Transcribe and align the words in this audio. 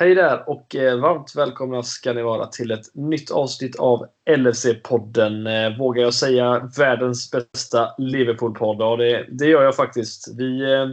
Hej 0.00 0.14
där 0.14 0.48
och 0.48 0.76
eh, 0.76 0.98
varmt 1.00 1.36
välkomna 1.36 1.82
ska 1.82 2.12
ni 2.12 2.22
vara 2.22 2.46
till 2.46 2.70
ett 2.70 2.94
nytt 2.94 3.30
avsnitt 3.30 3.76
av 3.76 4.06
LFC-podden. 4.30 5.46
Eh, 5.46 5.78
vågar 5.78 6.02
jag 6.02 6.14
säga 6.14 6.70
världens 6.78 7.30
bästa 7.30 7.94
Liverpool-podd? 7.98 8.76
Ja, 8.80 8.96
det, 8.96 9.26
det 9.30 9.46
gör 9.46 9.62
jag 9.62 9.76
faktiskt. 9.76 10.34
Vi 10.38 10.72
eh, 10.72 10.86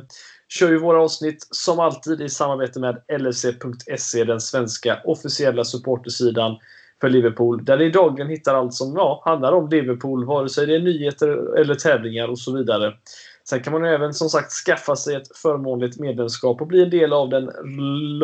kör 0.49 0.69
ju 0.69 0.77
våra 0.77 1.01
avsnitt 1.01 1.47
som 1.51 1.79
alltid 1.79 2.21
i 2.21 2.29
samarbete 2.29 2.79
med 2.79 3.01
LFC.se, 3.19 4.23
den 4.23 4.41
svenska 4.41 4.99
officiella 5.03 5.63
supportersidan 5.63 6.57
för 7.01 7.09
Liverpool. 7.09 7.65
Där 7.65 7.77
ni 7.77 7.89
dagligen 7.89 8.29
hittar 8.29 8.55
allt 8.55 8.73
som 8.73 8.93
ja, 8.95 9.21
handlar 9.25 9.51
om 9.51 9.69
Liverpool, 9.69 10.25
vare 10.25 10.49
sig 10.49 10.67
det 10.67 10.75
är 10.75 10.79
nyheter 10.79 11.57
eller 11.59 11.75
tävlingar 11.75 12.27
och 12.27 12.39
så 12.39 12.57
vidare. 12.57 12.93
Sen 13.49 13.63
kan 13.63 13.73
man 13.73 13.85
även 13.85 14.13
som 14.13 14.29
sagt 14.29 14.51
skaffa 14.51 14.95
sig 14.95 15.15
ett 15.15 15.37
förmånligt 15.37 15.99
medlemskap 15.99 16.61
och 16.61 16.67
bli 16.67 16.83
en 16.83 16.89
del 16.89 17.13
av 17.13 17.29
den 17.29 17.49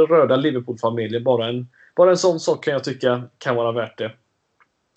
röda 0.08 0.36
Liverpool-familjen. 0.36 1.24
Bara 1.24 1.48
en, 1.48 1.68
bara 1.96 2.10
en 2.10 2.18
sån 2.18 2.40
sak 2.40 2.64
kan 2.64 2.74
jag 2.74 2.84
tycka 2.84 3.24
kan 3.38 3.56
vara 3.56 3.72
värt 3.72 3.98
det. 3.98 4.12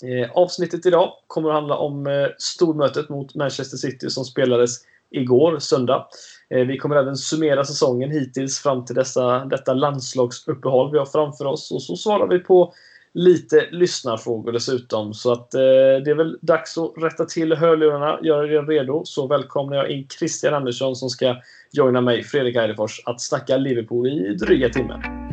Eh, 0.03 0.31
avsnittet 0.35 0.87
idag 0.87 1.13
kommer 1.27 1.49
att 1.49 1.55
handla 1.55 1.77
om 1.77 2.07
eh, 2.07 2.27
stormötet 2.39 3.09
mot 3.09 3.35
Manchester 3.35 3.77
City 3.77 4.11
som 4.11 4.25
spelades 4.25 4.71
igår, 5.11 5.59
söndag. 5.59 6.07
Eh, 6.51 6.67
vi 6.67 6.79
kommer 6.79 6.97
även 6.97 7.17
summera 7.17 7.65
säsongen 7.65 8.11
hittills 8.11 8.59
fram 8.59 8.85
till 8.85 8.95
dessa, 8.95 9.45
detta 9.45 9.75
landslagsuppehåll 9.75 10.93
vi 10.93 10.99
har 10.99 11.07
framför 11.07 11.45
oss. 11.45 11.71
Och 11.73 11.83
så 11.83 11.97
svarar 11.97 12.27
vi 12.27 12.39
på 12.39 12.75
lite 13.15 13.69
lyssnarfrågor 13.71 14.53
dessutom. 14.53 15.15
Så 15.15 15.33
att 15.33 15.55
eh, 15.55 15.61
det 16.05 16.11
är 16.11 16.15
väl 16.15 16.39
dags 16.41 16.79
att 16.79 16.93
rätta 16.97 17.25
till 17.25 17.53
hörlurarna, 17.53 18.19
göra 18.23 18.47
er 18.47 18.63
redo. 18.63 19.03
Så 19.05 19.27
välkomnar 19.27 19.77
jag 19.77 19.91
in 19.91 20.07
Christian 20.19 20.55
Andersson 20.55 20.97
som 20.97 21.11
ska 21.11 21.37
joina 21.73 22.01
mig, 22.01 22.23
Fredrik 22.23 22.57
Eidefors, 22.57 23.03
att 23.05 23.21
snacka 23.21 23.57
Liverpool 23.57 24.09
i 24.09 24.35
dryga 24.35 24.69
timmen. 24.69 25.24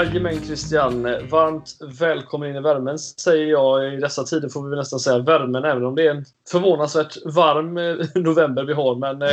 Jajamän 0.00 0.40
Christian, 0.40 1.02
varmt 1.02 1.78
välkommen 1.98 2.50
in 2.50 2.56
i 2.56 2.60
värmen 2.60 2.98
säger 2.98 3.46
jag. 3.46 3.94
I 3.94 3.96
dessa 3.96 4.24
tider 4.24 4.48
får 4.48 4.68
vi 4.68 4.76
nästan 4.76 4.98
säga 5.00 5.18
värmen, 5.18 5.64
även 5.64 5.84
om 5.84 5.94
det 5.94 6.06
är 6.06 6.14
en 6.14 6.24
förvånansvärt 6.50 7.16
varm 7.26 7.76
eh, 7.76 8.22
november 8.22 8.64
vi 8.64 8.72
har. 8.72 8.96
Men 8.96 9.22
eh, 9.22 9.28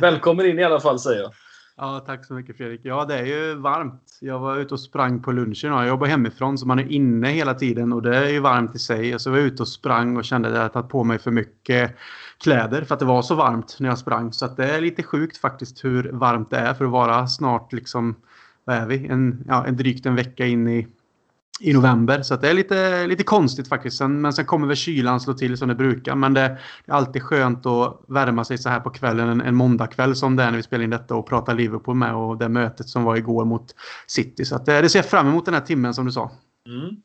välkommen 0.00 0.46
in 0.46 0.58
i 0.58 0.64
alla 0.64 0.80
fall 0.80 0.98
säger 0.98 1.22
jag. 1.22 1.30
Ja, 1.76 2.04
tack 2.06 2.26
så 2.26 2.34
mycket 2.34 2.56
Fredrik. 2.56 2.80
Ja, 2.84 3.04
det 3.04 3.14
är 3.14 3.24
ju 3.24 3.54
varmt. 3.54 4.02
Jag 4.20 4.38
var 4.38 4.56
ute 4.56 4.74
och 4.74 4.80
sprang 4.80 5.22
på 5.22 5.32
lunchen. 5.32 5.72
Jag 5.72 5.88
jobbar 5.88 6.06
hemifrån 6.06 6.58
så 6.58 6.66
man 6.66 6.78
är 6.78 6.92
inne 6.92 7.28
hela 7.28 7.54
tiden 7.54 7.92
och 7.92 8.02
det 8.02 8.16
är 8.16 8.28
ju 8.28 8.40
varmt 8.40 8.74
i 8.74 8.78
sig. 8.78 9.18
Så 9.18 9.28
jag 9.28 9.34
var 9.34 9.40
ute 9.40 9.62
och 9.62 9.68
sprang 9.68 10.16
och 10.16 10.24
kände 10.24 10.48
att 10.48 10.54
jag 10.54 10.72
tagit 10.72 10.90
på 10.90 11.04
mig 11.04 11.18
för 11.18 11.30
mycket 11.30 11.96
kläder 12.42 12.84
för 12.84 12.94
att 12.94 13.00
det 13.00 13.06
var 13.06 13.22
så 13.22 13.34
varmt 13.34 13.76
när 13.80 13.88
jag 13.88 13.98
sprang. 13.98 14.32
Så 14.32 14.44
att 14.44 14.56
det 14.56 14.64
är 14.64 14.80
lite 14.80 15.02
sjukt 15.02 15.36
faktiskt 15.36 15.84
hur 15.84 16.10
varmt 16.12 16.50
det 16.50 16.56
är 16.56 16.74
för 16.74 16.84
att 16.84 16.90
vara 16.90 17.26
snart 17.26 17.72
liksom 17.72 18.16
vad 18.64 18.76
är 18.76 18.86
vi? 18.86 19.06
En, 19.06 19.44
ja, 19.48 19.66
en 19.66 19.76
drygt 19.76 20.06
en 20.06 20.16
vecka 20.16 20.46
in 20.46 20.68
i, 20.68 20.86
i 21.60 21.72
november. 21.72 22.22
Så 22.22 22.36
det 22.36 22.48
är 22.48 22.54
lite, 22.54 23.06
lite 23.06 23.22
konstigt 23.22 23.68
faktiskt. 23.68 23.96
Sen, 23.96 24.20
men 24.20 24.32
sen 24.32 24.44
kommer 24.44 24.66
väl 24.66 24.76
kylan 24.76 25.20
slå 25.20 25.34
till 25.34 25.56
som 25.56 25.68
det 25.68 25.74
brukar. 25.74 26.14
Men 26.14 26.34
det, 26.34 26.40
det, 26.86 26.92
är 26.92 26.96
alltid 26.96 27.22
skönt 27.22 27.66
att 27.66 28.00
värma 28.08 28.44
sig 28.44 28.58
så 28.58 28.68
här 28.68 28.80
på 28.80 28.90
kvällen 28.90 29.28
en, 29.28 29.40
en 29.40 29.54
måndagkväll 29.54 30.16
som 30.16 30.36
det 30.36 30.42
är 30.42 30.50
när 30.50 30.56
vi 30.56 30.62
spelar 30.62 30.84
in 30.84 30.90
detta 30.90 31.14
och 31.14 31.26
pratar 31.26 31.54
Liverpool 31.54 31.96
med 31.96 32.14
och 32.14 32.38
det 32.38 32.48
mötet 32.48 32.88
som 32.88 33.04
var 33.04 33.16
igår 33.16 33.44
mot 33.44 33.74
City. 34.06 34.44
Så 34.44 34.56
att 34.56 34.66
det, 34.66 34.80
det 34.80 34.88
ser 34.88 34.98
jag 34.98 35.06
fram 35.06 35.28
emot 35.28 35.44
den 35.44 35.54
här 35.54 35.60
timmen 35.60 35.94
som 35.94 36.06
du 36.06 36.12
sa. 36.12 36.30
Mm. 36.68 36.96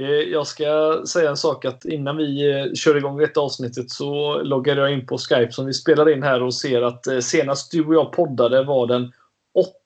Eh, 0.00 0.32
jag 0.32 0.46
ska 0.46 1.02
säga 1.08 1.30
en 1.30 1.36
sak 1.36 1.64
att 1.64 1.84
innan 1.84 2.16
vi 2.16 2.50
eh, 2.50 2.72
kör 2.74 2.96
igång 2.96 3.18
detta 3.18 3.40
avsnittet 3.40 3.90
så 3.90 4.42
loggade 4.42 4.80
jag 4.80 4.92
in 4.92 5.06
på 5.06 5.18
Skype 5.18 5.52
som 5.52 5.66
vi 5.66 5.72
spelar 5.72 6.12
in 6.12 6.22
här 6.22 6.42
och 6.42 6.54
ser 6.54 6.82
att 6.82 7.24
senast 7.24 7.72
du 7.72 7.84
och 7.84 7.94
jag 7.94 8.12
poddade 8.12 8.64
var 8.64 8.86
den 8.86 9.12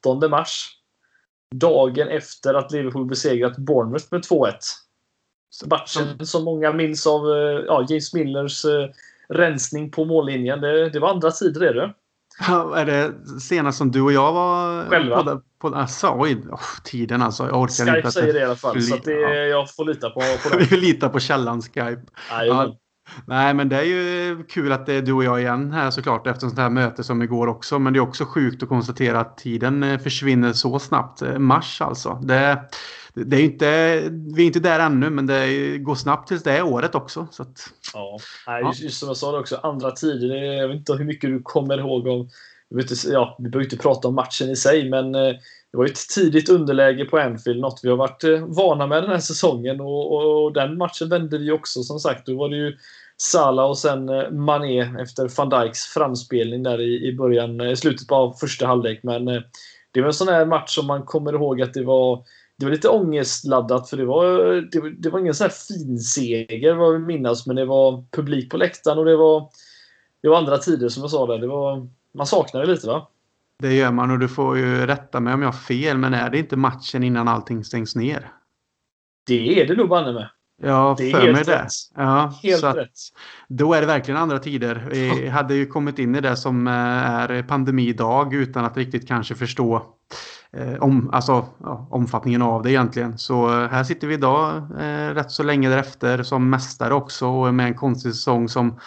8 0.09 0.29
mars 0.29 0.76
dagen 1.55 2.09
efter 2.09 2.55
att 2.55 2.73
Liverpool 2.73 3.07
besegrat 3.07 3.57
Bournemouth 3.57 4.07
med 4.11 4.21
2-1. 4.21 4.53
Matchen 5.71 6.27
som 6.27 6.45
många 6.45 6.73
minns 6.73 7.07
av 7.07 7.21
eh, 7.31 7.65
ja, 7.67 7.87
James 7.89 8.15
Millers 8.15 8.65
eh, 8.65 8.89
rensning 9.29 9.91
på 9.91 10.05
mållinjen. 10.05 10.61
Det, 10.61 10.91
det 10.91 10.99
var 10.99 11.11
andra 11.11 11.31
tider 11.31 11.61
är 11.61 11.75
det. 11.75 11.95
Ja, 12.39 12.79
är 12.79 12.87
det 12.87 13.13
senast 13.41 13.79
som 13.79 13.91
du 13.91 14.03
och 14.03 14.13
jag 14.13 14.33
var 14.33 14.85
Själva? 14.85 15.25
På, 15.25 15.41
på, 15.59 15.77
alltså, 15.77 16.15
oj, 16.19 16.37
oh, 16.51 16.61
tiden 16.85 17.23
alltså. 17.23 17.47
Jag 17.47 17.61
orkar 17.61 17.85
Skype 17.85 17.97
inte. 17.97 18.11
säger 18.11 18.33
det 18.33 18.41
i 18.41 18.45
alla 18.45 18.57
fall. 18.57 18.83
Så 18.83 18.97
det, 19.05 19.13
ja. 19.13 19.35
jag 19.35 19.75
får 19.75 19.85
lita 19.85 20.11
på, 20.11 20.21
på 20.21 20.49
det. 20.57 20.65
Vi 20.71 20.77
litar 20.77 21.09
på 21.09 21.21
källan 21.21 21.63
Skype. 21.63 22.03
Ja, 22.31 22.77
Nej, 23.27 23.55
men 23.55 23.69
det 23.69 23.77
är 23.77 23.83
ju 23.83 24.45
kul 24.45 24.73
att 24.73 24.87
det 24.87 24.93
är 24.93 25.03
du 25.03 25.13
och 25.13 25.25
jag 25.25 25.41
igen 25.41 25.73
här 25.73 25.91
såklart 25.91 26.27
efter 26.27 26.47
sånt 26.47 26.59
här 26.59 26.71
möte 26.71 27.05
som 27.05 27.23
igår 27.23 27.47
också. 27.47 27.79
Men 27.79 27.93
det 27.93 27.99
är 27.99 28.01
också 28.01 28.25
sjukt 28.25 28.63
att 28.63 28.69
konstatera 28.69 29.21
att 29.21 29.39
tiden 29.39 29.83
eh, 29.83 29.99
försvinner 29.99 30.53
så 30.53 30.79
snabbt. 30.79 31.23
Eh, 31.23 31.39
mars 31.39 31.81
alltså. 31.81 32.21
Det, 32.23 32.61
det 33.15 33.37
är 33.37 33.41
inte, 33.41 34.01
vi 34.11 34.43
är 34.43 34.47
inte 34.47 34.61
där 34.61 34.81
ännu, 34.81 35.11
men 35.11 35.27
det 35.27 35.79
går 35.79 35.95
snabbt 35.95 36.29
tills 36.29 36.43
det 36.43 36.53
är 36.53 36.63
året 36.63 36.95
också. 36.95 37.27
Så 37.31 37.43
att, 37.43 37.73
ja, 37.95 38.19
Nej, 38.47 38.65
just, 38.65 38.83
just 38.83 38.99
som 38.99 39.09
jag 39.09 39.17
sa 39.17 39.41
också, 39.41 39.57
andra 39.63 39.91
tider. 39.91 40.35
Jag 40.37 40.69
vet 40.69 40.77
inte 40.77 40.93
hur 40.93 41.05
mycket 41.05 41.31
du 41.31 41.43
kommer 41.43 41.79
ihåg 41.79 42.07
om 42.07 42.29
ja, 43.07 43.37
vi 43.39 43.49
behöver 43.49 43.65
inte 43.65 43.77
prata 43.77 44.09
om 44.09 44.15
matchen 44.15 44.51
i 44.51 44.57
sig, 44.57 44.91
men 44.91 45.15
eh, 45.15 45.35
det 45.77 45.81
var 45.81 45.87
ett 45.87 46.09
tidigt 46.15 46.49
underläge 46.49 47.05
på 47.05 47.19
Anfield, 47.19 47.61
något 47.61 47.81
vi 47.83 47.89
har 47.89 47.97
varit 47.97 48.25
eh, 48.25 48.47
vana 48.47 48.87
med 48.87 49.03
den 49.03 49.11
här 49.11 49.19
säsongen. 49.19 49.81
Och, 49.81 50.13
och, 50.13 50.45
och 50.45 50.53
den 50.53 50.79
matchen 50.79 51.09
vände 51.09 51.39
vi 51.39 51.51
också 51.51 51.83
som 51.83 51.99
sagt. 51.99 52.27
Då 52.27 52.37
var 52.37 52.49
det 52.49 52.57
ju 52.57 52.77
Salah 53.17 53.67
och 53.67 53.79
sen 53.79 54.09
eh, 54.09 54.31
Mané 54.31 54.81
efter 55.01 55.31
van 55.37 55.49
Dijks 55.49 55.85
framspelning 55.85 56.63
där 56.63 56.81
i, 56.81 57.09
i 57.09 57.17
början, 57.17 57.61
i 57.61 57.77
slutet 57.77 58.13
av 58.13 58.33
första 58.33 58.67
halvlek. 58.67 59.03
Men 59.03 59.25
det 59.91 60.01
var 60.01 60.07
en 60.07 60.15
sån 60.15 60.29
här 60.29 60.47
match 60.47 60.75
som 60.75 60.87
man 60.87 61.03
kommer 61.03 61.33
ihåg 61.33 61.63
att 61.63 61.75
det 61.75 61.85
var 61.85 62.25
det 62.59 62.67
var 62.67 62.73
lite 62.73 62.89
ångestladdat 62.89 63.91
för 63.91 63.97
det 63.97 64.05
var, 64.05 64.55
det, 64.73 64.91
det 64.99 65.11
var 65.11 65.19
ingen 65.19 65.35
sån 65.35 65.45
här 65.45 65.55
fin 65.69 65.99
seger 65.99 66.75
vad 66.75 66.93
vi 66.93 66.99
minnas 66.99 67.47
men 67.47 67.57
det 67.57 67.65
var 67.65 68.05
publik 68.11 68.51
på 68.51 68.57
läktaren 68.57 68.99
och 68.99 69.05
det 69.05 69.17
var, 69.17 69.49
det 70.23 70.29
var 70.29 70.39
andra 70.39 70.59
tider 70.59 70.89
som 70.89 71.03
jag 71.03 71.11
sa 71.11 71.27
där. 71.27 71.39
Det 71.39 71.47
var, 71.47 71.89
man 72.15 72.27
saknade 72.27 72.67
det 72.67 72.73
lite 72.73 72.87
va? 72.87 73.09
Det 73.63 73.75
gör 73.75 73.93
man 73.93 74.11
och 74.11 74.19
du 74.19 74.29
får 74.29 74.59
ju 74.59 74.87
rätta 74.87 75.21
mig 75.21 75.35
om 75.35 75.43
jag 75.43 75.49
har 75.49 75.59
fel 75.59 75.99
men 75.99 76.15
är 76.15 76.31
det 76.31 76.39
inte 76.39 76.57
matchen 76.57 77.03
innan 77.03 77.29
allting 77.29 77.65
stängs 77.65 77.97
ner? 77.97 78.33
Det 79.27 79.63
är 79.63 79.67
det 79.67 79.77
nog 79.77 79.89
banne 79.89 80.13
med. 80.13 80.29
Ja, 80.63 80.95
det 80.99 81.11
för 81.11 81.33
mig 81.33 81.45
det. 81.45 81.69
Ja, 81.95 82.33
helt 82.43 82.61
så 82.61 82.71
rätt. 82.71 82.91
Då 83.49 83.75
är 83.75 83.81
det 83.81 83.87
verkligen 83.87 84.21
andra 84.21 84.39
tider. 84.39 84.89
Vi 84.91 85.29
hade 85.29 85.55
ju 85.55 85.67
kommit 85.67 85.99
in 85.99 86.15
i 86.15 86.21
det 86.21 86.37
som 86.37 86.67
eh, 86.67 86.73
är 86.73 87.43
pandemidag 87.43 88.35
utan 88.35 88.65
att 88.65 88.77
riktigt 88.77 89.09
kanske 89.09 89.35
förstå 89.35 89.83
eh, 90.53 90.75
om, 90.75 91.11
alltså, 91.13 91.47
ja, 91.63 91.89
omfattningen 91.91 92.43
av 92.43 92.63
det 92.63 92.71
egentligen. 92.71 93.19
Så 93.19 93.63
eh, 93.63 93.69
här 93.69 93.85
sitter 93.85 94.07
vi 94.07 94.15
idag 94.15 94.57
eh, 94.57 95.15
rätt 95.15 95.31
så 95.31 95.43
länge 95.43 95.69
därefter 95.69 96.23
som 96.23 96.51
mästare 96.51 96.95
också 96.95 97.53
med 97.53 97.67
en 97.67 97.75
konstig 97.75 98.13
säsong 98.13 98.49
som 98.49 98.81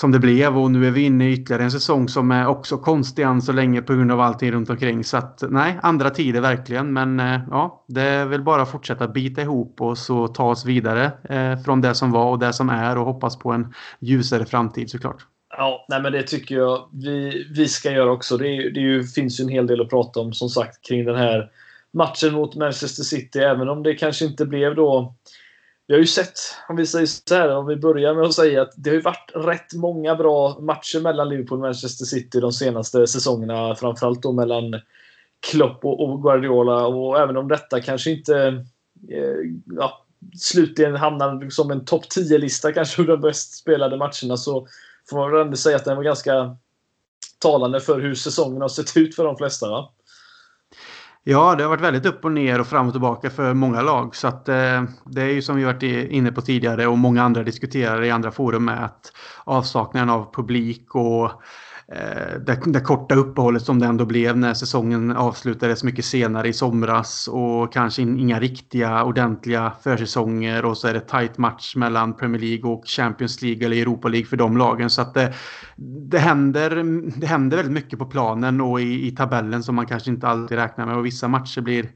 som 0.00 0.12
det 0.12 0.18
blev 0.18 0.58
och 0.58 0.70
nu 0.70 0.86
är 0.86 0.90
vi 0.90 1.02
inne 1.02 1.28
i 1.28 1.32
ytterligare 1.32 1.62
en 1.62 1.70
säsong 1.70 2.08
som 2.08 2.30
är 2.30 2.46
också 2.46 2.78
konstig 2.78 3.22
än 3.22 3.42
så 3.42 3.52
länge 3.52 3.82
på 3.82 3.94
grund 3.94 4.12
av 4.12 4.20
allting 4.20 4.52
runt 4.52 4.70
omkring. 4.70 5.04
Så 5.04 5.16
att 5.16 5.42
nej, 5.50 5.78
andra 5.82 6.10
tider 6.10 6.40
verkligen. 6.40 6.92
Men 6.92 7.20
eh, 7.20 7.40
ja, 7.50 7.84
det 7.88 8.02
är 8.02 8.26
väl 8.26 8.42
bara 8.42 8.62
att 8.62 8.70
fortsätta 8.70 9.08
bita 9.08 9.42
ihop 9.42 9.80
och 9.80 9.98
så 9.98 10.28
ta 10.28 10.50
oss 10.50 10.64
vidare 10.64 11.12
eh, 11.28 11.58
från 11.64 11.80
det 11.80 11.94
som 11.94 12.12
var 12.12 12.30
och 12.30 12.38
det 12.38 12.52
som 12.52 12.68
är 12.68 12.98
och 12.98 13.04
hoppas 13.04 13.38
på 13.38 13.52
en 13.52 13.74
ljusare 14.00 14.44
framtid 14.44 14.90
såklart. 14.90 15.26
Ja, 15.56 15.86
nej 15.88 16.02
men 16.02 16.12
det 16.12 16.22
tycker 16.22 16.54
jag 16.54 16.88
vi, 16.92 17.46
vi 17.56 17.68
ska 17.68 17.90
göra 17.90 18.12
också. 18.12 18.36
Det, 18.36 18.48
är, 18.48 18.70
det 18.70 18.80
är 18.80 18.84
ju, 18.84 19.04
finns 19.04 19.40
ju 19.40 19.42
en 19.42 19.48
hel 19.48 19.66
del 19.66 19.80
att 19.80 19.90
prata 19.90 20.20
om 20.20 20.32
som 20.32 20.48
sagt 20.48 20.88
kring 20.88 21.04
den 21.04 21.16
här 21.16 21.50
matchen 21.92 22.32
mot 22.32 22.56
Manchester 22.56 23.02
City. 23.02 23.38
Även 23.38 23.68
om 23.68 23.82
det 23.82 23.94
kanske 23.94 24.24
inte 24.24 24.46
blev 24.46 24.74
då 24.74 25.14
vi 25.86 25.94
har 25.94 26.00
ju 26.00 26.06
sett, 26.06 26.38
om 26.68 26.76
vi 26.76 26.86
säger 26.86 27.06
så 27.06 27.34
här, 27.34 27.56
om 27.56 27.66
vi 27.66 27.76
börjar 27.76 28.14
med 28.14 28.24
att 28.24 28.34
säga 28.34 28.62
att 28.62 28.72
det 28.76 28.90
har 28.90 28.94
ju 28.94 29.00
varit 29.00 29.30
rätt 29.34 29.74
många 29.74 30.14
bra 30.14 30.58
matcher 30.60 31.00
mellan 31.00 31.28
Liverpool 31.28 31.58
och 31.58 31.64
Manchester 31.64 32.04
City 32.04 32.40
de 32.40 32.52
senaste 32.52 33.06
säsongerna. 33.06 33.74
Framförallt 33.74 34.22
då 34.22 34.32
mellan 34.32 34.80
Klopp 35.50 35.84
och 35.84 36.22
Guardiola. 36.22 36.86
Och 36.86 37.20
även 37.20 37.36
om 37.36 37.48
detta 37.48 37.80
kanske 37.80 38.10
inte 38.10 38.64
eh, 39.10 39.50
ja, 39.76 40.04
slutligen 40.38 40.96
hamnar 40.96 41.50
som 41.50 41.70
en 41.70 41.84
topp 41.84 42.04
10-lista 42.16 42.72
kanske 42.72 43.02
de 43.02 43.20
bäst 43.20 43.52
spelade 43.52 43.96
matcherna 43.96 44.36
så 44.36 44.66
får 45.10 45.16
man 45.16 45.32
väl 45.32 45.40
ändå 45.40 45.56
säga 45.56 45.76
att 45.76 45.84
den 45.84 45.96
var 45.96 46.04
ganska 46.04 46.56
talande 47.38 47.80
för 47.80 48.00
hur 48.00 48.14
säsongen 48.14 48.62
har 48.62 48.68
sett 48.68 48.96
ut 48.96 49.16
för 49.16 49.24
de 49.24 49.36
flesta. 49.36 49.70
Va? 49.70 49.92
Ja, 51.28 51.54
det 51.54 51.62
har 51.62 51.70
varit 51.70 51.80
väldigt 51.80 52.06
upp 52.06 52.24
och 52.24 52.32
ner 52.32 52.60
och 52.60 52.66
fram 52.66 52.86
och 52.86 52.92
tillbaka 52.92 53.30
för 53.30 53.54
många 53.54 53.82
lag. 53.82 54.16
Så 54.16 54.28
att, 54.28 54.48
eh, 54.48 54.82
det 55.04 55.22
är 55.22 55.32
ju 55.32 55.42
som 55.42 55.56
vi 55.56 55.64
varit 55.64 55.82
inne 55.82 56.32
på 56.32 56.40
tidigare 56.40 56.86
och 56.86 56.98
många 56.98 57.22
andra 57.22 57.42
diskuterar 57.42 58.02
i 58.04 58.10
andra 58.10 58.30
forum 58.30 58.64
med 58.64 58.84
att 58.84 59.12
avsaknaden 59.44 60.10
av 60.10 60.34
publik 60.34 60.94
och 60.94 61.30
Eh, 61.92 62.40
det, 62.46 62.60
det 62.66 62.80
korta 62.80 63.14
uppehållet 63.14 63.62
som 63.62 63.78
det 63.78 63.86
ändå 63.86 64.04
blev 64.04 64.36
när 64.36 64.54
säsongen 64.54 65.16
avslutades 65.16 65.84
mycket 65.84 66.04
senare 66.04 66.48
i 66.48 66.52
somras 66.52 67.28
och 67.28 67.72
kanske 67.72 68.02
inga 68.02 68.40
riktiga 68.40 69.04
ordentliga 69.04 69.72
försäsonger 69.82 70.64
och 70.64 70.78
så 70.78 70.88
är 70.88 70.94
det 70.94 71.00
tight 71.00 71.38
match 71.38 71.76
mellan 71.76 72.16
Premier 72.16 72.40
League 72.40 72.70
och 72.70 72.82
Champions 72.86 73.42
League 73.42 73.66
eller 73.66 73.76
Europa 73.76 74.08
League 74.08 74.26
för 74.26 74.36
de 74.36 74.56
lagen. 74.56 74.90
Så 74.90 75.02
att 75.02 75.14
det, 75.14 75.34
det, 76.10 76.18
händer, 76.18 76.82
det 77.20 77.26
händer 77.26 77.56
väldigt 77.56 77.74
mycket 77.74 77.98
på 77.98 78.06
planen 78.06 78.60
och 78.60 78.80
i, 78.80 79.06
i 79.06 79.10
tabellen 79.10 79.62
som 79.62 79.74
man 79.74 79.86
kanske 79.86 80.10
inte 80.10 80.28
alltid 80.28 80.58
räknar 80.58 80.86
med 80.86 80.96
och 80.96 81.06
vissa 81.06 81.28
matcher 81.28 81.60
blir 81.60 81.88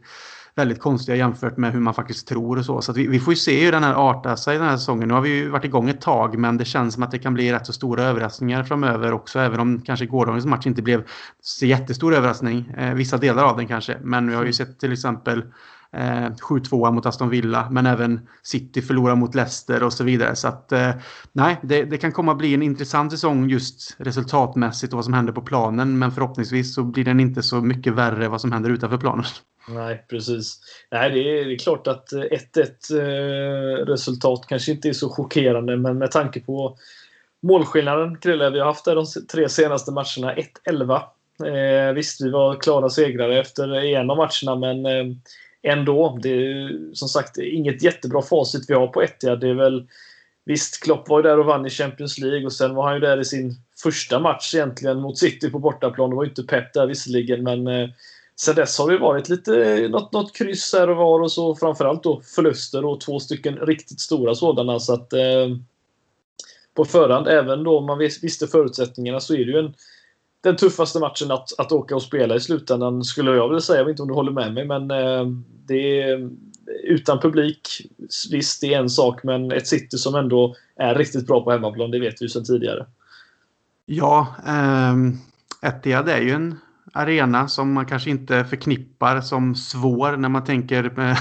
väldigt 0.60 0.80
konstiga 0.80 1.16
jämfört 1.16 1.56
med 1.56 1.72
hur 1.72 1.80
man 1.80 1.94
faktiskt 1.94 2.28
tror 2.28 2.58
och 2.58 2.64
så. 2.64 2.82
Så 2.82 2.92
vi, 2.92 3.06
vi, 3.06 3.20
får 3.20 3.32
ju 3.32 3.36
se 3.36 3.64
hur 3.64 3.72
den 3.72 3.82
här 3.84 4.10
artar 4.10 4.36
sig 4.36 4.58
den 4.58 4.68
här 4.68 4.76
säsongen. 4.76 5.08
Nu 5.08 5.14
har 5.14 5.20
vi 5.20 5.28
ju 5.28 5.48
varit 5.48 5.64
igång 5.64 5.88
ett 5.88 6.00
tag 6.00 6.38
men 6.38 6.56
det 6.56 6.64
känns 6.64 6.94
som 6.94 7.02
att 7.02 7.10
det 7.10 7.18
kan 7.18 7.34
bli 7.34 7.52
rätt 7.52 7.66
så 7.66 7.72
stora 7.72 8.02
överraskningar 8.02 8.64
framöver 8.64 9.12
också. 9.12 9.38
Även 9.38 9.60
om 9.60 9.80
kanske 9.80 10.06
gårdagens 10.06 10.46
match 10.46 10.66
inte 10.66 10.82
blev 10.82 11.04
så 11.40 11.66
jättestor 11.66 12.14
överraskning. 12.14 12.70
Eh, 12.76 12.94
vissa 12.94 13.16
delar 13.16 13.44
av 13.44 13.56
den 13.56 13.66
kanske. 13.66 13.96
Men 14.02 14.28
vi 14.28 14.34
har 14.34 14.44
ju 14.44 14.52
sett 14.52 14.80
till 14.80 14.92
exempel 14.92 15.42
eh, 15.92 16.30
7-2 16.50 16.92
mot 16.92 17.06
Aston 17.06 17.28
Villa 17.28 17.68
men 17.70 17.86
även 17.86 18.20
City 18.42 18.82
förlorar 18.82 19.16
mot 19.16 19.34
Leicester 19.34 19.82
och 19.82 19.92
så 19.92 20.04
vidare. 20.04 20.36
Så 20.36 20.48
att 20.48 20.72
eh, 20.72 20.90
nej, 21.32 21.60
det, 21.62 21.84
det, 21.84 21.98
kan 21.98 22.12
komma 22.12 22.34
bli 22.34 22.54
en 22.54 22.62
intressant 22.62 23.12
säsong 23.12 23.50
just 23.50 23.96
resultatmässigt 23.98 24.92
och 24.92 24.96
vad 24.96 25.04
som 25.04 25.14
händer 25.14 25.32
på 25.32 25.42
planen. 25.42 25.98
Men 25.98 26.12
förhoppningsvis 26.12 26.74
så 26.74 26.82
blir 26.84 27.04
den 27.04 27.20
inte 27.20 27.42
så 27.42 27.60
mycket 27.60 27.92
värre 27.92 28.28
vad 28.28 28.40
som 28.40 28.52
händer 28.52 28.70
utanför 28.70 28.98
planen. 28.98 29.24
Nej, 29.68 30.04
precis. 30.08 30.60
Nej, 30.90 31.10
det 31.10 31.18
är, 31.18 31.44
det 31.44 31.54
är 31.54 31.58
klart 31.58 31.86
att 31.86 32.12
eh, 32.12 32.20
1-1-resultat 32.20 34.38
eh, 34.38 34.44
kanske 34.48 34.72
inte 34.72 34.88
är 34.88 34.92
så 34.92 35.08
chockerande, 35.08 35.76
men 35.76 35.98
med 35.98 36.10
tanke 36.10 36.40
på 36.40 36.76
målskillnaden, 37.42 38.18
Krille, 38.18 38.50
vi 38.50 38.58
har 38.58 38.66
haft 38.66 38.84
det 38.84 38.94
de 38.94 39.06
tre 39.32 39.48
senaste 39.48 39.92
matcherna. 39.92 40.34
1-11. 40.64 41.02
Eh, 41.46 41.92
visst, 41.94 42.20
vi 42.20 42.30
var 42.30 42.60
klara 42.60 42.90
segrare 42.90 43.40
efter 43.40 43.74
en 43.74 44.10
av 44.10 44.16
matcherna, 44.16 44.56
men 44.56 44.86
eh, 44.86 45.06
ändå. 45.62 46.18
Det 46.22 46.28
är 46.28 46.78
som 46.94 47.08
sagt 47.08 47.38
inget 47.38 47.82
jättebra 47.82 48.22
facit 48.22 48.64
vi 48.68 48.74
har 48.74 48.86
på 48.86 49.02
Etihad. 49.02 49.40
Det 49.40 49.48
är 49.48 49.54
väl 49.54 49.86
Visst, 50.44 50.82
Klopp 50.82 51.08
var 51.08 51.18
ju 51.18 51.22
där 51.22 51.38
och 51.38 51.46
vann 51.46 51.66
i 51.66 51.70
Champions 51.70 52.18
League 52.18 52.44
och 52.44 52.52
sen 52.52 52.74
var 52.74 52.84
han 52.84 52.94
ju 52.94 53.00
där 53.00 53.20
i 53.20 53.24
sin 53.24 53.54
första 53.82 54.18
match 54.18 54.54
egentligen 54.54 55.00
mot 55.00 55.18
City 55.18 55.50
på 55.50 55.58
bortaplan. 55.58 56.10
Det 56.10 56.16
var 56.16 56.24
ju 56.24 56.28
inte 56.28 56.42
Pep 56.42 56.72
där 56.72 56.86
visserligen, 56.86 57.42
men 57.42 57.66
eh, 57.66 57.88
Sen 58.40 58.54
dess 58.54 58.78
har 58.78 58.90
det 58.90 58.98
varit 58.98 59.28
lite 59.28 59.88
något, 59.90 60.12
något 60.12 60.36
kryss 60.36 60.72
här 60.72 60.90
och 60.90 60.96
var 60.96 61.20
och 61.20 61.32
så 61.32 61.54
framförallt 61.54 62.02
då 62.02 62.22
förluster 62.34 62.84
och 62.84 63.00
två 63.00 63.20
stycken 63.20 63.56
riktigt 63.56 64.00
stora 64.00 64.34
sådana. 64.34 64.80
Så 64.80 64.94
att 64.94 65.12
eh, 65.12 65.48
på 66.74 66.84
förhand, 66.84 67.28
även 67.28 67.64
då 67.64 67.80
man 67.80 67.98
visste 67.98 68.46
förutsättningarna, 68.46 69.20
så 69.20 69.34
är 69.34 69.38
det 69.38 69.52
ju 69.52 69.58
en, 69.58 69.74
den 70.40 70.56
tuffaste 70.56 70.98
matchen 70.98 71.30
att, 71.30 71.58
att 71.58 71.72
åka 71.72 71.94
och 71.94 72.02
spela 72.02 72.34
i 72.34 72.40
slutändan, 72.40 73.04
skulle 73.04 73.30
jag 73.30 73.48
vilja 73.48 73.60
säga. 73.60 73.78
Jag 73.78 73.84
vet 73.84 73.90
inte 73.90 74.02
om 74.02 74.08
du 74.08 74.14
håller 74.14 74.32
med 74.32 74.54
mig, 74.54 74.64
men 74.64 74.90
eh, 74.90 75.26
det 75.66 76.00
är 76.00 76.30
utan 76.84 77.20
publik. 77.20 77.86
Visst, 78.30 78.60
det 78.60 78.74
är 78.74 78.78
en 78.78 78.90
sak, 78.90 79.22
men 79.22 79.52
ett 79.52 79.66
City 79.66 79.98
som 79.98 80.14
ändå 80.14 80.54
är 80.76 80.94
riktigt 80.94 81.26
bra 81.26 81.44
på 81.44 81.50
hemmaplan, 81.50 81.90
det 81.90 82.00
vet 82.00 82.22
vi 82.22 82.24
ju 82.24 82.28
sedan 82.28 82.44
tidigare. 82.44 82.86
Ja, 83.86 84.34
eh, 84.46 84.94
Etihad 85.68 86.08
är 86.08 86.20
ju 86.20 86.30
en 86.30 86.58
arena 86.92 87.48
som 87.48 87.72
man 87.72 87.86
kanske 87.86 88.10
inte 88.10 88.44
förknippar 88.44 89.20
som 89.20 89.54
svår 89.54 90.16
när 90.16 90.28
man 90.28 90.44
tänker 90.44 90.84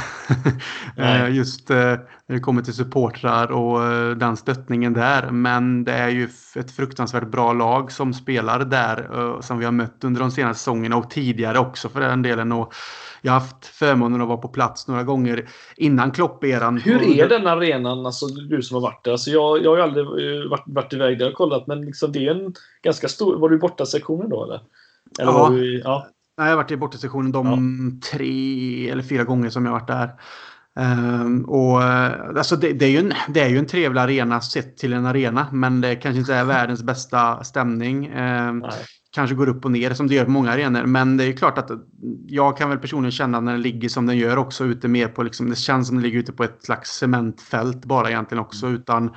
eh, 0.97 1.35
just 1.35 1.69
eh, 1.69 1.77
när 1.77 2.33
det 2.33 2.39
kommer 2.39 2.61
till 2.61 2.73
supportrar 2.73 3.51
och 3.51 3.83
eh, 3.83 4.15
den 4.15 4.37
stöttningen 4.37 4.93
där. 4.93 5.31
Men 5.31 5.83
det 5.83 5.93
är 5.93 6.09
ju 6.09 6.29
ett 6.55 6.71
fruktansvärt 6.71 7.27
bra 7.27 7.53
lag 7.53 7.91
som 7.91 8.13
spelar 8.13 8.59
där 8.59 9.41
som 9.41 9.59
vi 9.59 9.65
har 9.65 9.71
mött 9.71 10.03
under 10.03 10.21
de 10.21 10.31
senaste 10.31 10.59
säsongerna 10.59 10.97
och 10.97 11.09
tidigare 11.09 11.59
också 11.59 11.89
för 11.89 11.99
den 11.99 12.21
delen. 12.21 12.51
Och 12.51 12.73
jag 13.21 13.31
har 13.31 13.39
haft 13.39 13.65
förmånen 13.65 14.21
att 14.21 14.27
vara 14.27 14.37
på 14.37 14.47
plats 14.47 14.87
några 14.87 15.03
gånger 15.03 15.49
innan 15.77 16.11
Klopp-eran. 16.11 16.77
Hur 16.77 17.19
är 17.19 17.29
den 17.29 17.47
arenan, 17.47 18.05
alltså 18.05 18.25
du 18.27 18.61
som 18.61 18.75
har 18.75 18.81
varit 18.81 19.03
där? 19.03 19.11
Alltså 19.11 19.29
jag, 19.29 19.63
jag 19.63 19.71
har 19.71 19.77
aldrig 19.77 20.05
varit, 20.49 20.63
varit 20.65 20.93
iväg 20.93 21.19
där 21.19 21.29
och 21.29 21.33
kollat, 21.33 21.67
men 21.67 21.85
liksom 21.85 22.11
det 22.11 22.27
är 22.27 22.31
en 22.31 22.53
ganska 22.81 23.07
stor... 23.07 23.39
Var 23.39 23.49
du 23.49 23.55
i 23.55 23.59
borta 23.59 23.85
sektionen 23.85 24.29
då 24.29 24.43
eller? 24.43 24.61
Eller 25.19 25.31
ja. 25.31 25.49
Du, 25.49 25.79
ja. 25.79 26.07
Nej, 26.37 26.47
jag 26.47 26.51
har 26.51 26.63
varit 26.63 26.71
i 26.71 26.77
bortasektionen 26.77 27.31
de 27.31 27.47
ja. 27.47 28.09
tre 28.11 28.89
eller 28.89 29.03
fyra 29.03 29.23
gånger 29.23 29.49
som 29.49 29.65
jag 29.65 29.71
varit 29.71 29.87
där. 29.87 30.11
Um, 30.79 31.45
och, 31.45 31.83
alltså 31.83 32.55
det, 32.55 32.73
det, 32.73 32.85
är 32.85 32.89
ju 32.89 32.97
en, 32.97 33.13
det 33.27 33.41
är 33.41 33.49
ju 33.49 33.57
en 33.57 33.65
trevlig 33.65 34.01
arena 34.01 34.41
sett 34.41 34.77
till 34.77 34.93
en 34.93 35.05
arena, 35.05 35.47
men 35.51 35.81
det 35.81 35.95
kanske 35.95 36.19
inte 36.19 36.35
är 36.35 36.43
världens 36.45 36.83
bästa 36.83 37.43
stämning. 37.43 38.13
Um, 38.17 38.65
kanske 39.11 39.35
går 39.35 39.49
upp 39.49 39.65
och 39.65 39.71
ner 39.71 39.93
som 39.93 40.07
det 40.07 40.15
gör 40.15 40.25
på 40.25 40.31
många 40.31 40.51
arenor. 40.51 40.85
Men 40.85 41.17
det 41.17 41.23
är 41.23 41.33
klart 41.33 41.57
att 41.57 41.71
jag 42.27 42.57
kan 42.57 42.69
väl 42.69 42.77
personligen 42.77 43.11
känna 43.11 43.39
när 43.39 43.51
den 43.51 43.61
ligger 43.61 43.89
som 43.89 44.05
den 44.05 44.17
gör 44.17 44.37
också 44.37 44.65
ute 44.65 44.87
mer 44.87 45.07
på 45.07 45.23
liksom, 45.23 45.49
det 45.49 45.55
känns 45.55 45.87
som 45.87 45.95
den 45.95 46.03
ligger 46.03 46.19
ute 46.19 46.33
på 46.33 46.43
ett 46.43 46.63
slags 46.63 46.89
cementfält 46.91 47.85
bara 47.85 48.09
egentligen 48.09 48.41
också 48.41 48.65
mm. 48.65 48.79
utan 48.79 49.15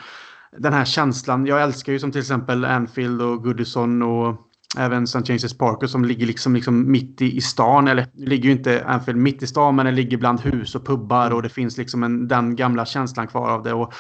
den 0.58 0.72
här 0.72 0.84
känslan. 0.84 1.46
Jag 1.46 1.62
älskar 1.62 1.92
ju 1.92 1.98
som 1.98 2.12
till 2.12 2.20
exempel 2.20 2.64
Anfield 2.64 3.22
och 3.22 3.44
Goodison 3.44 4.02
och 4.02 4.48
även 4.78 5.04
St. 5.04 5.18
James' 5.18 5.58
Park 5.58 5.90
som 5.90 6.04
ligger 6.04 6.26
liksom, 6.26 6.54
liksom 6.54 6.90
mitt 6.90 7.22
i, 7.22 7.36
i 7.36 7.40
stan. 7.40 7.88
Eller 7.88 8.06
det 8.12 8.26
ligger 8.26 8.44
ju 8.44 8.52
inte 8.52 8.84
Anfield 8.84 9.18
mitt 9.18 9.42
i 9.42 9.46
stan 9.46 9.76
men 9.76 9.86
det 9.86 9.92
ligger 9.92 10.16
bland 10.16 10.40
hus 10.40 10.74
och 10.74 10.86
pubbar 10.86 11.30
och 11.30 11.42
det 11.42 11.48
finns 11.48 11.78
liksom 11.78 12.02
en, 12.02 12.28
den 12.28 12.56
gamla 12.56 12.86
känslan 12.86 13.26
kvar 13.26 13.50
av 13.50 13.62
det. 13.62 13.72
Och 13.72 13.92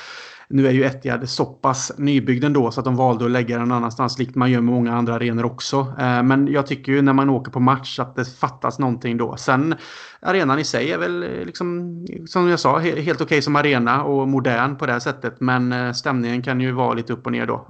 nu 0.52 0.66
är 0.66 0.72
ju 0.72 0.84
Etihad 0.84 1.28
så 1.28 1.44
pass 1.44 1.92
nybyggd 1.98 2.44
ändå 2.44 2.70
så 2.70 2.80
att 2.80 2.84
de 2.84 2.96
valde 2.96 3.24
att 3.24 3.30
lägga 3.30 3.58
den 3.58 3.68
någon 3.68 3.76
annanstans 3.76 4.18
likt 4.18 4.34
man 4.34 4.50
gör 4.50 4.60
med 4.60 4.74
många 4.74 4.94
andra 4.94 5.14
arenor 5.14 5.44
också. 5.44 5.94
Eh, 5.98 6.22
men 6.22 6.52
jag 6.52 6.66
tycker 6.66 6.92
ju 6.92 7.02
när 7.02 7.12
man 7.12 7.30
åker 7.30 7.52
på 7.52 7.60
match 7.60 7.98
att 7.98 8.16
det 8.16 8.24
fattas 8.24 8.78
någonting 8.78 9.16
då. 9.16 9.36
Sen 9.36 9.74
arenan 10.20 10.58
i 10.58 10.64
sig 10.64 10.92
är 10.92 10.98
väl 10.98 11.22
eh, 11.22 11.44
liksom 11.44 12.06
som 12.26 12.48
jag 12.48 12.60
sa 12.60 12.78
helt 12.78 12.98
okej 12.98 13.24
okay 13.24 13.42
som 13.42 13.56
arena 13.56 14.04
och 14.04 14.28
modern 14.28 14.76
på 14.76 14.86
det 14.86 14.92
här 14.92 15.00
sättet. 15.00 15.40
Men 15.40 15.72
eh, 15.72 15.92
stämningen 15.92 16.42
kan 16.42 16.60
ju 16.60 16.72
vara 16.72 16.94
lite 16.94 17.12
upp 17.12 17.26
och 17.26 17.32
ner 17.32 17.46
då. 17.46 17.66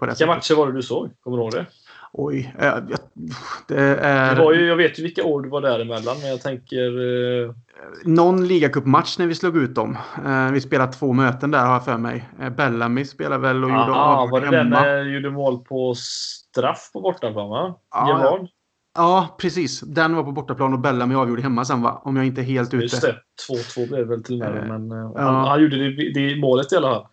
Vilka 0.00 0.26
matcher 0.26 0.54
var 0.54 0.66
det 0.66 0.72
du 0.72 0.82
såg? 0.82 1.10
Kommer 1.20 1.36
du 1.36 1.42
ihåg 1.42 1.52
det? 1.52 1.66
Oj, 2.12 2.54
det 3.68 3.80
är... 4.00 4.34
Det 4.34 4.42
var 4.42 4.52
ju, 4.52 4.66
jag 4.66 4.76
vet 4.76 4.98
ju 4.98 5.02
vilka 5.02 5.24
år 5.24 5.42
du 5.42 5.48
var 5.48 5.60
däremellan, 5.60 6.16
men 6.20 6.28
jag 6.28 6.42
tänker... 6.42 6.86
Eh... 7.44 7.54
Någon 8.04 8.48
ligacupmatch 8.48 9.18
när 9.18 9.26
vi 9.26 9.34
slog 9.34 9.56
ut 9.56 9.74
dem. 9.74 9.98
Eh, 10.26 10.52
vi 10.52 10.60
spelade 10.60 10.92
två 10.92 11.12
möten 11.12 11.50
där 11.50 11.66
har 11.66 11.72
jag 11.72 11.84
för 11.84 11.98
mig. 11.98 12.28
Eh, 12.40 12.50
Bellamy 12.50 13.04
spelade 13.04 13.42
väl 13.42 13.64
och 13.64 13.70
Aha, 13.70 13.86
gjorde 13.86 13.98
avgjord 13.98 14.30
var 14.30 14.40
det 14.40 14.56
den 14.56 14.70
när 14.70 15.04
du 15.04 15.14
gjorde 15.14 15.30
mål 15.30 15.64
på 15.64 15.94
straff 15.94 16.90
på 16.92 17.00
bortaplan 17.00 17.48
va? 17.48 17.78
Ja, 17.90 18.46
ja, 18.94 19.36
precis. 19.40 19.80
Den 19.80 20.16
var 20.16 20.22
på 20.22 20.32
bortaplan 20.32 20.72
och 20.72 20.78
Bellamy 20.78 21.14
avgjorde 21.14 21.42
hemma 21.42 21.64
sen 21.64 21.82
va? 21.82 22.02
Om 22.04 22.16
jag 22.16 22.26
inte 22.26 22.40
är 22.40 22.44
helt 22.44 22.74
ute. 22.74 22.82
Just 22.82 23.02
det. 23.02 23.16
2-2 23.50 23.88
blev 23.88 24.00
det 24.00 24.04
väl 24.04 24.24
till 24.24 24.42
och 24.42 24.52
med. 24.52 24.68
Men 24.68 24.92
eh, 24.92 25.12
ja. 25.14 25.22
han, 25.22 25.48
han, 25.48 25.62
gjorde 25.62 25.76
det, 25.76 26.12
det 26.12 26.36
målet 26.36 26.72
i 26.72 26.76
alla 26.76 26.88
fall. 26.88 27.06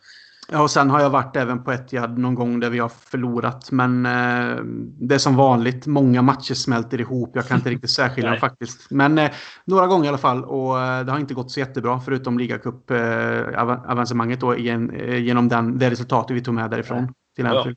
Ja, 0.51 0.61
och 0.61 0.71
sen 0.71 0.89
har 0.89 1.01
jag 1.01 1.09
varit 1.09 1.35
även 1.35 1.63
på 1.63 1.71
Etihad 1.71 2.17
någon 2.17 2.35
gång 2.35 2.59
där 2.59 2.69
vi 2.69 2.79
har 2.79 2.89
förlorat. 2.89 3.71
Men 3.71 4.05
eh, 4.05 4.55
det 4.99 5.15
är 5.15 5.19
som 5.19 5.35
vanligt. 5.35 5.87
Många 5.87 6.21
matcher 6.21 6.53
smälter 6.53 7.01
ihop. 7.01 7.31
Jag 7.33 7.47
kan 7.47 7.57
inte 7.57 7.69
riktigt 7.69 7.89
särskilja 7.91 8.29
dem 8.29 8.39
faktiskt. 8.39 8.91
Men 8.91 9.17
eh, 9.17 9.31
några 9.65 9.87
gånger 9.87 10.05
i 10.05 10.07
alla 10.07 10.17
fall. 10.17 10.43
Och 10.43 10.81
eh, 10.81 11.05
det 11.05 11.11
har 11.11 11.19
inte 11.19 11.33
gått 11.33 11.51
så 11.51 11.59
jättebra. 11.59 12.01
Förutom 12.05 12.39
ligacup-avancemanget 12.39 14.43
eh, 14.43 14.59
igen, 14.59 14.89
eh, 14.89 15.23
genom 15.23 15.49
den, 15.49 15.79
det 15.79 15.89
resultatet 15.89 16.37
vi 16.37 16.41
tog 16.41 16.53
med 16.53 16.71
därifrån. 16.71 17.01
Nej. 17.01 17.09
Till 17.35 17.45
ja, 17.45 17.67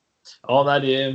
ja, 0.49 0.65
nej, 0.67 0.81
det, 0.81 1.13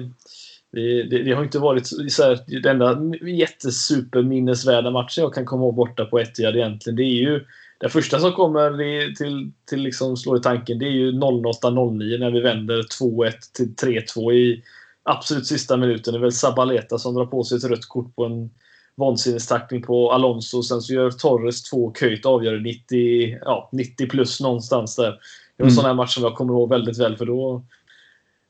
det, 0.71 1.03
det, 1.03 1.23
det, 1.23 1.33
har 1.33 1.43
inte 1.43 1.59
varit 1.59 1.87
så 1.87 2.23
här, 2.23 2.61
den 2.61 2.81
enda 2.81 3.17
jättesuperminnesvärda 3.27 4.91
matchen 4.91 5.21
jag 5.21 5.33
kan 5.33 5.45
komma 5.45 5.63
ihåg 5.63 5.75
borta 5.75 6.05
på 6.05 6.19
Etihad 6.19 6.55
egentligen. 6.55 6.95
Det 6.95 7.03
är 7.03 7.21
ju 7.21 7.45
det 7.83 7.89
första 7.89 8.19
som 8.19 8.31
kommer 8.31 8.71
till, 9.15 9.51
till 9.69 9.81
liksom 9.81 10.17
slår 10.17 10.37
i 10.37 10.41
tanken 10.41 10.79
det 10.79 10.85
är 10.85 10.91
ju 10.91 11.11
08-09 11.11 12.19
när 12.19 12.31
vi 12.31 12.41
vänder 12.41 12.81
2-1 13.01 13.31
till 13.53 13.75
3-2 13.75 14.33
i 14.33 14.63
absolut 15.03 15.47
sista 15.47 15.77
minuten. 15.77 16.13
Det 16.13 16.19
är 16.19 16.21
väl 16.21 16.31
Sabaleta 16.31 16.97
som 16.97 17.15
drar 17.15 17.25
på 17.25 17.43
sig 17.43 17.57
ett 17.57 17.63
rött 17.63 17.85
kort 17.87 18.15
på 18.15 18.25
en 18.25 18.49
vansinnestackling 18.95 19.81
på 19.81 20.11
Alonso. 20.11 20.63
Sen 20.63 20.81
så 20.81 20.93
gör 20.93 21.11
Torres 21.11 21.63
två 21.63 21.93
Köjt 21.99 22.25
avgör 22.25 22.59
90, 22.59 23.37
ja, 23.41 23.69
90 23.71 24.09
plus 24.09 24.41
någonstans 24.41 24.95
där. 24.95 25.11
Det 25.57 25.63
var 25.63 25.65
en 25.65 25.71
mm. 25.71 25.75
sån 25.75 25.85
här 25.85 25.93
match 25.93 26.13
som 26.13 26.23
jag 26.23 26.35
kommer 26.35 26.53
ihåg 26.53 26.69
väldigt 26.69 26.99
väl 26.99 27.17
för 27.17 27.25
då 27.25 27.63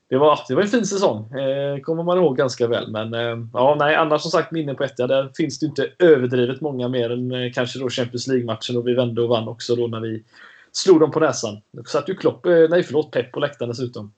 det 0.08 0.18
var, 0.18 0.40
det 0.48 0.54
var 0.54 0.62
en 0.62 0.68
fin 0.68 0.86
säsong. 0.86 1.32
Eh, 1.32 1.80
kommer 1.80 2.02
man 2.02 2.18
ihåg 2.18 2.36
ganska 2.36 2.66
väl. 2.66 2.90
Men 2.90 3.14
eh, 3.14 3.46
ja, 3.52 3.76
nej, 3.78 3.96
annars 3.96 4.22
som 4.22 4.30
sagt 4.30 4.52
minnen 4.52 4.76
på 4.76 4.84
Etihad. 4.84 5.10
Där 5.10 5.30
finns 5.36 5.58
det 5.58 5.66
inte 5.66 5.90
överdrivet 5.98 6.60
många 6.60 6.88
mer 6.88 7.10
än 7.10 7.32
eh, 7.32 7.52
kanske 7.52 7.78
då 7.78 7.88
Champions 7.88 8.26
League-matchen 8.26 8.76
och 8.76 8.86
vi 8.88 8.94
vände 8.94 9.22
och 9.22 9.28
vann 9.28 9.48
också 9.48 9.76
då 9.76 9.86
när 9.86 10.00
vi 10.00 10.24
slog 10.72 11.00
dem 11.00 11.10
på 11.10 11.20
näsan. 11.20 11.60
Då 11.72 11.84
satt 11.84 12.08
ju 12.08 12.14
Klopp, 12.14 12.46
eh, 12.46 12.52
nej 12.70 12.82
förlåt, 12.82 13.10
Pep 13.10 13.32
på 13.32 13.40
läktaren 13.40 13.70
dessutom. 13.70 14.12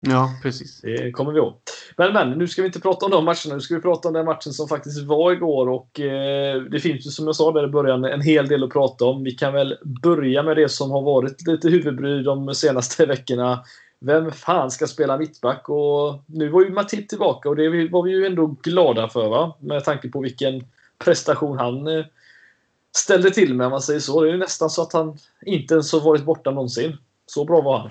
Ja, 0.00 0.30
precis. 0.42 0.80
Det 0.80 1.12
kommer 1.12 1.32
vi 1.32 1.38
ihåg. 1.38 1.54
Men, 1.96 2.12
men 2.12 2.30
nu 2.30 2.48
ska 2.48 2.62
vi 2.62 2.66
inte 2.66 2.80
prata 2.80 3.04
om 3.04 3.10
de 3.10 3.24
matcherna. 3.24 3.54
Nu 3.54 3.60
ska 3.60 3.74
vi 3.74 3.80
prata 3.80 4.08
om 4.08 4.14
den 4.14 4.24
matchen 4.24 4.52
som 4.52 4.68
faktiskt 4.68 5.02
var 5.02 5.32
igår. 5.32 5.68
Och 5.68 6.00
eh, 6.00 6.62
Det 6.62 6.80
finns 6.80 7.06
ju 7.06 7.10
som 7.10 7.26
jag 7.26 7.36
sa 7.36 7.52
där 7.52 7.64
i 7.64 7.70
början 7.70 8.04
en 8.04 8.20
hel 8.20 8.48
del 8.48 8.64
att 8.64 8.70
prata 8.70 9.04
om. 9.04 9.24
Vi 9.24 9.30
kan 9.30 9.52
väl 9.52 9.78
börja 10.02 10.42
med 10.42 10.56
det 10.56 10.68
som 10.68 10.90
har 10.90 11.02
varit 11.02 11.46
lite 11.46 11.68
huvudbry 11.68 12.22
de 12.22 12.54
senaste 12.54 13.06
veckorna 13.06 13.64
vem 14.00 14.32
fan 14.32 14.70
ska 14.70 14.86
spela 14.86 15.16
mittback? 15.18 15.68
Och 15.68 16.18
nu 16.26 16.48
var 16.48 16.62
ju 16.62 16.70
Matip 16.70 17.08
tillbaka 17.08 17.48
och 17.48 17.56
det 17.56 17.88
var 17.88 18.02
vi 18.02 18.10
ju 18.10 18.26
ändå 18.26 18.46
glada 18.62 19.08
för 19.08 19.28
va? 19.28 19.54
Med 19.60 19.84
tanke 19.84 20.08
på 20.08 20.20
vilken 20.20 20.64
prestation 20.98 21.58
han 21.58 21.86
eh, 21.86 22.04
ställde 22.96 23.30
till 23.30 23.54
med 23.54 23.66
om 23.66 23.70
man 23.70 23.82
säger 23.82 24.00
så. 24.00 24.20
Det 24.20 24.32
är 24.32 24.36
nästan 24.36 24.70
så 24.70 24.82
att 24.82 24.92
han 24.92 25.18
inte 25.42 25.74
ens 25.74 25.92
har 25.92 26.00
varit 26.00 26.24
borta 26.24 26.50
någonsin. 26.50 26.96
Så 27.26 27.44
bra 27.44 27.60
var 27.60 27.78
han. 27.78 27.90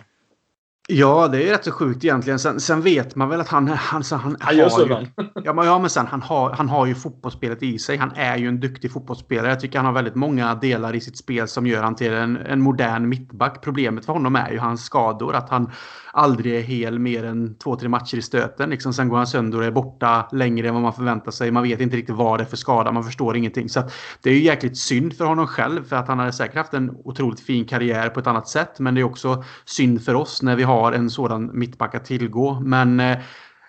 Ja, 0.87 1.27
det 1.27 1.47
är 1.47 1.51
rätt 1.51 1.65
så 1.65 1.71
sjukt 1.71 2.03
egentligen. 2.03 2.39
Sen, 2.39 2.59
sen 2.59 2.81
vet 2.81 3.15
man 3.15 3.29
väl 3.29 3.41
att 3.41 3.47
han... 3.47 3.67
Han, 3.67 4.03
han, 4.11 4.19
han, 4.19 4.37
han 4.39 4.57
gör 4.57 4.69
så 4.69 4.81
ju, 4.81 5.07
ja, 5.43 5.53
men, 5.53 5.65
ja, 5.65 5.79
men 5.79 5.89
sen 5.89 6.07
han 6.07 6.21
har, 6.21 6.51
han 6.51 6.69
har 6.69 6.85
ju 6.85 6.95
fotbollsspelet 6.95 7.63
i 7.63 7.79
sig. 7.79 7.97
Han 7.97 8.11
är 8.15 8.37
ju 8.37 8.47
en 8.47 8.59
duktig 8.59 8.91
fotbollsspelare. 8.91 9.49
Jag 9.49 9.59
tycker 9.59 9.79
han 9.79 9.85
har 9.85 9.93
väldigt 9.93 10.15
många 10.15 10.55
delar 10.55 10.95
i 10.95 11.01
sitt 11.01 11.17
spel 11.17 11.47
som 11.47 11.67
gör 11.67 11.83
han 11.83 11.95
till 11.95 12.13
en, 12.13 12.37
en 12.37 12.61
modern 12.61 13.09
mittback. 13.09 13.61
Problemet 13.61 14.05
för 14.05 14.13
honom 14.13 14.35
är 14.35 14.51
ju 14.51 14.59
hans 14.59 14.85
skador. 14.85 15.35
Att 15.35 15.49
han 15.49 15.71
aldrig 16.11 16.55
är 16.55 16.61
hel 16.61 16.99
mer 16.99 17.25
än 17.25 17.55
två, 17.57 17.75
tre 17.75 17.89
matcher 17.89 18.17
i 18.17 18.21
stöten. 18.21 18.69
Liksom, 18.69 18.93
sen 18.93 19.09
går 19.09 19.17
han 19.17 19.27
sönder 19.27 19.57
och 19.57 19.65
är 19.65 19.71
borta 19.71 20.27
längre 20.31 20.67
än 20.67 20.73
vad 20.73 20.83
man 20.83 20.93
förväntar 20.93 21.31
sig. 21.31 21.51
Man 21.51 21.63
vet 21.63 21.81
inte 21.81 21.97
riktigt 21.97 22.15
vad 22.15 22.39
det 22.39 22.43
är 22.43 22.45
för 22.45 22.57
skada. 22.57 22.91
Man 22.91 23.03
förstår 23.03 23.37
ingenting. 23.37 23.69
Så 23.69 23.83
det 24.21 24.29
är 24.29 24.33
ju 24.33 24.43
jäkligt 24.43 24.77
synd 24.77 25.17
för 25.17 25.25
honom 25.25 25.47
själv. 25.47 25.83
För 25.83 25.95
att 25.95 26.07
han 26.07 26.19
hade 26.19 26.33
säkert 26.33 26.57
haft 26.57 26.73
en 26.73 26.97
otroligt 27.03 27.39
fin 27.39 27.65
karriär 27.65 28.09
på 28.09 28.19
ett 28.19 28.27
annat 28.27 28.47
sätt. 28.47 28.79
Men 28.79 28.95
det 28.95 29.01
är 29.01 29.05
också 29.05 29.43
synd 29.65 30.03
för 30.03 30.13
oss 30.13 30.41
när 30.41 30.55
vi 30.55 30.63
har 30.63 30.74
har 30.75 30.91
en 30.91 31.09
sådan 31.09 31.59
mittback 31.59 31.95
att 31.95 32.05
tillgå. 32.05 32.59
Men 32.59 32.99
eh, 32.99 33.17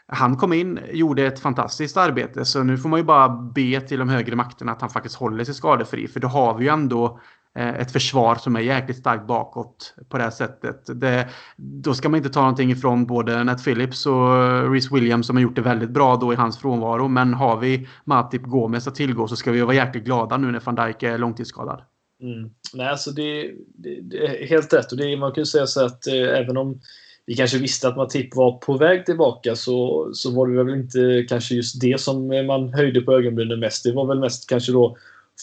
han 0.09 0.37
kom 0.37 0.53
in, 0.53 0.81
gjorde 0.93 1.27
ett 1.27 1.41
fantastiskt 1.41 1.97
arbete. 1.97 2.45
Så 2.45 2.63
nu 2.63 2.79
får 2.79 2.89
man 2.89 2.99
ju 3.01 3.05
bara 3.05 3.29
be 3.29 3.81
till 3.81 3.99
de 3.99 4.09
högre 4.09 4.37
makterna 4.37 4.73
att 4.73 4.81
han 4.81 4.91
faktiskt 4.91 5.17
håller 5.17 5.45
sig 5.45 5.55
skadefri. 5.55 6.09
För 6.09 6.21
då 6.21 6.29
har 6.29 6.55
vi 6.55 6.65
ju 6.65 6.71
ändå 6.71 7.21
eh, 7.59 7.69
ett 7.69 7.93
försvar 7.93 8.35
som 8.35 8.57
är 8.57 8.61
jäkligt 8.61 8.99
starkt 8.99 9.27
bakåt 9.27 9.95
på 10.09 10.17
det 10.17 10.23
här 10.23 10.31
sättet. 10.31 11.01
Det, 11.01 11.29
då 11.57 11.95
ska 11.95 12.09
man 12.09 12.19
inte 12.19 12.31
ta 12.31 12.41
någonting 12.41 12.71
ifrån 12.71 13.07
både 13.07 13.45
Nat 13.45 13.65
Phillips 13.65 14.07
och 14.07 14.37
eh, 14.37 14.71
Rhys 14.71 14.93
Williams 14.93 15.27
som 15.27 15.37
har 15.37 15.43
gjort 15.43 15.57
det 15.57 15.63
väldigt 15.63 15.91
bra 15.91 16.17
då 16.17 16.33
i 16.33 16.37
hans 16.37 16.59
frånvaro. 16.59 17.09
Men 17.09 17.35
har 17.35 17.57
vi 17.57 17.89
Matip 18.05 18.43
Gomes 18.43 18.89
att 18.89 18.95
tillgå 18.95 19.29
så 19.29 19.37
ska 19.37 19.53
vi 19.53 19.61
vara 19.61 19.75
jäkligt 19.75 20.05
glada 20.05 20.37
nu 20.37 20.53
när 20.53 20.61
van 20.61 20.75
Dijk 20.75 21.03
är 21.03 21.19
långtidsskadad. 21.19 21.83
Mm. 22.23 22.51
Nej, 22.75 22.89
alltså 22.89 23.11
det, 23.11 23.53
det, 23.75 24.01
det, 24.01 24.27
är 24.27 24.47
helt 24.47 24.73
rätt. 24.73 24.93
Och 24.93 24.99
det, 24.99 25.17
man 25.17 25.33
kan 25.33 25.43
ju 25.43 25.47
säga 25.47 25.67
så 25.67 25.85
att 25.85 26.07
eh, 26.07 26.15
även 26.15 26.57
om 26.57 26.81
vi 27.27 27.35
kanske 27.35 27.59
visste 27.59 27.89
att 27.89 27.97
Matip 27.97 28.37
var 28.37 28.53
på 28.53 28.77
väg 28.77 29.07
tillbaka 29.07 29.57
så, 29.57 30.11
så 30.13 30.31
var 30.31 30.47
det 30.47 30.65
väl 30.65 30.75
inte 30.75 31.27
kanske 31.29 31.55
just 31.55 31.81
det 31.81 32.01
som 32.01 32.33
eh, 32.33 32.45
man 32.45 32.75
höjde 32.75 33.01
på 33.01 33.13
ögonbrynen 33.13 33.61
mest. 33.61 33.85
Det 33.85 33.93
var 33.93 34.07
väl 34.07 34.21
mest 34.21 34.49
kanske 34.49 34.73
då 34.73 34.97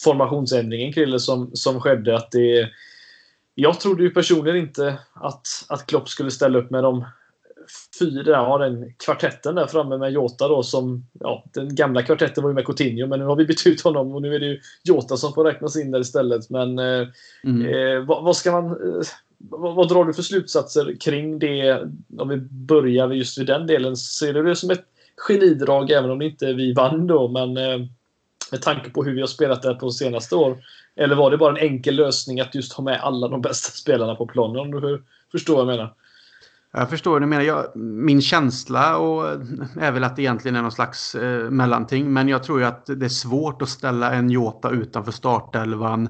formationsändringen 0.04 0.92
Krille 0.92 1.20
som, 1.20 1.50
som 1.54 1.80
skedde. 1.80 2.16
Att 2.16 2.30
det, 2.30 2.68
jag 3.54 3.80
trodde 3.80 4.02
ju 4.02 4.10
personligen 4.10 4.56
inte 4.56 4.98
att, 5.12 5.46
att 5.68 5.86
Klopp 5.86 6.08
skulle 6.08 6.30
ställa 6.30 6.58
upp 6.58 6.70
med 6.70 6.82
de 6.82 7.04
fyra, 7.98 8.30
ja 8.30 8.58
den 8.58 8.92
kvartetten 9.04 9.54
där 9.54 9.66
framme 9.66 9.98
med 9.98 10.12
Jota 10.12 10.48
då 10.48 10.62
som, 10.62 11.06
ja 11.20 11.44
den 11.52 11.74
gamla 11.74 12.02
kvartetten 12.02 12.42
var 12.42 12.50
ju 12.50 12.54
med 12.54 12.66
Coutinho 12.66 13.06
men 13.06 13.18
nu 13.18 13.24
har 13.24 13.36
vi 13.36 13.44
bytt 13.44 13.66
ut 13.66 13.80
honom 13.80 14.14
och 14.14 14.22
nu 14.22 14.34
är 14.34 14.40
det 14.40 14.46
ju 14.46 14.60
Jota 14.84 15.16
som 15.16 15.32
får 15.32 15.44
räknas 15.44 15.76
in 15.76 15.90
där 15.90 16.00
istället. 16.00 16.50
Men 16.50 16.78
eh, 16.78 17.08
mm. 17.44 17.66
eh, 17.66 18.04
vad, 18.06 18.24
vad, 18.24 18.36
ska 18.36 18.52
man, 18.52 18.66
eh, 18.66 19.06
vad, 19.38 19.74
vad, 19.74 19.88
drar 19.88 20.04
du 20.04 20.14
för 20.14 20.22
slutsatser 20.22 20.96
kring 21.00 21.38
det? 21.38 21.82
Om 22.18 22.28
vi 22.28 22.36
börjar 22.50 23.10
just 23.10 23.38
vid 23.38 23.46
den 23.46 23.66
delen, 23.66 23.96
ser 23.96 24.32
du 24.32 24.42
det 24.42 24.56
som 24.56 24.70
ett 24.70 24.84
genidrag 25.16 25.90
även 25.90 26.10
om 26.10 26.22
inte 26.22 26.52
vi 26.52 26.72
vann 26.72 27.06
då 27.06 27.28
men 27.28 27.56
eh, 27.56 27.86
med 28.50 28.62
tanke 28.62 28.90
på 28.90 29.04
hur 29.04 29.14
vi 29.14 29.20
har 29.20 29.26
spelat 29.26 29.62
det 29.62 29.74
på 29.74 29.90
senaste 29.90 30.36
år? 30.36 30.56
Eller 30.96 31.14
var 31.14 31.30
det 31.30 31.36
bara 31.36 31.58
en 31.58 31.70
enkel 31.70 31.94
lösning 31.94 32.40
att 32.40 32.54
just 32.54 32.72
ha 32.72 32.84
med 32.84 33.00
alla 33.00 33.28
de 33.28 33.42
bästa 33.42 33.70
spelarna 33.70 34.14
på 34.14 34.26
planen? 34.26 34.60
Om 34.60 34.70
du 34.70 35.02
förstår 35.32 35.54
vad 35.54 35.60
jag 35.60 35.76
menar? 35.76 35.94
Jag 36.76 36.90
förstår 36.90 37.20
du 37.20 37.26
menar. 37.26 37.42
Jag, 37.42 37.76
min 37.76 38.22
känsla 38.22 38.96
och, 38.98 39.26
är 39.80 39.92
väl 39.92 40.04
att 40.04 40.16
det 40.16 40.22
egentligen 40.22 40.56
är 40.56 40.62
någon 40.62 40.72
slags 40.72 41.14
eh, 41.14 41.50
mellanting. 41.50 42.12
Men 42.12 42.28
jag 42.28 42.42
tror 42.42 42.60
ju 42.60 42.66
att 42.66 42.86
det 42.86 43.04
är 43.04 43.08
svårt 43.08 43.62
att 43.62 43.68
ställa 43.68 44.12
en 44.12 44.30
Jota 44.30 44.70
utanför 44.70 45.12
startelvan 45.12 46.08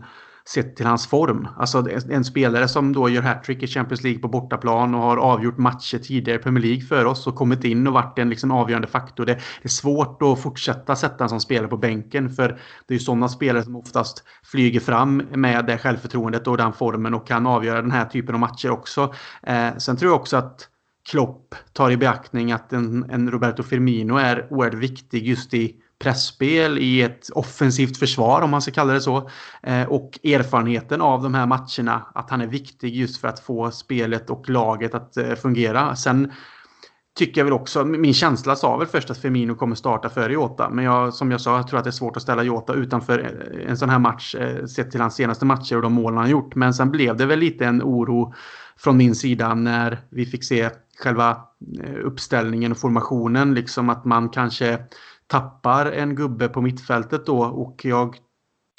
sett 0.49 0.77
till 0.77 0.87
hans 0.87 1.07
form. 1.07 1.49
Alltså 1.57 1.87
en 2.11 2.25
spelare 2.25 2.69
som 2.69 2.93
då 2.93 3.09
gör 3.09 3.23
hattrick 3.23 3.63
i 3.63 3.67
Champions 3.67 4.03
League 4.03 4.21
på 4.21 4.29
bortaplan 4.29 4.95
och 4.95 5.01
har 5.01 5.17
avgjort 5.17 5.59
matcher 5.59 5.99
tidigare 5.99 6.39
i 6.39 6.43
Premier 6.43 6.65
League 6.65 6.83
för 6.83 7.05
oss 7.05 7.27
och 7.27 7.35
kommit 7.35 7.65
in 7.65 7.87
och 7.87 7.93
varit 7.93 8.19
en 8.19 8.31
liksom 8.31 8.51
avgörande 8.51 8.89
faktor. 8.89 9.27
Det, 9.27 9.39
är 9.63 9.69
svårt 9.69 10.23
att 10.23 10.43
fortsätta 10.43 10.97
sätta 10.97 11.25
en 11.25 11.31
sån 11.31 11.41
spelare 11.41 11.69
på 11.69 11.77
bänken 11.77 12.31
för 12.31 12.49
det 12.87 12.95
är 12.95 12.99
ju 12.99 13.05
sådana 13.05 13.29
spelare 13.29 13.63
som 13.63 13.77
oftast 13.77 14.25
flyger 14.43 14.81
fram 14.81 15.17
med 15.17 15.67
det 15.67 15.79
självförtroendet 15.79 16.47
och 16.47 16.57
den 16.57 16.73
formen 16.73 17.15
och 17.15 17.27
kan 17.27 17.47
avgöra 17.47 17.83
den 17.83 17.91
här 17.91 18.05
typen 18.05 18.35
av 18.35 18.41
matcher 18.41 18.71
också. 18.71 19.15
Eh, 19.43 19.77
sen 19.77 19.97
tror 19.97 20.13
jag 20.13 20.21
också 20.21 20.37
att 20.37 20.69
Klopp 21.11 21.55
tar 21.73 21.91
i 21.91 21.97
beaktning 21.97 22.53
att 22.53 22.73
en, 22.73 23.11
en 23.11 23.31
Roberto 23.31 23.63
Firmino 23.63 24.17
är 24.17 24.53
oerhört 24.53 24.75
viktig 24.75 25.27
just 25.27 25.55
i 25.55 25.77
pressspel 25.99 26.79
i 26.79 27.03
ett 27.03 27.31
offensivt 27.31 27.97
försvar 27.97 28.43
om 28.43 28.51
man 28.51 28.63
ska 28.63 28.73
kalla 28.73 28.93
det 28.93 29.01
så. 29.01 29.31
Eh, 29.63 29.83
och 29.83 30.19
erfarenheten 30.25 31.01
av 31.01 31.23
de 31.23 31.35
här 31.35 31.47
matcherna, 31.47 32.07
att 32.15 32.31
han 32.31 32.41
är 32.41 32.47
viktig 32.47 32.95
just 32.95 33.21
för 33.21 33.29
att 33.29 33.41
få 33.41 33.71
spelet 33.71 34.31
och 34.31 34.49
laget 34.49 34.95
att 34.95 35.17
eh, 35.17 35.35
fungera. 35.35 35.97
Sen 35.97 36.33
tycker 37.19 37.41
jag 37.41 37.45
väl 37.45 37.53
också, 37.53 37.85
min 37.85 38.15
känsla 38.15 38.57
sa 38.57 38.77
väl 38.77 38.87
först 38.87 39.11
att 39.11 39.19
Firmino 39.19 39.55
kommer 39.55 39.77
starta 39.77 40.11
före 40.11 40.33
Jota. 40.33 40.71
Men 40.71 40.85
jag, 40.85 41.15
som 41.15 41.31
jag 41.31 41.41
sa, 41.41 41.57
jag 41.57 41.69
tror 41.69 41.79
att 41.79 41.85
det 41.85 41.91
är 41.91 41.93
svårt 41.93 42.17
att 42.17 42.23
ställa 42.23 42.43
Jota 42.43 42.75
utanför 42.75 43.19
eh, 43.19 43.71
en 43.71 43.77
sån 43.77 43.91
här 43.91 43.99
match 43.99 44.35
sett 44.77 44.91
till 44.91 45.01
hans 45.01 45.15
senaste 45.15 45.45
matcher 45.45 45.77
och 45.77 45.83
de 45.83 45.93
mål 45.93 46.17
han 46.17 46.31
gjort. 46.31 46.55
Men 46.55 46.75
sen 46.75 46.91
blev 46.91 47.17
det 47.17 47.27
väl 47.27 47.39
lite 47.39 47.67
en 47.67 47.83
oro 47.83 48.35
från 48.77 48.97
min 48.97 49.15
sida 49.15 49.55
när 49.55 50.01
vi 50.11 50.27
fick 50.27 50.45
se 50.45 50.71
själva 50.99 51.37
uppställningen 52.05 52.73
och 52.73 52.79
formationen. 52.79 53.55
Liksom 53.55 53.91
att 53.91 54.05
man 54.05 54.29
kanske 54.29 54.79
tappar 55.35 55.87
en 55.87 56.15
gubbe 56.15 56.49
på 56.49 56.61
mittfältet 56.61 57.27
då 57.27 57.45
och 57.45 57.85
jag 57.85 58.17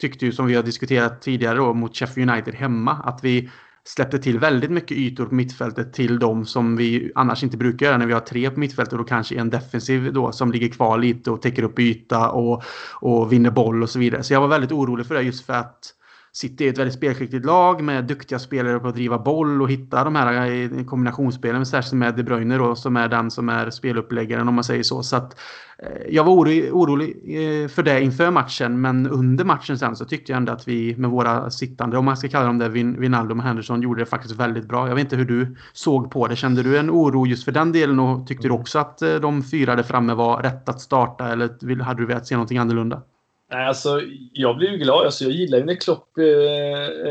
tyckte 0.01 0.25
ju 0.25 0.31
som 0.31 0.45
vi 0.45 0.55
har 0.55 0.63
diskuterat 0.63 1.21
tidigare 1.21 1.57
då 1.57 1.73
mot 1.73 1.97
Sheffield 1.97 2.31
United 2.31 2.55
hemma 2.55 2.91
att 2.91 3.23
vi 3.23 3.49
släppte 3.83 4.19
till 4.19 4.39
väldigt 4.39 4.71
mycket 4.71 4.97
ytor 4.97 5.25
på 5.25 5.35
mittfältet 5.35 5.93
till 5.93 6.19
de 6.19 6.45
som 6.45 6.75
vi 6.75 7.11
annars 7.15 7.43
inte 7.43 7.57
brukar 7.57 7.85
göra 7.85 7.97
när 7.97 8.05
vi 8.05 8.13
har 8.13 8.19
tre 8.19 8.49
på 8.49 8.59
mittfältet 8.59 8.99
och 8.99 9.07
kanske 9.07 9.35
en 9.35 9.49
defensiv 9.49 10.13
då 10.13 10.31
som 10.31 10.51
ligger 10.51 10.69
kvar 10.69 10.97
lite 10.97 11.31
och 11.31 11.41
täcker 11.41 11.63
upp 11.63 11.79
yta 11.79 12.29
och, 12.29 12.63
och 12.93 13.31
vinner 13.31 13.51
boll 13.51 13.83
och 13.83 13.89
så 13.89 13.99
vidare. 13.99 14.23
Så 14.23 14.33
jag 14.33 14.41
var 14.41 14.47
väldigt 14.47 14.71
orolig 14.71 15.05
för 15.05 15.15
det 15.15 15.21
just 15.21 15.45
för 15.45 15.53
att 15.53 15.93
City 16.35 16.65
är 16.65 16.69
ett 16.69 16.77
väldigt 16.77 16.95
spelskickligt 16.95 17.45
lag 17.45 17.83
med 17.83 18.03
duktiga 18.05 18.39
spelare 18.39 18.79
på 18.79 18.87
att 18.87 18.95
driva 18.95 19.19
boll 19.19 19.61
och 19.61 19.69
hitta 19.69 20.03
de 20.03 20.15
här 20.15 20.51
eh, 20.51 20.85
kombinationsspelen, 20.85 21.65
särskilt 21.65 21.93
med 21.93 22.15
De 22.15 22.23
Bruyne 22.23 22.57
då, 22.57 22.75
som 22.75 22.97
är 22.97 23.07
den 23.07 23.31
som 23.31 23.49
är 23.49 23.69
speluppläggaren 23.69 24.47
om 24.47 24.55
man 24.55 24.63
säger 24.63 24.83
så. 24.83 25.03
Så 25.03 25.15
att, 25.15 25.39
eh, 25.79 25.87
jag 26.09 26.23
var 26.23 26.33
orolig, 26.33 26.73
orolig 26.73 27.09
eh, 27.09 27.67
för 27.67 27.83
det 27.83 28.01
inför 28.01 28.31
matchen, 28.31 28.81
men 28.81 29.07
under 29.07 29.45
matchen 29.45 29.79
sen 29.79 29.95
så 29.95 30.05
tyckte 30.05 30.31
jag 30.31 30.37
ändå 30.37 30.51
att 30.51 30.67
vi 30.67 30.95
med 30.97 31.09
våra 31.09 31.51
sittande, 31.51 31.97
om 31.97 32.05
man 32.05 32.17
ska 32.17 32.27
kalla 32.27 32.45
dem 32.45 32.57
det, 32.57 32.69
Wijnaldum 32.69 33.39
och 33.39 33.45
Henderson, 33.45 33.81
gjorde 33.81 34.01
det 34.01 34.05
faktiskt 34.05 34.35
väldigt 34.35 34.67
bra. 34.67 34.87
Jag 34.87 34.95
vet 34.95 35.03
inte 35.03 35.15
hur 35.15 35.25
du 35.25 35.55
såg 35.73 36.11
på 36.11 36.27
det. 36.27 36.35
Kände 36.35 36.63
du 36.63 36.77
en 36.77 36.89
oro 36.89 37.27
just 37.27 37.45
för 37.45 37.51
den 37.51 37.71
delen 37.71 37.99
och 37.99 38.27
tyckte 38.27 38.47
du 38.47 38.53
också 38.53 38.79
att 38.79 38.99
de 39.21 39.43
fyra 39.43 39.75
där 39.75 39.83
framme 39.83 40.13
var 40.13 40.41
rätt 40.41 40.69
att 40.69 40.81
starta 40.81 41.31
eller 41.31 41.83
hade 41.83 42.01
du 42.01 42.05
velat 42.05 42.27
se 42.27 42.35
någonting 42.35 42.57
annorlunda? 42.57 43.01
Alltså, 43.49 44.01
jag 44.33 44.57
blir 44.57 44.69
ju 44.69 44.77
glad. 44.77 45.05
Alltså, 45.05 45.23
jag 45.23 45.33
gillar 45.33 45.57
ju 45.57 45.65
när 45.65 45.75
Klopp... 45.75 46.17
Eh, 46.17 46.25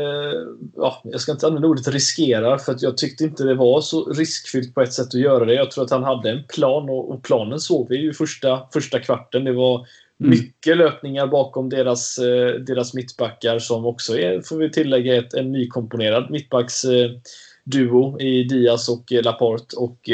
eh, 0.01 0.33
ja, 0.75 1.01
jag 1.03 1.21
ska 1.21 1.31
inte 1.31 1.47
använda 1.47 1.67
ordet 1.67 1.87
riskerar, 1.87 2.57
för 2.57 2.71
att 2.71 2.81
jag 2.81 2.97
tyckte 2.97 3.23
inte 3.23 3.43
det 3.43 3.55
var 3.55 3.81
så 3.81 4.05
riskfyllt 4.13 4.73
på 4.73 4.81
ett 4.81 4.93
sätt 4.93 5.07
att 5.07 5.13
göra 5.13 5.45
det. 5.45 5.53
Jag 5.53 5.71
tror 5.71 5.83
att 5.83 5.91
han 5.91 6.03
hade 6.03 6.29
en 6.29 6.43
plan 6.43 6.89
och, 6.89 7.11
och 7.11 7.23
planen 7.23 7.59
såg 7.59 7.89
vi 7.89 7.97
ju 7.97 8.13
första, 8.13 8.67
första 8.73 8.99
kvarten. 8.99 9.43
Det 9.43 9.53
var 9.53 9.75
mm. 9.75 10.29
mycket 10.29 10.77
löpningar 10.77 11.27
bakom 11.27 11.69
deras, 11.69 12.17
eh, 12.17 12.53
deras 12.53 12.93
mittbackar 12.93 13.59
som 13.59 13.85
också 13.85 14.17
är, 14.17 14.41
får 14.41 14.57
vi 14.57 14.69
tillägga, 14.69 15.15
ett, 15.15 15.33
en 15.33 15.51
nykomponerad 15.51 16.31
mittbacksduo 16.31 18.19
i 18.19 18.43
Diaz 18.43 18.89
och 18.89 19.11
Laporte. 19.11 19.75
Och, 19.75 20.09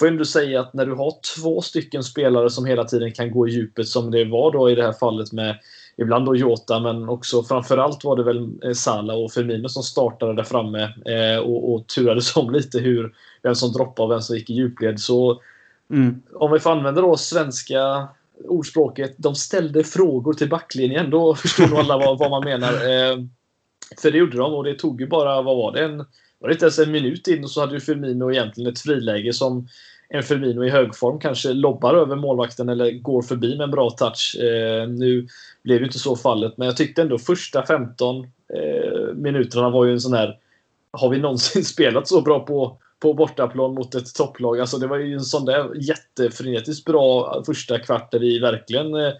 får 0.00 0.08
ändå 0.08 0.24
säga 0.24 0.60
att 0.60 0.74
när 0.74 0.86
du 0.86 0.94
har 0.94 1.14
två 1.36 1.60
stycken 1.60 2.02
spelare 2.02 2.50
som 2.50 2.66
hela 2.66 2.84
tiden 2.84 3.12
kan 3.12 3.30
gå 3.30 3.48
i 3.48 3.50
djupet 3.50 3.88
som 3.88 4.10
det 4.10 4.24
var 4.24 4.52
då 4.52 4.70
i 4.70 4.74
det 4.74 4.82
här 4.82 4.92
fallet 4.92 5.32
med 5.32 5.58
ibland 5.96 6.26
då 6.26 6.36
Jota 6.36 6.80
men 6.80 7.08
också 7.08 7.42
framförallt 7.42 8.04
var 8.04 8.16
det 8.16 8.22
väl 8.22 8.50
eh, 8.64 8.72
Salah 8.72 9.16
och 9.16 9.32
Firmino 9.32 9.68
som 9.68 9.82
startade 9.82 10.34
där 10.34 10.42
framme 10.42 10.82
eh, 10.82 11.38
och, 11.38 11.74
och 11.74 11.86
turades 11.86 12.36
om 12.36 12.50
lite 12.50 12.78
hur 12.78 13.14
vem 13.42 13.54
som 13.54 13.72
droppade 13.72 14.06
och 14.06 14.12
vem 14.12 14.20
som 14.20 14.36
gick 14.36 14.50
i 14.50 14.54
djupled. 14.54 15.00
Så 15.00 15.42
mm. 15.90 16.22
om 16.34 16.52
vi 16.52 16.58
får 16.58 16.70
använda 16.70 17.00
då 17.00 17.16
svenska 17.16 18.08
ordspråket 18.44 19.14
de 19.16 19.34
ställde 19.34 19.84
frågor 19.84 20.32
till 20.32 20.48
backlinjen 20.48 21.10
då 21.10 21.34
förstår 21.42 21.66
nog 21.66 21.78
alla 21.78 21.98
vad, 21.98 22.18
vad 22.18 22.30
man 22.30 22.44
menar. 22.44 22.72
Eh, 22.72 23.18
för 24.02 24.10
det 24.10 24.18
gjorde 24.18 24.36
de 24.36 24.54
och 24.54 24.64
det 24.64 24.74
tog 24.74 25.00
ju 25.00 25.06
bara, 25.06 25.42
vad 25.42 25.56
var 25.56 25.72
det, 25.72 25.84
en 25.84 26.04
var 26.40 26.48
det 26.48 26.52
inte 26.52 26.64
ens 26.64 26.78
en 26.78 26.92
minut 26.92 27.28
in 27.28 27.44
och 27.44 27.50
så 27.50 27.60
hade 27.60 27.74
ju 27.74 27.80
Firmino 27.80 28.32
egentligen 28.32 28.72
ett 28.72 28.80
friläge 28.80 29.32
som 29.32 29.68
en 30.08 30.22
Firmino 30.22 30.64
i 30.64 30.70
högform 30.70 31.18
kanske 31.18 31.52
lobbar 31.52 31.94
över 31.94 32.16
målvakten 32.16 32.68
eller 32.68 32.90
går 32.90 33.22
förbi 33.22 33.56
med 33.56 33.64
en 33.64 33.70
bra 33.70 33.90
touch. 33.90 34.36
Eh, 34.40 34.88
nu 34.88 35.26
blev 35.62 35.78
ju 35.78 35.84
inte 35.84 35.98
så 35.98 36.16
fallet, 36.16 36.54
men 36.56 36.66
jag 36.66 36.76
tyckte 36.76 37.02
ändå 37.02 37.18
första 37.18 37.66
15 37.66 38.24
eh, 38.24 39.14
minuterna 39.14 39.70
var 39.70 39.84
ju 39.84 39.92
en 39.92 40.00
sån 40.00 40.14
här... 40.14 40.38
Har 40.92 41.10
vi 41.10 41.18
någonsin 41.18 41.64
spelat 41.74 42.08
så 42.08 42.20
bra 42.20 42.40
på, 42.40 42.78
på 43.00 43.14
bortaplan 43.14 43.74
mot 43.74 43.94
ett 43.94 44.14
topplag. 44.14 44.60
Alltså 44.60 44.78
det 44.78 44.86
var 44.86 44.96
ju 44.96 45.14
en 45.14 45.20
sån 45.20 45.44
där 45.44 45.70
jättefrenetiskt 45.74 46.84
bra 46.84 47.42
första 47.46 47.78
kvart 47.78 48.12
där 48.12 48.18
vi 48.18 48.38
verkligen 48.38 48.94
eh, 48.94 49.12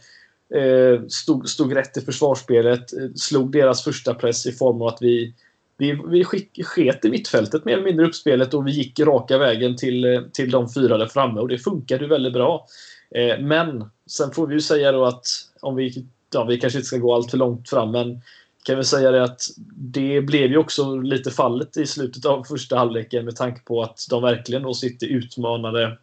eh, 0.62 1.00
stod, 1.08 1.48
stod 1.48 1.76
rätt 1.76 1.96
i 1.96 2.00
försvarsspelet. 2.00 2.92
Eh, 2.92 3.08
slog 3.14 3.52
deras 3.52 3.84
första 3.84 4.14
press 4.14 4.46
i 4.46 4.52
form 4.52 4.82
av 4.82 4.88
att 4.88 4.98
vi 5.00 5.34
vi, 5.80 6.00
vi 6.06 6.24
skick, 6.24 6.66
sket 6.66 7.04
i 7.04 7.10
mittfältet 7.10 7.64
mer 7.64 7.72
eller 7.72 7.84
mindre 7.84 8.06
uppspelet 8.06 8.54
och 8.54 8.66
vi 8.66 8.70
gick 8.70 9.00
raka 9.00 9.38
vägen 9.38 9.76
till, 9.76 10.04
eh, 10.04 10.20
till 10.32 10.50
de 10.50 10.72
fyra 10.72 10.98
där 10.98 11.06
framme 11.06 11.40
och 11.40 11.48
det 11.48 11.58
funkade 11.58 12.04
ju 12.04 12.08
väldigt 12.08 12.32
bra. 12.32 12.66
Eh, 13.14 13.38
men 13.38 13.84
sen 14.10 14.30
får 14.30 14.46
vi 14.46 14.54
ju 14.54 14.60
säga 14.60 14.92
då 14.92 15.04
att 15.04 15.24
om 15.60 15.76
vi, 15.76 16.06
ja, 16.34 16.44
vi 16.44 16.60
kanske 16.60 16.78
inte 16.78 16.86
ska 16.86 16.96
gå 16.96 17.14
allt 17.14 17.30
för 17.30 17.38
långt 17.38 17.68
fram 17.68 17.90
men 17.90 18.20
kan 18.64 18.76
vi 18.76 18.84
säga 18.84 19.10
det 19.10 19.24
att 19.24 19.40
det 19.76 20.20
blev 20.20 20.50
ju 20.50 20.56
också 20.56 20.96
lite 20.96 21.30
fallet 21.30 21.76
i 21.76 21.86
slutet 21.86 22.26
av 22.26 22.44
första 22.44 22.76
halvleken 22.76 23.24
med 23.24 23.36
tanke 23.36 23.60
på 23.64 23.82
att 23.82 24.06
de 24.10 24.22
verkligen 24.22 24.62
då 24.62 24.74
sitter 24.74 25.06
utmanade 25.06 25.98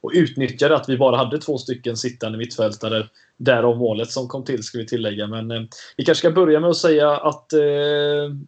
och 0.00 0.10
utnyttjade 0.14 0.76
att 0.76 0.88
vi 0.88 0.98
bara 0.98 1.16
hade 1.16 1.38
två 1.38 1.58
stycken 1.58 1.96
sittande 1.96 2.38
mittfältare. 2.38 3.06
Därav 3.36 3.76
målet 3.76 4.10
som 4.10 4.28
kom 4.28 4.44
till, 4.44 4.62
ska 4.62 4.78
vi 4.78 4.86
tillägga. 4.86 5.26
Men 5.26 5.50
eh, 5.50 5.62
vi 5.96 6.04
kanske 6.04 6.20
ska 6.20 6.30
börja 6.30 6.60
med 6.60 6.70
att 6.70 6.76
säga 6.76 7.16
att 7.16 7.52
eh, 7.52 7.60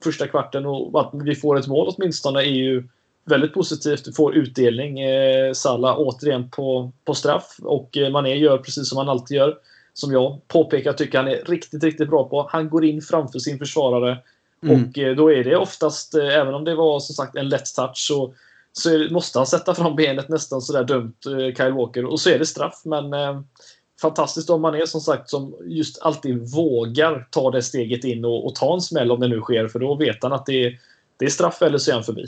första 0.04 0.26
kvarten 0.26 0.66
och 0.66 1.00
att 1.00 1.10
vi 1.24 1.34
får 1.34 1.58
ett 1.58 1.66
mål 1.66 1.94
åtminstone 1.96 2.40
är 2.40 2.44
ju 2.50 2.84
väldigt 3.24 3.54
positivt. 3.54 4.08
Vi 4.08 4.12
får 4.12 4.34
utdelning. 4.34 5.00
Eh, 5.00 5.52
Salah 5.52 5.96
återigen 5.98 6.50
på, 6.50 6.92
på 7.04 7.14
straff 7.14 7.56
och 7.62 7.96
eh, 7.96 8.10
Mané 8.10 8.34
gör 8.34 8.58
precis 8.58 8.88
som 8.88 8.98
han 8.98 9.08
alltid 9.08 9.36
gör. 9.36 9.56
Som 9.94 10.12
jag 10.12 10.48
påpekar 10.48 10.92
tycker 10.92 11.18
han 11.18 11.28
är 11.28 11.44
riktigt, 11.46 11.84
riktigt 11.84 12.10
bra 12.10 12.28
på. 12.28 12.48
Han 12.50 12.70
går 12.70 12.84
in 12.84 13.02
framför 13.02 13.38
sin 13.38 13.58
försvarare. 13.58 14.18
Mm. 14.62 14.84
Och 14.84 14.98
eh, 14.98 15.16
då 15.16 15.32
är 15.32 15.44
det 15.44 15.56
oftast, 15.56 16.14
eh, 16.14 16.36
även 16.36 16.54
om 16.54 16.64
det 16.64 16.74
var 16.74 17.00
som 17.00 17.14
sagt 17.14 17.36
en 17.36 17.48
lätt 17.48 17.74
touch, 17.76 17.96
så 17.96 18.34
så 18.72 19.08
måste 19.10 19.38
han 19.38 19.46
sätta 19.46 19.74
fram 19.74 19.96
benet 19.96 20.28
nästan 20.28 20.62
sådär 20.62 20.84
dumt, 20.84 21.14
eh, 21.26 21.54
Kyle 21.54 21.72
Walker. 21.72 22.04
Och 22.04 22.20
så 22.20 22.30
är 22.30 22.38
det 22.38 22.46
straff, 22.46 22.82
men 22.84 23.12
eh, 23.12 23.40
fantastiskt 24.00 24.50
om 24.50 24.62
man 24.62 24.74
är 24.74 24.86
som 24.86 25.00
sagt 25.00 25.30
som 25.30 25.56
just 25.64 26.02
alltid 26.02 26.54
vågar 26.54 27.28
ta 27.30 27.50
det 27.50 27.62
steget 27.62 28.04
in 28.04 28.24
och, 28.24 28.46
och 28.46 28.54
ta 28.54 28.74
en 28.74 28.80
smäll 28.80 29.10
om 29.10 29.20
det 29.20 29.28
nu 29.28 29.40
sker, 29.40 29.68
för 29.68 29.78
då 29.78 29.94
vet 29.94 30.22
han 30.22 30.32
att 30.32 30.46
det 30.46 30.64
är, 30.64 30.78
det 31.16 31.24
är 31.24 31.30
straff 31.30 31.62
eller 31.62 31.78
så 31.78 31.90
är 31.90 31.94
han 31.94 32.04
förbi. 32.04 32.26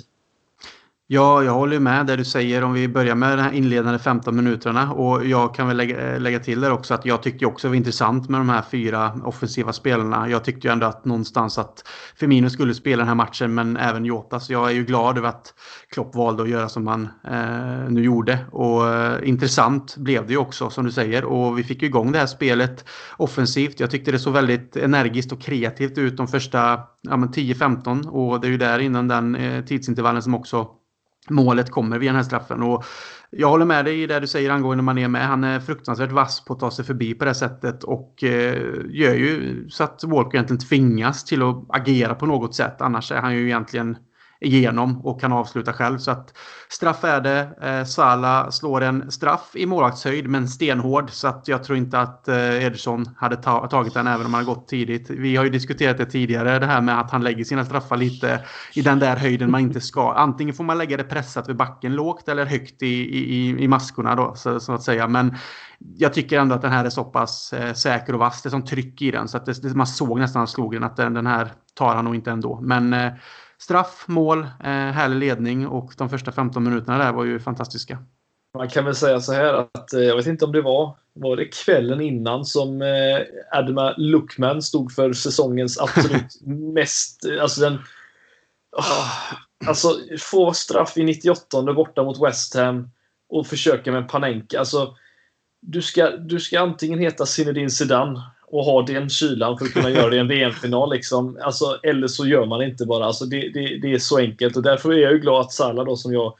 Ja, 1.14 1.42
jag 1.42 1.52
håller 1.52 1.80
med 1.80 2.06
det 2.06 2.16
du 2.16 2.24
säger 2.24 2.64
om 2.64 2.72
vi 2.72 2.88
börjar 2.88 3.14
med 3.14 3.38
de 3.38 3.42
här 3.42 3.52
inledande 3.52 3.98
15 3.98 4.36
minuterna. 4.36 4.92
Och 4.92 5.26
jag 5.26 5.54
kan 5.54 5.68
väl 5.68 5.76
lägga, 5.76 6.14
eh, 6.14 6.20
lägga 6.20 6.38
till 6.38 6.60
där 6.60 6.72
också 6.72 6.94
att 6.94 7.04
jag 7.04 7.22
tyckte 7.22 7.46
också 7.46 7.66
det 7.66 7.70
var 7.70 7.76
intressant 7.76 8.28
med 8.28 8.40
de 8.40 8.48
här 8.48 8.62
fyra 8.70 9.20
offensiva 9.24 9.72
spelarna. 9.72 10.28
Jag 10.28 10.44
tyckte 10.44 10.68
ju 10.68 10.72
ändå 10.72 10.86
att 10.86 11.04
någonstans 11.04 11.58
att 11.58 11.88
Firmino 12.16 12.50
skulle 12.50 12.74
spela 12.74 13.00
den 13.00 13.08
här 13.08 13.14
matchen, 13.14 13.54
men 13.54 13.76
även 13.76 14.04
Jota. 14.04 14.40
Så 14.40 14.52
jag 14.52 14.70
är 14.70 14.74
ju 14.74 14.84
glad 14.84 15.18
över 15.18 15.28
att 15.28 15.54
Klopp 15.90 16.14
valde 16.14 16.42
att 16.42 16.48
göra 16.48 16.68
som 16.68 16.86
han 16.86 17.08
eh, 17.24 17.90
nu 17.90 18.02
gjorde. 18.04 18.38
Och 18.50 18.88
eh, 18.88 19.28
intressant 19.28 19.96
blev 19.96 20.26
det 20.26 20.32
ju 20.32 20.38
också, 20.38 20.70
som 20.70 20.84
du 20.84 20.92
säger. 20.92 21.24
Och 21.24 21.58
vi 21.58 21.64
fick 21.64 21.82
ju 21.82 21.88
igång 21.88 22.12
det 22.12 22.18
här 22.18 22.26
spelet 22.26 22.84
offensivt. 23.16 23.80
Jag 23.80 23.90
tyckte 23.90 24.12
det 24.12 24.18
såg 24.18 24.32
väldigt 24.32 24.76
energiskt 24.76 25.32
och 25.32 25.40
kreativt 25.40 25.98
ut 25.98 26.16
de 26.16 26.28
första 26.28 26.80
ja, 27.00 27.16
10-15. 27.16 28.08
Och 28.08 28.40
det 28.40 28.46
är 28.46 28.50
ju 28.50 28.58
där 28.58 28.78
innan 28.78 29.08
den 29.08 29.34
eh, 29.34 29.64
tidsintervallen 29.64 30.22
som 30.22 30.34
också 30.34 30.68
målet 31.30 31.70
kommer 31.70 31.98
via 31.98 32.08
den 32.08 32.16
här 32.16 32.22
straffen. 32.22 32.62
Och 32.62 32.84
jag 33.30 33.48
håller 33.48 33.64
med 33.64 33.84
dig 33.84 34.02
i 34.02 34.06
det 34.06 34.20
du 34.20 34.26
säger 34.26 34.50
angående 34.50 34.82
Mané 34.82 35.08
med. 35.08 35.26
Han 35.26 35.44
är 35.44 35.60
fruktansvärt 35.60 36.12
vass 36.12 36.44
på 36.44 36.52
att 36.52 36.60
ta 36.60 36.70
sig 36.70 36.84
förbi 36.84 37.14
på 37.14 37.24
det 37.24 37.34
sättet 37.34 37.84
och 37.84 38.24
eh, 38.24 38.62
gör 38.88 39.14
ju 39.14 39.64
så 39.68 39.84
att 39.84 40.04
Walker 40.04 40.38
egentligen 40.38 40.60
tvingas 40.60 41.24
till 41.24 41.42
att 41.42 41.64
agera 41.68 42.14
på 42.14 42.26
något 42.26 42.54
sätt. 42.54 42.80
Annars 42.80 43.12
är 43.12 43.20
han 43.20 43.34
ju 43.34 43.46
egentligen 43.46 43.96
igenom 44.42 45.06
och 45.06 45.20
kan 45.20 45.32
avsluta 45.32 45.72
själv. 45.72 45.98
Så 45.98 46.10
att 46.10 46.38
straff 46.68 47.04
är 47.04 47.20
det. 47.20 47.48
Eh, 47.62 47.84
Sala 47.84 48.50
slår 48.50 48.80
en 48.80 49.10
straff 49.10 49.50
i 49.54 49.66
målvaktshöjd 49.66 50.28
men 50.28 50.48
stenhård 50.48 51.10
så 51.10 51.28
att 51.28 51.48
jag 51.48 51.64
tror 51.64 51.78
inte 51.78 51.98
att 51.98 52.28
eh, 52.28 52.64
Ederson 52.64 53.04
hade 53.16 53.36
ta 53.36 53.66
tagit 53.66 53.94
den 53.94 54.06
även 54.06 54.26
om 54.26 54.34
han 54.34 54.44
hade 54.44 54.54
gått 54.54 54.68
tidigt. 54.68 55.10
Vi 55.10 55.36
har 55.36 55.44
ju 55.44 55.50
diskuterat 55.50 55.98
det 55.98 56.06
tidigare 56.06 56.58
det 56.58 56.66
här 56.66 56.80
med 56.80 57.00
att 57.00 57.10
han 57.10 57.24
lägger 57.24 57.44
sina 57.44 57.64
straffar 57.64 57.96
lite 57.96 58.40
i 58.74 58.82
den 58.82 58.98
där 58.98 59.16
höjden 59.16 59.50
man 59.50 59.60
inte 59.60 59.80
ska. 59.80 60.12
Antingen 60.12 60.54
får 60.54 60.64
man 60.64 60.78
lägga 60.78 60.96
det 60.96 61.04
pressat 61.04 61.48
vid 61.48 61.56
backen 61.56 61.94
lågt 61.94 62.28
eller 62.28 62.46
högt 62.46 62.82
i, 62.82 62.86
i, 62.86 63.64
i 63.64 63.68
maskorna 63.68 64.14
då 64.14 64.34
så, 64.34 64.60
så 64.60 64.72
att 64.72 64.82
säga. 64.82 65.08
Men 65.08 65.36
jag 65.96 66.14
tycker 66.14 66.38
ändå 66.38 66.54
att 66.54 66.62
den 66.62 66.72
här 66.72 66.84
är 66.84 66.90
så 66.90 67.04
pass 67.04 67.52
eh, 67.52 67.74
säker 67.74 68.12
och 68.12 68.18
vass. 68.18 68.42
Det 68.42 68.48
är 68.48 68.50
som 68.50 68.64
tryck 68.64 69.02
i 69.02 69.10
den 69.10 69.28
så 69.28 69.36
att 69.36 69.46
det, 69.46 69.74
man 69.74 69.86
såg 69.86 70.18
nästan 70.18 70.38
när 70.38 70.40
han 70.40 70.48
slog 70.48 70.72
den 70.72 70.84
att 70.84 70.96
den, 70.96 71.14
den 71.14 71.26
här 71.26 71.52
tar 71.74 71.94
han 71.94 72.04
nog 72.04 72.14
inte 72.14 72.30
ändå. 72.30 72.60
Men 72.62 72.92
eh, 72.92 73.12
straff, 73.62 74.04
mål, 74.06 74.38
eh, 74.38 74.70
härlig 74.70 75.16
ledning 75.16 75.66
och 75.66 75.92
de 75.98 76.10
första 76.10 76.32
15 76.32 76.64
minuterna 76.64 76.98
där 76.98 77.12
var 77.12 77.24
ju 77.24 77.40
fantastiska. 77.40 77.98
Man 78.58 78.68
kan 78.68 78.84
väl 78.84 78.94
säga 78.94 79.20
så 79.20 79.32
här 79.32 79.54
att 79.54 79.92
eh, 79.92 80.00
jag 80.00 80.16
vet 80.16 80.26
inte 80.26 80.44
om 80.44 80.52
det 80.52 80.62
var, 80.62 80.96
var 81.12 81.36
det 81.36 81.44
kvällen 81.44 82.00
innan 82.00 82.44
som 82.44 82.82
eh, 82.82 83.58
Adama 83.58 83.94
Lookman 83.96 84.62
stod 84.62 84.92
för 84.92 85.12
säsongens 85.12 85.80
absolut 85.80 86.40
mest, 86.74 87.20
alltså 87.40 87.60
den 87.60 87.74
oh, 88.76 89.08
Alltså 89.66 89.98
få 90.18 90.52
straff 90.52 90.96
i 90.96 91.04
98 91.04 91.72
borta 91.72 92.02
mot 92.02 92.22
West 92.22 92.54
Ham 92.54 92.90
och 93.28 93.46
försöka 93.46 93.92
med 93.92 94.08
Panenka. 94.08 94.58
Alltså, 94.58 94.96
du 95.60 95.82
ska, 95.82 96.10
du 96.10 96.40
ska 96.40 96.60
antingen 96.60 96.98
heta 96.98 97.26
Zinedine 97.26 97.70
Zidane 97.70 98.22
och 98.52 98.64
ha 98.64 98.82
den 98.82 99.08
kylan 99.08 99.58
för 99.58 99.64
att 99.64 99.72
kunna 99.72 99.90
göra 99.90 100.10
det 100.10 100.16
i 100.16 100.18
en 100.18 100.28
VM-final. 100.28 100.92
Liksom. 100.92 101.38
Alltså, 101.42 101.78
eller 101.82 102.06
så 102.06 102.26
gör 102.26 102.46
man 102.46 102.62
inte 102.62 102.86
bara. 102.86 103.04
Alltså, 103.04 103.24
det, 103.24 103.48
det, 103.54 103.78
det, 103.82 103.94
är 103.94 103.98
så 103.98 104.18
enkelt 104.18 104.56
och 104.56 104.62
därför 104.62 104.92
är 104.92 104.98
jag 104.98 105.12
ju 105.12 105.18
glad 105.18 105.40
att 105.40 105.52
Salah 105.52 105.84
då 105.86 105.96
som 105.96 106.12
jag 106.12 106.34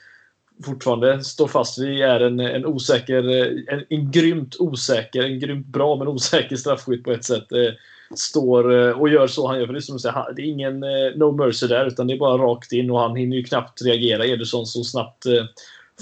fortfarande 0.64 1.24
står 1.24 1.48
fast 1.48 1.78
vid 1.78 2.00
är 2.00 2.20
en, 2.20 2.40
en 2.40 2.66
osäker, 2.66 3.28
en, 3.72 3.84
en 3.88 4.10
grymt 4.10 4.56
osäker, 4.58 5.22
en 5.22 5.40
grymt 5.40 5.66
bra 5.66 5.96
men 5.96 6.08
osäker 6.08 6.56
straffskytt 6.56 7.04
på 7.04 7.12
ett 7.12 7.24
sätt. 7.24 7.52
Eh, 7.52 7.72
står 8.14 8.88
eh, 8.88 9.00
och 9.00 9.08
gör 9.08 9.26
så 9.26 9.46
han 9.48 9.58
gör. 9.58 9.66
För 9.66 9.72
det 9.72 9.78
är 9.78 9.80
som 9.80 9.96
du 9.96 10.00
säger, 10.00 10.34
det 10.36 10.42
är 10.42 10.46
ingen 10.46 10.82
eh, 10.82 11.16
no 11.16 11.32
mercy 11.32 11.66
där 11.66 11.86
utan 11.86 12.06
det 12.06 12.14
är 12.14 12.18
bara 12.18 12.42
rakt 12.42 12.72
in 12.72 12.90
och 12.90 13.00
han 13.00 13.16
hinner 13.16 13.36
ju 13.36 13.44
knappt 13.44 13.82
reagera. 13.82 14.26
Ederson 14.26 14.66
så 14.66 14.84
snabbt 14.84 15.26
eh, 15.26 15.44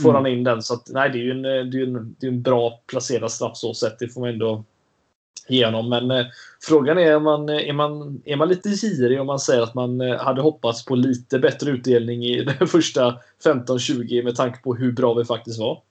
får 0.03 0.11
mm. 0.11 0.15
han 0.15 0.33
in 0.33 0.45
den. 0.45 0.63
Så 0.63 0.75
att, 0.75 0.89
nej, 0.89 1.11
det 1.11 1.19
är 1.19 1.23
ju 1.23 1.31
en, 1.31 1.43
det 1.43 1.79
är 1.79 1.83
en, 1.83 2.17
det 2.21 2.27
är 2.27 2.31
en 2.31 2.43
bra 2.43 2.81
placerad 2.87 3.33
straff 3.33 3.57
så 3.57 3.75
sett. 3.75 3.99
Det 3.99 4.09
får 4.09 4.21
man 4.21 4.31
ändå 4.31 4.65
igenom. 5.49 5.89
Men 5.89 6.11
eh, 6.11 6.27
frågan 6.63 6.99
är 6.99 7.17
om 7.17 7.23
man, 7.23 7.49
eh, 7.49 7.69
är, 7.69 7.73
man, 7.73 8.23
är 8.25 8.37
man 8.37 8.49
lite 8.49 8.69
girig 8.69 9.21
om 9.21 9.27
man 9.27 9.39
säger 9.39 9.63
att 9.63 9.75
man 9.75 10.01
eh, 10.01 10.17
hade 10.17 10.43
hoppats 10.43 10.85
på 10.85 10.95
lite 10.95 11.39
bättre 11.39 11.71
utdelning 11.71 12.25
i 12.25 12.45
den 12.59 12.69
första 12.69 13.19
15-20 13.45 14.25
med 14.25 14.37
tanke 14.37 14.63
på 14.63 14.75
hur 14.75 14.93
bra 14.93 15.15
vi 15.15 15.25
faktiskt 15.25 15.61
var? 15.61 15.83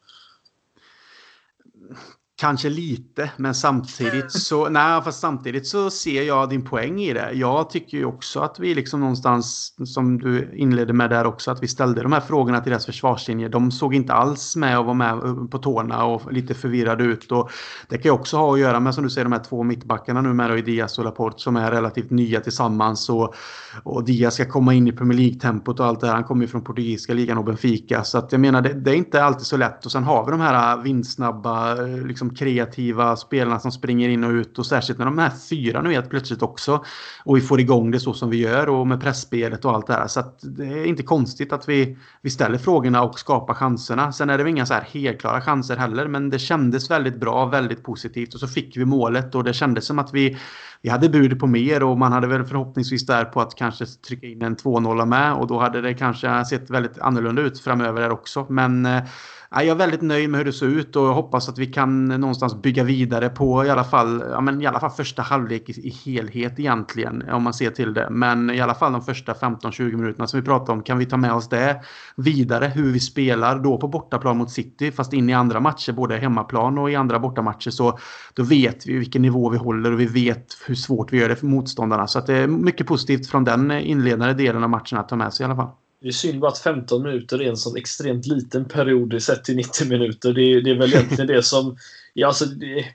Kanske 2.39 2.69
lite, 2.69 3.31
men 3.37 3.55
samtidigt 3.55 4.31
så, 4.31 4.69
nej, 4.69 5.01
fast 5.01 5.19
samtidigt 5.19 5.67
så 5.67 5.89
ser 5.89 6.23
jag 6.23 6.49
din 6.49 6.65
poäng 6.65 7.01
i 7.01 7.13
det. 7.13 7.31
Jag 7.33 7.69
tycker 7.69 7.97
ju 7.97 8.05
också 8.05 8.39
att 8.39 8.59
vi 8.59 8.75
liksom 8.75 8.99
någonstans, 8.99 9.73
som 9.85 10.19
du 10.19 10.51
inledde 10.55 10.93
med 10.93 11.09
där 11.09 11.25
också, 11.25 11.51
att 11.51 11.63
vi 11.63 11.67
ställde 11.67 12.03
de 12.03 12.11
här 12.11 12.19
frågorna 12.19 12.61
till 12.61 12.71
deras 12.71 12.85
försvarslinje. 12.85 13.47
De 13.47 13.71
såg 13.71 13.95
inte 13.95 14.13
alls 14.13 14.55
med 14.55 14.79
och 14.79 14.85
var 14.85 14.93
med 14.93 15.21
på 15.51 15.57
tårna 15.57 16.05
och 16.05 16.33
lite 16.33 16.53
förvirrade 16.53 17.03
ut. 17.03 17.31
Och 17.31 17.51
det 17.89 17.97
kan 17.97 18.03
ju 18.03 18.11
också 18.11 18.37
ha 18.37 18.53
att 18.53 18.59
göra 18.59 18.79
med, 18.79 18.95
som 18.95 19.03
du 19.03 19.09
säger, 19.09 19.25
de 19.25 19.33
här 19.33 19.43
två 19.43 19.63
mittbackarna 19.63 20.21
nu 20.21 20.33
med 20.33 20.65
Diaz 20.65 20.99
och 20.99 21.05
Laporte 21.05 21.39
som 21.39 21.55
är 21.55 21.71
relativt 21.71 22.09
nya 22.09 22.41
tillsammans. 22.41 23.09
Och, 23.09 23.35
och 23.83 24.03
Diaz 24.03 24.33
ska 24.33 24.45
komma 24.45 24.73
in 24.73 24.87
i 24.87 24.91
Premier 24.91 25.19
League-tempot 25.19 25.79
och 25.79 25.85
allt 25.85 25.99
det 25.99 26.07
här. 26.07 26.13
Han 26.13 26.23
kommer 26.23 26.41
ju 26.41 26.47
från 26.47 26.63
portugisiska 26.63 27.13
ligan 27.13 27.37
och 27.37 27.45
Benfica. 27.45 28.03
Så 28.03 28.17
att 28.17 28.31
jag 28.31 28.41
menar, 28.41 28.61
det, 28.61 28.73
det 28.73 28.91
är 28.91 28.95
inte 28.95 29.23
alltid 29.23 29.45
så 29.45 29.57
lätt. 29.57 29.85
Och 29.85 29.91
sen 29.91 30.03
har 30.03 30.25
vi 30.25 30.31
de 30.31 30.41
här 30.41 30.77
vindsnabba, 30.77 31.73
liksom 32.05 32.28
kreativa 32.35 33.15
spelarna 33.15 33.59
som 33.59 33.71
springer 33.71 34.09
in 34.09 34.23
och 34.23 34.31
ut 34.31 34.59
och 34.59 34.65
särskilt 34.65 34.99
när 34.99 35.05
de 35.05 35.17
här 35.17 35.31
fyra 35.49 35.81
nu 35.81 35.93
helt 35.93 36.09
plötsligt 36.09 36.41
också. 36.41 36.83
Och 37.25 37.37
vi 37.37 37.41
får 37.41 37.59
igång 37.59 37.91
det 37.91 37.99
så 37.99 38.13
som 38.13 38.29
vi 38.29 38.37
gör 38.37 38.69
och 38.69 38.87
med 38.87 39.01
pressspelet 39.01 39.65
och 39.65 39.71
allt 39.71 39.87
det 39.87 39.93
här. 39.93 40.07
Så 40.07 40.19
att 40.19 40.39
det 40.41 40.65
är 40.65 40.85
inte 40.85 41.03
konstigt 41.03 41.53
att 41.53 41.69
vi, 41.69 41.97
vi 42.21 42.29
ställer 42.29 42.57
frågorna 42.57 43.03
och 43.03 43.19
skapar 43.19 43.53
chanserna. 43.53 44.11
Sen 44.11 44.29
är 44.29 44.37
det 44.37 44.43
väl 44.43 44.51
inga 44.51 44.65
så 44.65 44.73
här 44.73 44.87
helklara 44.91 45.41
chanser 45.41 45.77
heller, 45.77 46.07
men 46.07 46.29
det 46.29 46.39
kändes 46.39 46.91
väldigt 46.91 47.19
bra, 47.19 47.45
väldigt 47.45 47.83
positivt 47.83 48.33
och 48.33 48.39
så 48.39 48.47
fick 48.47 48.77
vi 48.77 48.85
målet 48.85 49.35
och 49.35 49.43
det 49.43 49.53
kändes 49.53 49.85
som 49.85 49.99
att 49.99 50.13
vi 50.13 50.37
vi 50.81 50.89
hade 50.89 51.09
bud 51.09 51.39
på 51.39 51.47
mer 51.47 51.83
och 51.83 51.97
man 51.97 52.11
hade 52.11 52.27
väl 52.27 52.45
förhoppningsvis 52.45 53.05
där 53.05 53.25
på 53.25 53.41
att 53.41 53.55
kanske 53.55 53.85
trycka 53.85 54.27
in 54.27 54.41
en 54.41 54.55
2-0 54.55 55.05
med 55.05 55.33
och 55.33 55.47
då 55.47 55.59
hade 55.59 55.81
det 55.81 55.93
kanske 55.93 56.45
sett 56.45 56.69
väldigt 56.69 56.99
annorlunda 56.99 57.41
ut 57.41 57.59
framöver 57.59 58.01
där 58.01 58.11
också. 58.11 58.45
Men 58.49 58.85
eh, 58.85 59.03
jag 59.51 59.67
är 59.67 59.75
väldigt 59.75 60.01
nöjd 60.01 60.29
med 60.29 60.37
hur 60.37 60.45
det 60.45 60.53
ser 60.53 60.65
ut 60.65 60.95
och 60.95 61.05
jag 61.05 61.13
hoppas 61.13 61.49
att 61.49 61.57
vi 61.57 61.65
kan 61.65 62.05
någonstans 62.05 62.61
bygga 62.61 62.83
vidare 62.83 63.29
på 63.29 63.65
i 63.65 63.69
alla 63.69 63.83
fall, 63.83 64.23
ja, 64.31 64.41
men 64.41 64.61
i 64.61 64.65
alla 64.65 64.79
fall 64.79 64.89
första 64.89 65.21
halvlek 65.21 65.69
i, 65.69 65.87
i 65.87 65.89
helhet 65.89 66.59
egentligen 66.59 67.29
om 67.29 67.43
man 67.43 67.53
ser 67.53 67.71
till 67.71 67.93
det. 67.93 68.07
Men 68.09 68.49
i 68.49 68.61
alla 68.61 68.75
fall 68.75 68.91
de 68.91 69.01
första 69.01 69.33
15-20 69.33 69.95
minuterna 69.95 70.27
som 70.27 70.39
vi 70.39 70.45
pratade 70.45 70.71
om 70.71 70.83
kan 70.83 70.97
vi 70.97 71.05
ta 71.05 71.17
med 71.17 71.33
oss 71.33 71.49
det 71.49 71.81
vidare 72.15 72.65
hur 72.65 72.91
vi 72.91 72.99
spelar 72.99 73.59
då 73.59 73.77
på 73.77 73.87
bortaplan 73.87 74.37
mot 74.37 74.51
City 74.51 74.91
fast 74.91 75.13
in 75.13 75.29
i 75.29 75.33
andra 75.33 75.59
matcher 75.59 75.91
både 75.91 76.17
hemmaplan 76.17 76.77
och 76.77 76.91
i 76.91 76.95
andra 76.95 77.19
bortamatcher 77.19 77.69
så 77.69 77.99
då 78.33 78.43
vet 78.43 78.87
vi 78.87 78.97
vilken 78.97 79.21
nivå 79.21 79.49
vi 79.49 79.57
håller 79.57 79.91
och 79.91 79.99
vi 79.99 80.05
vet 80.05 80.45
hur 80.67 80.75
svårt 80.75 81.13
vi 81.13 81.19
gör 81.19 81.29
det 81.29 81.35
för 81.35 81.45
motståndarna. 81.45 82.07
Så 82.07 82.19
att 82.19 82.27
det 82.27 82.35
är 82.35 82.47
mycket 82.47 82.87
positivt 82.87 83.27
från 83.27 83.43
den 83.43 83.71
inledande 83.71 84.33
delen 84.33 84.63
av 84.63 84.69
matchen 84.69 84.97
att 84.97 85.09
ta 85.09 85.15
med 85.15 85.33
sig 85.33 85.43
i 85.43 85.45
alla 85.45 85.55
fall. 85.55 85.69
Det 86.01 86.07
är 86.07 86.11
synd 86.11 86.39
bara 86.39 86.51
att 86.51 86.57
15 86.57 87.03
minuter 87.03 87.41
är 87.41 87.49
en 87.49 87.57
sån 87.57 87.77
extremt 87.77 88.25
liten 88.25 88.65
period 88.65 89.21
sett 89.21 89.43
till 89.43 89.55
90 89.55 89.87
minuter. 89.87 90.33
Det 90.33 90.41
är, 90.41 90.61
det 90.61 90.71
är 90.71 90.75
väl 90.75 90.93
egentligen 90.93 91.27
det 91.27 91.43
som... 91.43 91.77
Ja, 92.13 92.27
alltså, 92.27 92.45
det, 92.45 92.85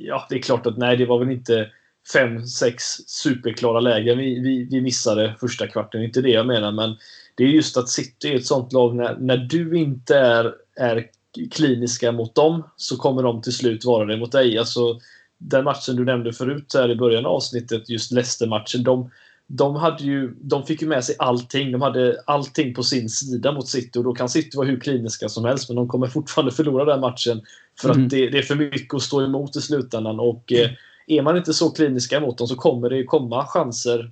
ja, 0.00 0.26
det 0.30 0.36
är 0.36 0.42
klart 0.42 0.66
att 0.66 0.78
nej, 0.78 0.96
det 0.96 1.06
var 1.06 1.18
väl 1.18 1.30
inte 1.30 1.70
fem, 2.12 2.46
sex 2.46 2.84
superklara 3.06 3.80
lägen 3.80 4.18
vi, 4.18 4.40
vi, 4.40 4.64
vi 4.70 4.80
missade 4.80 5.34
första 5.40 5.66
kvarten. 5.66 6.00
Det 6.00 6.04
är 6.04 6.06
inte 6.06 6.22
det 6.22 6.30
jag 6.30 6.46
menar, 6.46 6.72
men 6.72 6.96
det 7.34 7.44
är 7.44 7.48
just 7.48 7.76
att 7.76 7.88
City 7.88 8.28
är 8.28 8.36
ett 8.36 8.46
sånt 8.46 8.72
lag 8.72 8.96
när, 8.96 9.16
när 9.16 9.36
du 9.36 9.78
inte 9.78 10.18
är, 10.18 10.54
är 10.76 11.06
kliniska 11.50 12.12
mot 12.12 12.34
dem 12.34 12.62
så 12.76 12.96
kommer 12.96 13.22
de 13.22 13.42
till 13.42 13.52
slut 13.52 13.84
vara 13.84 14.04
det 14.04 14.16
mot 14.16 14.32
dig. 14.32 14.58
Alltså, 14.58 15.00
den 15.38 15.64
matchen 15.64 15.96
du 15.96 16.04
nämnde 16.04 16.32
förut 16.32 16.74
här 16.74 16.90
i 16.90 16.96
början 16.96 17.26
av 17.26 17.32
avsnittet, 17.32 17.88
just 17.88 18.12
Leicester-matchen, 18.12 18.82
de, 18.82 19.10
de, 19.46 19.76
hade 19.76 20.04
ju, 20.04 20.34
de 20.40 20.66
fick 20.66 20.82
ju 20.82 20.88
med 20.88 21.04
sig 21.04 21.16
allting. 21.18 21.72
De 21.72 21.82
hade 21.82 22.22
allting 22.26 22.74
på 22.74 22.82
sin 22.82 23.08
sida 23.08 23.52
mot 23.52 23.68
City 23.68 23.98
och 23.98 24.04
då 24.04 24.14
kan 24.14 24.28
City 24.28 24.56
vara 24.56 24.66
hur 24.66 24.80
kliniska 24.80 25.28
som 25.28 25.44
helst 25.44 25.68
men 25.68 25.76
de 25.76 25.88
kommer 25.88 26.06
fortfarande 26.06 26.52
förlora 26.52 26.84
den 26.84 27.00
matchen 27.00 27.42
för 27.80 27.90
mm. 27.90 28.04
att 28.04 28.10
det, 28.10 28.30
det, 28.30 28.38
är 28.38 28.42
för 28.42 28.54
mycket 28.54 28.94
att 28.94 29.02
stå 29.02 29.22
emot 29.22 29.56
i 29.56 29.60
slutändan. 29.60 30.20
Och 30.20 30.52
mm. 30.52 30.64
eh, 30.64 30.70
är 31.06 31.22
man 31.22 31.36
inte 31.36 31.54
så 31.54 31.70
kliniska 31.70 32.20
mot 32.20 32.38
dem 32.38 32.48
så 32.48 32.56
kommer 32.56 32.90
det 32.90 33.04
komma 33.04 33.46
chanser 33.46 34.10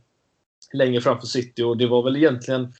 längre 0.72 1.00
fram 1.00 1.20
för 1.20 1.26
City 1.26 1.62
och 1.62 1.76
det 1.76 1.86
var 1.86 2.02
väl 2.02 2.16
egentligen 2.16 2.72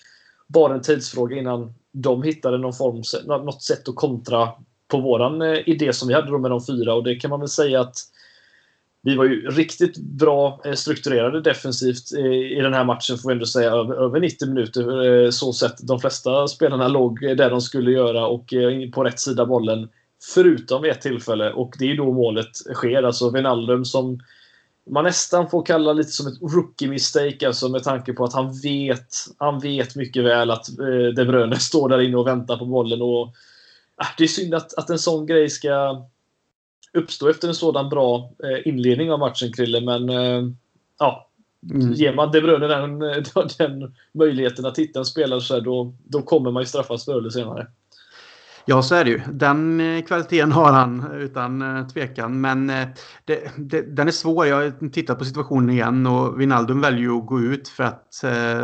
bara 0.47 0.75
en 0.75 0.83
tidsfråga 0.83 1.37
innan 1.37 1.75
de 1.93 2.23
hittade 2.23 2.59
någon 2.59 2.73
form, 2.73 3.03
något 3.27 3.63
sätt 3.63 3.89
att 3.89 3.95
kontra 3.95 4.49
på 4.89 5.01
våran 5.01 5.43
eh, 5.43 5.69
idé 5.69 5.93
som 5.93 6.09
vi 6.09 6.15
hade 6.15 6.31
då 6.31 6.39
med 6.39 6.51
de 6.51 6.67
fyra 6.67 6.95
och 6.95 7.05
det 7.05 7.15
kan 7.15 7.31
man 7.31 7.41
väl 7.41 7.49
säga 7.49 7.81
att 7.81 7.97
vi 9.05 9.17
var 9.17 9.25
ju 9.25 9.51
riktigt 9.51 9.97
bra 9.97 10.61
eh, 10.65 10.73
strukturerade 10.73 11.41
defensivt 11.41 12.13
i 12.51 12.55
den 12.55 12.75
här 12.75 12.85
matchen 12.85 13.19
får 13.19 13.29
vi 13.29 13.33
ändå 13.33 13.47
säga 13.47 13.71
över, 13.71 14.21
90 14.21 14.49
minuter. 14.49 15.25
Eh, 15.25 15.31
så 15.31 15.53
sett 15.53 15.87
de 15.89 16.01
flesta 16.01 16.49
spelarna 16.49 16.89
låg 16.89 17.21
där 17.21 17.51
de 17.51 17.61
skulle 17.61 17.91
göra 17.91 18.27
och 18.27 18.55
eh, 18.55 18.91
på 18.91 19.05
rätt 19.05 19.21
sida 19.21 19.47
bollen. 19.47 19.89
Förutom 20.35 20.83
vid 20.83 20.93
ett 20.93 21.01
tillfälle 21.01 21.53
och 21.53 21.75
det 21.79 21.91
är 21.91 21.97
då 21.97 22.13
målet 22.13 22.57
sker. 22.75 23.03
Alltså 23.03 23.31
Wijnaldum 23.31 23.85
som 23.85 24.21
man 24.91 25.05
nästan 25.05 25.51
får 25.51 25.65
kalla 25.65 25.93
lite 25.93 26.11
som 26.11 26.27
ett 26.27 26.55
rookie 26.55 26.89
mistake 26.89 27.47
alltså 27.47 27.69
med 27.69 27.83
tanke 27.83 28.13
på 28.13 28.25
att 28.25 28.35
han 28.35 28.61
vet, 28.61 29.09
han 29.39 29.61
vet 29.61 29.97
mycket 29.97 30.25
väl 30.25 30.51
att 30.51 30.67
De 31.17 31.25
Bruyne 31.25 31.57
står 31.61 31.89
där 31.89 32.01
inne 32.01 32.17
och 32.17 32.27
väntar 32.27 32.57
på 32.57 32.65
bollen. 32.65 33.03
Och, 33.03 33.23
ah, 33.97 34.09
det 34.19 34.25
är 34.25 34.29
synd 34.29 34.55
att, 34.55 34.75
att 34.75 34.91
en 34.91 34.99
sån 34.99 35.27
grej 35.27 35.51
ska 35.51 36.05
uppstå 36.95 37.29
efter 37.29 37.49
en 37.49 37.55
sådan 37.55 37.89
bra 37.89 38.31
eh, 38.45 38.69
inledning 38.69 39.13
av 39.13 39.19
matchen, 39.19 39.53
Krille. 39.53 39.81
Men 39.81 40.09
eh, 40.09 40.51
ja, 40.99 41.29
mm. 41.71 41.93
ger 41.93 42.15
man 42.15 42.33
De 42.33 42.41
Bruyne 42.41 42.67
den, 42.67 42.99
den 43.59 43.95
möjligheten 44.13 44.67
att 44.67 44.79
hitta 44.79 44.99
en 44.99 45.05
spelare 45.05 45.41
så 45.41 45.55
här, 45.55 45.61
då, 45.61 45.95
då 46.05 46.23
kommer 46.23 46.51
man 46.51 46.63
ju 46.63 46.67
straffas 46.67 47.05
förr 47.05 47.19
eller 47.19 47.31
senare. 47.31 47.67
Ja, 48.67 48.83
så 48.83 48.95
är 48.95 49.05
det 49.05 49.11
ju. 49.11 49.21
Den 49.33 49.81
eh, 49.81 50.03
kvaliteten 50.03 50.53
har 50.53 50.73
han 50.73 51.13
utan 51.13 51.89
tvekan. 51.89 52.41
Men 52.41 52.67
det, 53.25 53.53
det, 53.57 53.97
den 53.97 54.09
är 54.09 54.13
svår. 54.13 54.47
Jag 54.47 54.57
har 54.57 54.91
tittat 54.91 55.19
på 55.19 55.25
situationen 55.25 55.71
igen 55.71 56.07
och 56.07 56.41
Vinaldum 56.41 56.81
väljer 56.81 57.19
att 57.19 57.27
gå 57.27 57.41
ut 57.41 57.69
för 57.69 57.85
att 57.85 58.21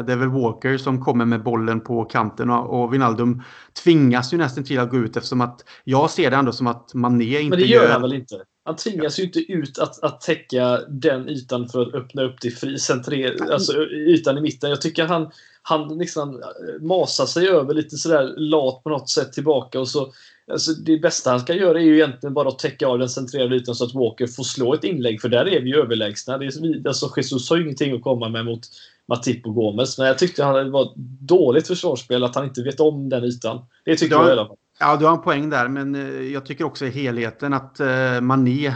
det 0.07 0.13
är 0.13 0.17
väl 0.17 0.29
Walker 0.29 0.79
som 0.79 1.05
kommer 1.05 1.25
med 1.25 1.43
bollen 1.43 1.81
på 1.81 2.05
kanten 2.05 2.51
och 2.51 2.95
Vinaldum 2.95 3.43
tvingas 3.85 4.33
ju 4.33 4.37
nästan 4.39 4.65
till 4.65 4.79
att 4.79 4.91
gå 4.91 4.97
ut 4.97 5.17
eftersom 5.17 5.41
att 5.41 5.65
jag 5.85 6.11
ser 6.11 6.31
det 6.31 6.37
ändå 6.37 6.53
som 6.53 6.67
att 6.67 6.95
Mané 6.95 7.25
inte 7.25 7.37
gör... 7.37 7.51
Men 7.51 7.59
det 7.59 7.67
gör 7.67 7.91
han 7.91 8.03
väl 8.03 8.13
inte? 8.13 8.35
Han 8.65 8.77
tvingas 8.77 9.19
ju 9.19 9.23
inte 9.23 9.39
ut 9.39 9.79
att, 9.79 10.03
att 10.03 10.21
täcka 10.21 10.81
den 10.89 11.29
ytan 11.29 11.69
för 11.69 11.83
att 11.83 11.95
öppna 11.95 12.23
upp 12.23 12.41
till 12.41 12.57
fri, 12.57 12.79
centrer, 12.79 13.53
alltså 13.53 13.73
ytan 13.83 14.39
i 14.39 14.41
mitten. 14.41 14.71
Jag 14.71 14.81
tycker 14.81 15.07
han, 15.07 15.31
han 15.63 15.99
liksom 15.99 16.43
eh, 16.43 16.83
masar 16.83 17.27
sig 17.27 17.49
över 17.49 17.75
lite 17.75 17.97
sådär 17.97 18.35
lat 18.37 18.83
på 18.83 18.91
något 18.91 19.11
sätt 19.11 19.33
tillbaka 19.33 19.81
och 19.81 19.89
så 19.89 20.13
Alltså 20.51 20.73
det 20.73 20.99
bästa 20.99 21.31
han 21.31 21.41
ska 21.41 21.55
göra 21.55 21.79
är 21.79 21.85
ju 21.85 21.95
egentligen 21.95 22.35
bara 22.35 22.49
att 22.49 22.59
täcka 22.59 22.87
av 22.87 22.99
den 22.99 23.09
centrerade 23.09 23.57
ytan 23.57 23.75
så 23.75 23.85
att 23.85 23.95
Walker 23.95 24.27
får 24.27 24.43
slå 24.43 24.75
ett 24.75 24.85
inlägg, 24.85 25.21
för 25.21 25.29
där 25.29 25.49
är 25.49 25.61
vi 25.61 25.71
ju 25.71 25.77
överlägsna. 25.77 26.39
Det 26.39 26.45
är, 26.45 26.89
alltså 26.89 27.13
Jesus 27.17 27.51
har 27.51 27.57
ju 27.57 27.63
ingenting 27.63 27.95
att 27.95 28.03
komma 28.03 28.29
med 28.29 28.45
mot 28.45 28.61
Matip 29.09 29.47
och 29.47 29.55
Gomes. 29.55 29.99
Men 29.99 30.07
jag 30.07 30.19
tyckte 30.19 30.45
han 30.45 30.71
var 30.71 30.93
dåligt 31.21 31.67
försvarsspel 31.67 32.25
att 32.25 32.35
han 32.35 32.45
inte 32.45 32.63
vet 32.63 32.81
om 32.81 33.09
den 33.09 33.25
ytan. 33.25 33.65
Det 33.85 33.97
tycker 33.97 34.15
ja, 34.15 34.21
jag 34.21 34.29
i 34.29 34.33
alla 34.33 34.47
fall. 34.47 34.57
Ja, 34.83 34.97
du 34.97 35.05
har 35.05 35.13
en 35.13 35.23
poäng 35.23 35.51
där, 35.51 35.69
men 35.69 35.95
eh, 35.95 36.23
jag 36.23 36.47
tycker 36.47 36.65
också 36.65 36.87
i 36.87 36.91
helheten 36.91 37.53
att 37.53 37.81
eh, 37.81 38.21
Mané 38.21 38.67
eh, 38.67 38.75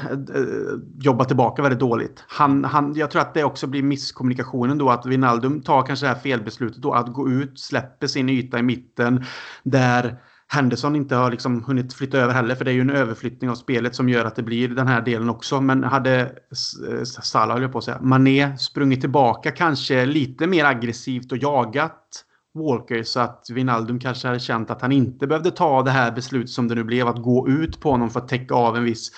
jobbar 1.00 1.24
tillbaka 1.24 1.62
väldigt 1.62 1.80
dåligt. 1.80 2.24
Han, 2.28 2.64
han, 2.64 2.94
jag 2.94 3.10
tror 3.10 3.22
att 3.22 3.34
det 3.34 3.44
också 3.44 3.66
blir 3.66 3.82
misskommunikationen 3.82 4.78
då, 4.78 4.90
att 4.90 5.06
Wijnaldum 5.06 5.62
tar 5.62 5.82
kanske 5.82 6.06
det 6.06 6.12
här 6.12 6.20
felbeslutet 6.20 6.82
då, 6.82 6.92
att 6.92 7.12
gå 7.12 7.30
ut, 7.30 7.60
släpper 7.60 8.06
sin 8.06 8.28
yta 8.28 8.58
i 8.58 8.62
mitten, 8.62 9.24
där 9.62 10.16
Henderson 10.46 10.96
inte 10.96 11.16
har 11.16 11.30
liksom 11.30 11.64
hunnit 11.64 11.94
flytta 11.94 12.18
över 12.18 12.34
heller, 12.34 12.54
för 12.54 12.64
det 12.64 12.70
är 12.70 12.74
ju 12.74 12.80
en 12.80 12.90
överflyttning 12.90 13.50
av 13.50 13.54
spelet 13.54 13.94
som 13.94 14.08
gör 14.08 14.24
att 14.24 14.36
det 14.36 14.42
blir 14.42 14.68
den 14.68 14.86
här 14.86 15.00
delen 15.00 15.30
också. 15.30 15.60
Men 15.60 15.84
hade 15.84 16.32
Salah, 17.22 17.54
höll 17.54 17.62
jag 17.62 17.72
på 17.72 17.78
att 17.78 17.84
säga, 17.84 18.00
Mané 18.00 18.56
sprungit 18.58 19.00
tillbaka 19.00 19.50
kanske 19.50 20.06
lite 20.06 20.46
mer 20.46 20.64
aggressivt 20.64 21.32
och 21.32 21.38
jagat 21.38 22.24
Walker 22.54 23.02
så 23.02 23.20
att 23.20 23.46
Wijnaldum 23.50 23.98
kanske 23.98 24.28
hade 24.28 24.40
känt 24.40 24.70
att 24.70 24.82
han 24.82 24.92
inte 24.92 25.26
behövde 25.26 25.50
ta 25.50 25.82
det 25.82 25.90
här 25.90 26.12
beslutet 26.12 26.50
som 26.50 26.68
det 26.68 26.74
nu 26.74 26.84
blev 26.84 27.08
att 27.08 27.22
gå 27.22 27.48
ut 27.48 27.80
på 27.80 27.90
honom 27.90 28.10
för 28.10 28.20
att 28.20 28.28
täcka 28.28 28.54
av 28.54 28.76
en 28.76 28.84
viss 28.84 29.10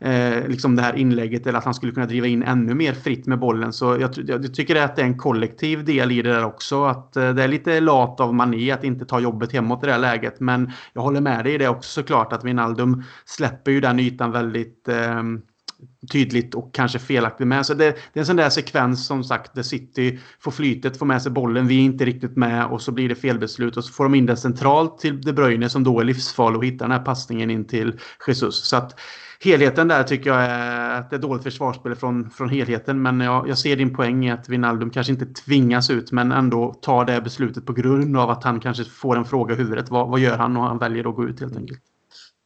eh, 0.00 0.48
liksom 0.48 0.76
det 0.76 0.82
här 0.82 0.96
inlägget 0.96 1.46
eller 1.46 1.58
att 1.58 1.64
han 1.64 1.74
skulle 1.74 1.92
kunna 1.92 2.06
driva 2.06 2.26
in 2.26 2.42
ännu 2.42 2.74
mer 2.74 2.92
fritt 2.92 3.26
med 3.26 3.38
bollen. 3.38 3.72
Så 3.72 3.98
jag, 4.00 4.10
jag 4.26 4.54
tycker 4.54 4.76
att 4.76 4.96
det 4.96 5.02
är 5.02 5.06
en 5.06 5.18
kollektiv 5.18 5.84
del 5.84 6.12
i 6.12 6.22
det 6.22 6.32
där 6.32 6.44
också. 6.44 6.84
Att 6.84 7.16
eh, 7.16 7.34
det 7.34 7.42
är 7.42 7.48
lite 7.48 7.80
lat 7.80 8.20
av 8.20 8.34
Mané 8.34 8.70
att 8.70 8.84
inte 8.84 9.04
ta 9.04 9.20
jobbet 9.20 9.52
hemåt 9.52 9.82
i 9.82 9.86
det 9.86 9.92
här 9.92 9.98
läget. 9.98 10.40
Men 10.40 10.72
jag 10.92 11.02
håller 11.02 11.20
med 11.20 11.44
dig 11.44 11.54
i 11.54 11.58
det 11.58 11.68
också 11.68 11.90
såklart 11.90 12.32
att 12.32 12.44
Wijnaldum 12.44 13.04
släpper 13.24 13.70
ju 13.70 13.80
den 13.80 14.00
ytan 14.00 14.32
väldigt 14.32 14.88
eh, 14.88 15.22
tydligt 16.12 16.54
och 16.54 16.74
kanske 16.74 16.98
felaktigt 16.98 17.46
med. 17.46 17.66
Så 17.66 17.74
det, 17.74 17.84
det, 17.84 18.18
är 18.18 18.20
en 18.20 18.26
sån 18.26 18.36
där 18.36 18.50
sekvens 18.50 19.06
som 19.06 19.24
sagt 19.24 19.54
där 19.54 19.62
City 19.62 20.18
får 20.40 20.50
flytet, 20.50 20.96
får 20.96 21.06
med 21.06 21.22
sig 21.22 21.32
bollen, 21.32 21.66
vi 21.66 21.76
är 21.76 21.82
inte 21.82 22.04
riktigt 22.04 22.36
med 22.36 22.66
och 22.66 22.82
så 22.82 22.92
blir 22.92 23.08
det 23.08 23.14
felbeslut 23.14 23.76
och 23.76 23.84
så 23.84 23.92
får 23.92 24.04
de 24.04 24.14
in 24.14 24.26
den 24.26 24.36
centralt 24.36 24.98
till 24.98 25.20
De 25.20 25.32
Bruyne 25.32 25.68
som 25.68 25.84
då 25.84 26.00
är 26.00 26.04
livsfarlig 26.04 26.58
och 26.58 26.64
hittar 26.64 26.84
den 26.84 26.98
här 26.98 27.04
passningen 27.04 27.50
in 27.50 27.64
till 27.64 27.98
Jesus. 28.26 28.64
Så 28.64 28.76
att 28.76 29.00
helheten 29.44 29.88
där 29.88 30.02
tycker 30.02 30.30
jag 30.30 30.42
är 30.42 31.00
att 31.00 31.10
det 31.10 31.16
är 31.16 31.20
dåligt 31.20 31.42
försvarsspel 31.42 31.94
från, 31.94 32.30
från 32.30 32.48
helheten. 32.48 33.02
Men 33.02 33.20
jag, 33.20 33.48
jag 33.48 33.58
ser 33.58 33.76
din 33.76 33.94
poäng 33.94 34.26
i 34.26 34.30
att 34.30 34.48
Wijnaldum 34.48 34.90
kanske 34.90 35.12
inte 35.12 35.26
tvingas 35.26 35.90
ut 35.90 36.12
men 36.12 36.32
ändå 36.32 36.74
tar 36.74 37.04
det 37.04 37.20
beslutet 37.20 37.66
på 37.66 37.72
grund 37.72 38.16
av 38.16 38.30
att 38.30 38.44
han 38.44 38.60
kanske 38.60 38.84
får 38.84 39.16
en 39.16 39.24
fråga 39.24 39.54
i 39.54 39.58
huvudet. 39.58 39.90
Vad, 39.90 40.08
vad 40.08 40.20
gör 40.20 40.38
han? 40.38 40.56
Och 40.56 40.62
han 40.62 40.78
väljer 40.78 41.08
att 41.08 41.16
gå 41.16 41.28
ut 41.28 41.40
helt 41.40 41.56
enkelt. 41.56 41.80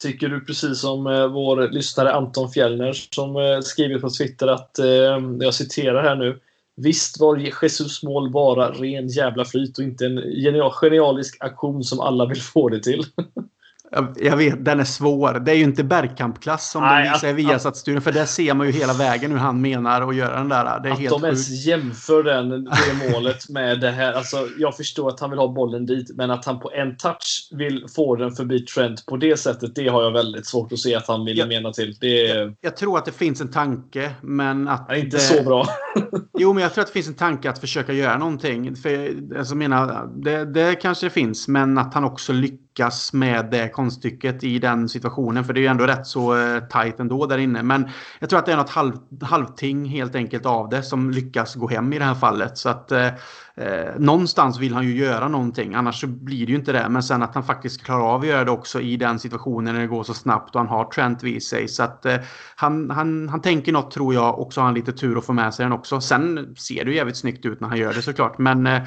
Tycker 0.03 0.29
du 0.29 0.45
precis 0.45 0.81
som 0.81 1.07
eh, 1.07 1.27
vår 1.27 1.69
lyssnare 1.69 2.13
Anton 2.13 2.51
Fjellner 2.51 2.93
som 2.93 3.37
eh, 3.37 3.61
skriver 3.61 3.99
på 3.99 4.11
Twitter 4.11 4.47
att, 4.47 4.79
eh, 4.79 5.21
jag 5.41 5.55
citerar 5.55 6.03
här 6.03 6.17
nu, 6.17 6.41
Visst 6.77 7.21
var 7.21 7.37
Jesus 7.37 8.03
mål 8.03 8.31
bara 8.31 8.71
ren 8.71 9.09
jävla 9.09 9.45
flyt 9.45 9.79
och 9.79 9.85
inte 9.85 10.07
en 10.07 10.23
genialisk 10.81 11.37
aktion 11.41 11.85
som 11.85 12.01
alla 12.01 12.27
vill 12.27 12.43
få 12.43 12.69
det 12.69 12.83
till. 12.83 13.05
Jag 14.17 14.37
vet, 14.37 14.65
den 14.65 14.81
är 14.81 14.85
svår. 14.85 15.33
Det 15.33 15.53
är 15.53 15.57
ju 15.57 15.63
inte 15.63 15.85
Bergkamp-klass 15.85 16.71
som 16.71 16.83
Nej, 16.83 17.05
de 17.05 17.13
visar 17.13 17.29
i 17.29 17.33
Viasat-studion. 17.33 18.03
För 18.03 18.13
där 18.13 18.25
ser 18.25 18.55
man 18.55 18.67
ju 18.67 18.73
hela 18.73 18.93
vägen 18.93 19.31
hur 19.31 19.39
han 19.39 19.61
menar 19.61 20.09
att 20.09 20.17
göra 20.17 20.39
den 20.39 20.49
där. 20.49 20.81
Det 20.81 20.89
är 20.89 20.93
att 20.93 20.99
helt 20.99 21.11
de 21.11 21.25
ens 21.25 21.67
jämför 21.67 22.23
den, 22.23 22.65
det 22.65 23.11
målet 23.11 23.49
med 23.49 23.81
det 23.81 23.91
här. 23.91 24.13
Alltså, 24.13 24.49
jag 24.59 24.77
förstår 24.77 25.09
att 25.09 25.21
han 25.21 25.31
vill 25.31 25.39
ha 25.39 25.49
bollen 25.49 25.87
dit, 25.87 26.11
men 26.15 26.31
att 26.31 26.45
han 26.45 26.61
på 26.61 26.73
en 26.73 26.97
touch 26.97 27.49
vill 27.51 27.87
få 27.97 28.17
den 28.17 28.33
förbi 28.33 28.61
Trent 28.61 29.07
på 29.07 29.17
det 29.17 29.37
sättet, 29.37 29.75
det 29.75 29.89
har 29.89 30.03
jag 30.03 30.13
väldigt 30.13 30.47
svårt 30.47 30.73
att 30.73 30.79
se 30.79 30.95
att 30.95 31.09
han 31.09 31.25
vill 31.25 31.39
jag, 31.39 31.49
mena 31.49 31.73
till. 31.73 31.97
Det 32.01 32.27
jag, 32.27 32.55
jag, 32.61 32.77
tror 32.77 32.99
att 32.99 33.05
det 33.05 33.13
finns 33.13 33.41
en 33.41 33.51
tanke, 33.51 34.11
men 34.23 34.69
att... 34.69 34.89
Det 34.89 34.95
är 34.95 34.99
inte 34.99 35.17
det, 35.17 35.21
så 35.21 35.43
bra. 35.43 35.67
jo, 36.39 36.53
men 36.53 36.63
jag 36.63 36.75
tror 36.75 36.83
att 36.83 36.89
det 36.89 36.93
finns 36.93 37.09
en 37.09 37.15
tanke 37.15 37.51
att 37.51 37.59
försöka 37.59 37.93
göra 37.93 38.19
någonting. 38.19 38.77
För, 38.77 39.15
alltså, 39.39 39.55
menar, 39.55 40.09
det, 40.23 40.45
det 40.45 40.75
kanske 40.75 41.11
finns, 41.11 41.49
men 41.49 41.79
att 41.79 41.95
han 41.95 42.05
också 42.05 42.33
lyckas 42.33 42.66
lyckas 42.77 43.13
med 43.13 43.51
det 43.51 43.69
konststycket 43.69 44.45
i 44.45 44.59
den 44.59 44.89
situationen. 44.89 45.45
För 45.45 45.53
det 45.53 45.61
är 45.61 45.63
ju 45.63 45.69
ändå 45.69 45.87
rätt 45.87 46.07
så 46.07 46.37
eh, 46.37 46.61
tajt 46.61 47.01
ändå 47.01 47.27
där 47.27 47.39
inne. 47.39 47.63
Men 47.63 47.89
jag 48.19 48.31
tror 48.31 48.39
att 48.39 48.47
det 48.47 48.53
är 48.53 48.57
något 48.57 48.71
halv, 48.71 48.93
halvting 49.23 49.87
helt 49.87 50.15
enkelt 50.15 50.47
av 50.47 50.69
det 50.69 50.83
som 50.83 51.11
lyckas 51.11 51.55
gå 51.55 51.69
hem 51.69 51.93
i 51.93 51.99
det 51.99 52.05
här 52.05 52.15
fallet. 52.15 52.59
Så 52.59 52.69
att 52.69 52.93
eh, 52.93 53.09
eh, 53.57 53.99
någonstans 53.99 54.59
vill 54.59 54.75
han 54.75 54.85
ju 54.85 54.97
göra 54.97 55.29
någonting. 55.29 55.75
Annars 55.75 56.01
så 56.01 56.07
blir 56.07 56.47
det 56.47 56.53
ju 56.53 56.59
inte 56.59 56.73
det. 56.73 56.89
Men 56.89 57.03
sen 57.03 57.23
att 57.23 57.35
han 57.35 57.45
faktiskt 57.45 57.85
klarar 57.85 58.15
av 58.15 58.21
att 58.21 58.27
göra 58.27 58.45
det 58.45 58.51
också 58.51 58.81
i 58.81 58.97
den 58.97 59.19
situationen 59.19 59.75
när 59.75 59.81
det 59.81 59.87
går 59.87 60.03
så 60.03 60.15
snabbt 60.15 60.55
och 60.55 60.61
han 60.61 60.69
har 60.69 60.85
Trent 60.85 61.23
vid 61.23 61.43
sig. 61.43 61.69
Så 61.69 61.83
att 61.83 62.07
eh, 62.07 62.17
han, 62.57 62.91
han, 62.91 63.29
han 63.29 63.43
tänker 63.43 63.73
något 63.73 63.91
tror 63.91 64.15
jag 64.15 64.39
och 64.39 64.53
så 64.53 64.61
har 64.61 64.67
han 64.67 64.75
lite 64.75 64.93
tur 64.93 65.19
att 65.19 65.27
få 65.27 65.33
med 65.33 65.55
sig 65.55 65.65
den 65.65 65.73
också. 65.73 66.01
Sen 66.01 66.55
ser 66.57 66.85
det 66.85 66.91
ju 66.91 66.97
jävligt 66.97 67.17
snyggt 67.17 67.47
ut 67.47 67.61
när 67.61 67.69
han 67.69 67.79
gör 67.79 67.95
det 67.95 68.03
såklart. 68.03 68.39
Men 68.39 68.67
eh, 68.67 68.83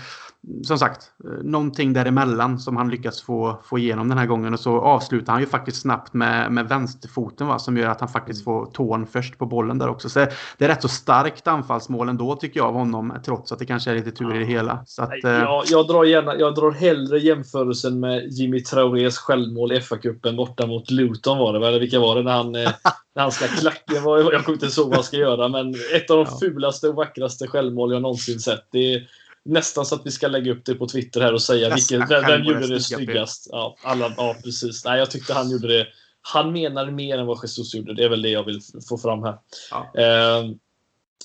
som 0.64 0.78
sagt, 0.78 1.12
eh, 1.24 1.44
någonting 1.44 1.94
däremellan 1.94 2.60
som 2.60 2.78
han 2.78 2.90
lyckas 2.90 3.22
få, 3.22 3.60
få 3.64 3.80
igenom 3.80 4.10
den 4.10 4.18
här 4.18 4.26
gången. 4.26 4.54
Och 4.54 4.60
så 4.60 4.82
avslutar 4.82 5.34
han 5.34 5.42
ju 5.42 5.48
faktiskt 5.48 5.82
snabbt 5.82 6.14
med, 6.14 6.52
med 6.52 6.70
vänsterfoten 6.70 7.48
va, 7.48 7.60
som 7.60 7.78
gör 7.78 7.88
att 7.88 8.00
han 8.00 8.10
faktiskt 8.10 8.44
får 8.44 8.66
tån 8.66 9.06
först 9.08 9.38
på 9.38 9.46
bollen 9.46 9.78
där 9.78 9.90
också. 9.90 10.10
Så 10.10 10.20
det 10.58 10.66
är 10.66 10.68
rätt 10.68 10.82
så 10.82 10.88
starkt 10.88 11.48
anfallsmål 11.48 12.10
ändå 12.10 12.36
tycker 12.36 12.60
jag 12.60 12.68
av 12.68 12.74
honom, 12.74 13.14
trots 13.26 13.52
att 13.52 13.60
det 13.60 13.66
kanske 13.66 13.92
är 13.92 13.96
lite 13.96 14.12
tur 14.12 14.36
i 14.36 14.40
det 14.40 14.46
hela. 14.46 14.59
Så 14.86 15.04
att, 15.04 15.10
jag, 15.24 15.64
jag, 15.68 15.88
drar 15.88 16.04
gärna, 16.04 16.36
jag 16.36 16.56
drar 16.56 16.72
hellre 16.72 17.20
jämförelsen 17.20 18.00
med 18.00 18.28
Jimmy 18.32 18.64
Traorés 18.64 19.18
självmål 19.18 19.72
i 19.72 19.80
FA-cupen 19.80 20.36
borta 20.36 20.68
mot 20.68 20.92
Luton 20.92 21.38
var 21.38 21.54
det, 21.54 21.68
eller 21.68 21.80
vilka 21.80 22.00
var 22.00 22.16
det? 22.16 22.24
När 22.24 22.32
han, 22.32 22.52
när 23.16 23.22
han 23.22 23.32
ska 23.32 23.48
klacka. 23.48 23.94
Jag 23.94 24.04
kommer 24.46 24.64
inte 24.64 24.66
ihåg 24.66 24.88
vad 24.88 24.96
han 24.96 25.04
ska 25.04 25.18
göra, 25.18 25.48
men 25.48 25.76
ett 25.96 26.10
av 26.10 26.18
de 26.18 26.26
ja. 26.32 26.40
fulaste 26.40 26.90
och 26.90 26.96
vackraste 26.96 27.48
självmål 27.48 27.94
jag 27.94 28.02
någonsin 28.02 28.40
sett. 28.40 28.66
Det 28.72 28.94
är, 28.94 29.08
nästan 29.46 29.86
så 29.86 29.96
att 29.96 30.06
vi 30.06 30.12
ska 30.12 30.28
lägga 30.28 30.52
upp 30.52 30.66
det 30.66 30.76
på 30.76 30.88
Twitter 30.88 31.22
här 31.22 31.34
och 31.34 31.42
säga 31.42 31.76
vilken, 31.76 32.08
vem, 32.08 32.24
vem 32.26 32.44
gjorde 32.44 32.68
det 32.68 32.80
snyggast. 32.80 33.48
Ja, 33.52 33.76
alla, 33.84 34.14
ja, 34.18 34.36
precis. 34.44 34.86
Nej, 34.86 35.00
jag 35.00 35.12
tyckte 35.12 35.34
han 35.34 35.52
gjorde 35.52 35.68
det. 35.68 35.88
Han 36.22 36.52
menade 36.52 36.92
mer 36.92 37.18
än 37.18 37.26
vad 37.26 37.40
Jesus 37.44 37.76
gjorde. 37.76 37.94
Det 37.94 38.04
är 38.04 38.10
väl 38.10 38.22
det 38.22 38.30
jag 38.30 38.44
vill 38.44 38.62
få 38.90 38.98
fram 38.98 39.24
här. 39.24 39.38
Ja. 39.72 40.02
Eh, 40.02 40.44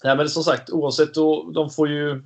nej, 0.04 0.16
men 0.16 0.28
som 0.28 0.42
sagt, 0.42 0.70
oavsett, 0.70 1.14
då, 1.14 1.50
de 1.54 1.70
får 1.70 1.88
ju 1.88 2.22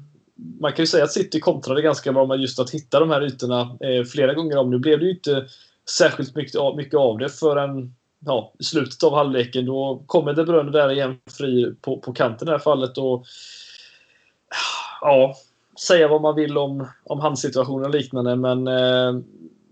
man 0.60 0.72
kan 0.72 0.82
ju 0.82 0.86
säga 0.86 1.04
att 1.04 1.12
City 1.12 1.40
kontrade 1.40 1.82
ganska 1.82 2.12
bra 2.12 2.26
med 2.26 2.40
just 2.40 2.58
att 2.58 2.70
hitta 2.70 3.00
de 3.00 3.10
här 3.10 3.26
ytorna 3.26 3.60
eh, 3.60 4.04
flera 4.04 4.34
gånger 4.34 4.56
om. 4.56 4.70
Nu 4.70 4.78
blev 4.78 4.98
det 4.98 5.04
ju 5.04 5.10
inte 5.10 5.46
särskilt 5.90 6.36
mycket, 6.36 6.76
mycket 6.76 6.98
av 6.98 7.18
det 7.18 7.28
förrän 7.28 7.94
ja, 8.18 8.52
i 8.58 8.64
slutet 8.64 9.02
av 9.02 9.14
halvleken. 9.14 9.66
Då 9.66 10.02
kommer 10.06 10.32
De 10.32 10.44
Bruyne 10.44 10.70
där 10.70 10.92
igen 10.92 11.18
fri 11.38 11.74
på, 11.80 11.98
på 12.00 12.12
kanten 12.12 12.48
i 12.48 12.50
det 12.50 12.56
här 12.56 12.58
fallet. 12.58 12.98
Och, 12.98 13.24
ja, 15.00 15.34
säga 15.86 16.08
vad 16.08 16.22
man 16.22 16.34
vill 16.34 16.58
om, 16.58 16.88
om 17.04 17.20
handsituationen 17.20 17.86
och 17.86 17.94
liknande, 17.94 18.36
men 18.36 18.68
eh, 18.68 19.12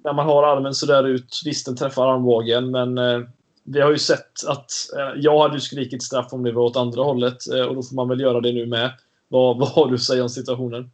när 0.05 0.13
man 0.13 0.27
har 0.27 0.43
armen 0.43 0.75
så 0.75 0.87
där 0.87 1.05
ut, 1.05 1.43
visst 1.45 1.67
den 1.67 1.77
träffar 1.77 2.15
armbågen, 2.15 2.71
men 2.71 2.99
eh, 2.99 3.21
vi 3.65 3.81
har 3.81 3.91
ju 3.91 3.99
sett 3.99 4.47
att 4.47 4.71
eh, 4.97 5.21
jag 5.21 5.43
hade 5.43 5.55
ju 5.55 5.61
skrikit 5.61 6.03
straff 6.03 6.33
om 6.33 6.43
det 6.43 6.53
var 6.53 6.63
åt 6.63 6.77
andra 6.77 7.03
hållet 7.03 7.37
eh, 7.55 7.63
och 7.63 7.75
då 7.75 7.83
får 7.83 7.95
man 7.97 8.09
väl 8.09 8.21
göra 8.21 8.41
det 8.41 8.53
nu 8.53 8.67
med. 8.67 8.93
Vad, 9.29 9.59
vad 9.59 9.69
har 9.69 9.89
du 9.89 9.95
att 9.95 10.03
säga 10.03 10.23
om 10.23 10.29
situationen? 10.29 10.91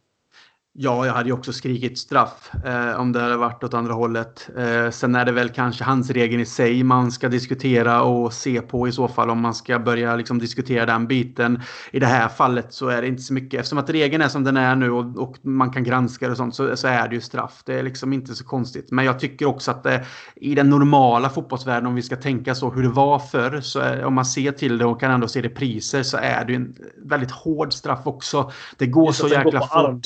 Ja, 0.75 1.05
jag 1.05 1.13
hade 1.13 1.29
ju 1.29 1.33
också 1.33 1.53
skrikit 1.53 1.97
straff 1.97 2.51
eh, 2.65 2.99
om 2.99 3.11
det 3.11 3.21
hade 3.21 3.37
varit 3.37 3.63
åt 3.63 3.73
andra 3.73 3.93
hållet. 3.93 4.49
Eh, 4.57 4.89
sen 4.89 5.15
är 5.15 5.25
det 5.25 5.31
väl 5.31 5.49
kanske 5.49 5.83
hans 5.83 6.09
regeln 6.09 6.41
i 6.41 6.45
sig 6.45 6.83
man 6.83 7.11
ska 7.11 7.29
diskutera 7.29 8.03
och 8.03 8.33
se 8.33 8.61
på 8.61 8.87
i 8.87 8.91
så 8.91 9.07
fall 9.07 9.29
om 9.29 9.41
man 9.41 9.53
ska 9.53 9.79
börja 9.79 10.15
liksom, 10.15 10.39
diskutera 10.39 10.85
den 10.85 11.07
biten. 11.07 11.61
I 11.91 11.99
det 11.99 12.05
här 12.05 12.27
fallet 12.27 12.73
så 12.73 12.87
är 12.87 13.01
det 13.01 13.07
inte 13.07 13.21
så 13.21 13.33
mycket 13.33 13.59
eftersom 13.59 13.77
att 13.77 13.89
regeln 13.89 14.23
är 14.23 14.27
som 14.27 14.43
den 14.43 14.57
är 14.57 14.75
nu 14.75 14.91
och, 14.91 15.17
och 15.17 15.37
man 15.41 15.71
kan 15.71 15.83
granska 15.83 16.25
det 16.25 16.31
och 16.31 16.37
sånt 16.37 16.55
så, 16.55 16.77
så, 16.77 16.87
är 16.87 17.07
det 17.07 17.15
ju 17.15 17.21
straff. 17.21 17.61
Det 17.65 17.79
är 17.79 17.83
liksom 17.83 18.13
inte 18.13 18.35
så 18.35 18.43
konstigt. 18.43 18.91
Men 18.91 19.05
jag 19.05 19.19
tycker 19.19 19.45
också 19.45 19.71
att 19.71 19.83
det, 19.83 20.05
i 20.35 20.55
den 20.55 20.69
normala 20.69 21.29
fotbollsvärlden 21.29 21.87
om 21.87 21.95
vi 21.95 22.01
ska 22.01 22.15
tänka 22.15 22.55
så 22.55 22.69
hur 22.69 22.83
det 22.83 22.89
var 22.89 23.19
förr 23.19 23.61
så 23.61 23.79
är, 23.79 24.05
om 24.05 24.13
man 24.13 24.25
ser 24.25 24.51
till 24.51 24.77
det 24.77 24.85
och 24.85 24.99
kan 24.99 25.11
ändå 25.11 25.27
se 25.27 25.41
repriser 25.41 26.03
så 26.03 26.17
är 26.17 26.45
det 26.45 26.51
ju 26.51 26.55
en 26.55 26.75
väldigt 26.97 27.31
hård 27.31 27.73
straff 27.73 28.07
också. 28.07 28.51
Det 28.77 28.87
går 28.87 29.11
så 29.11 29.27
jäkla 29.27 29.61
fort 29.61 30.05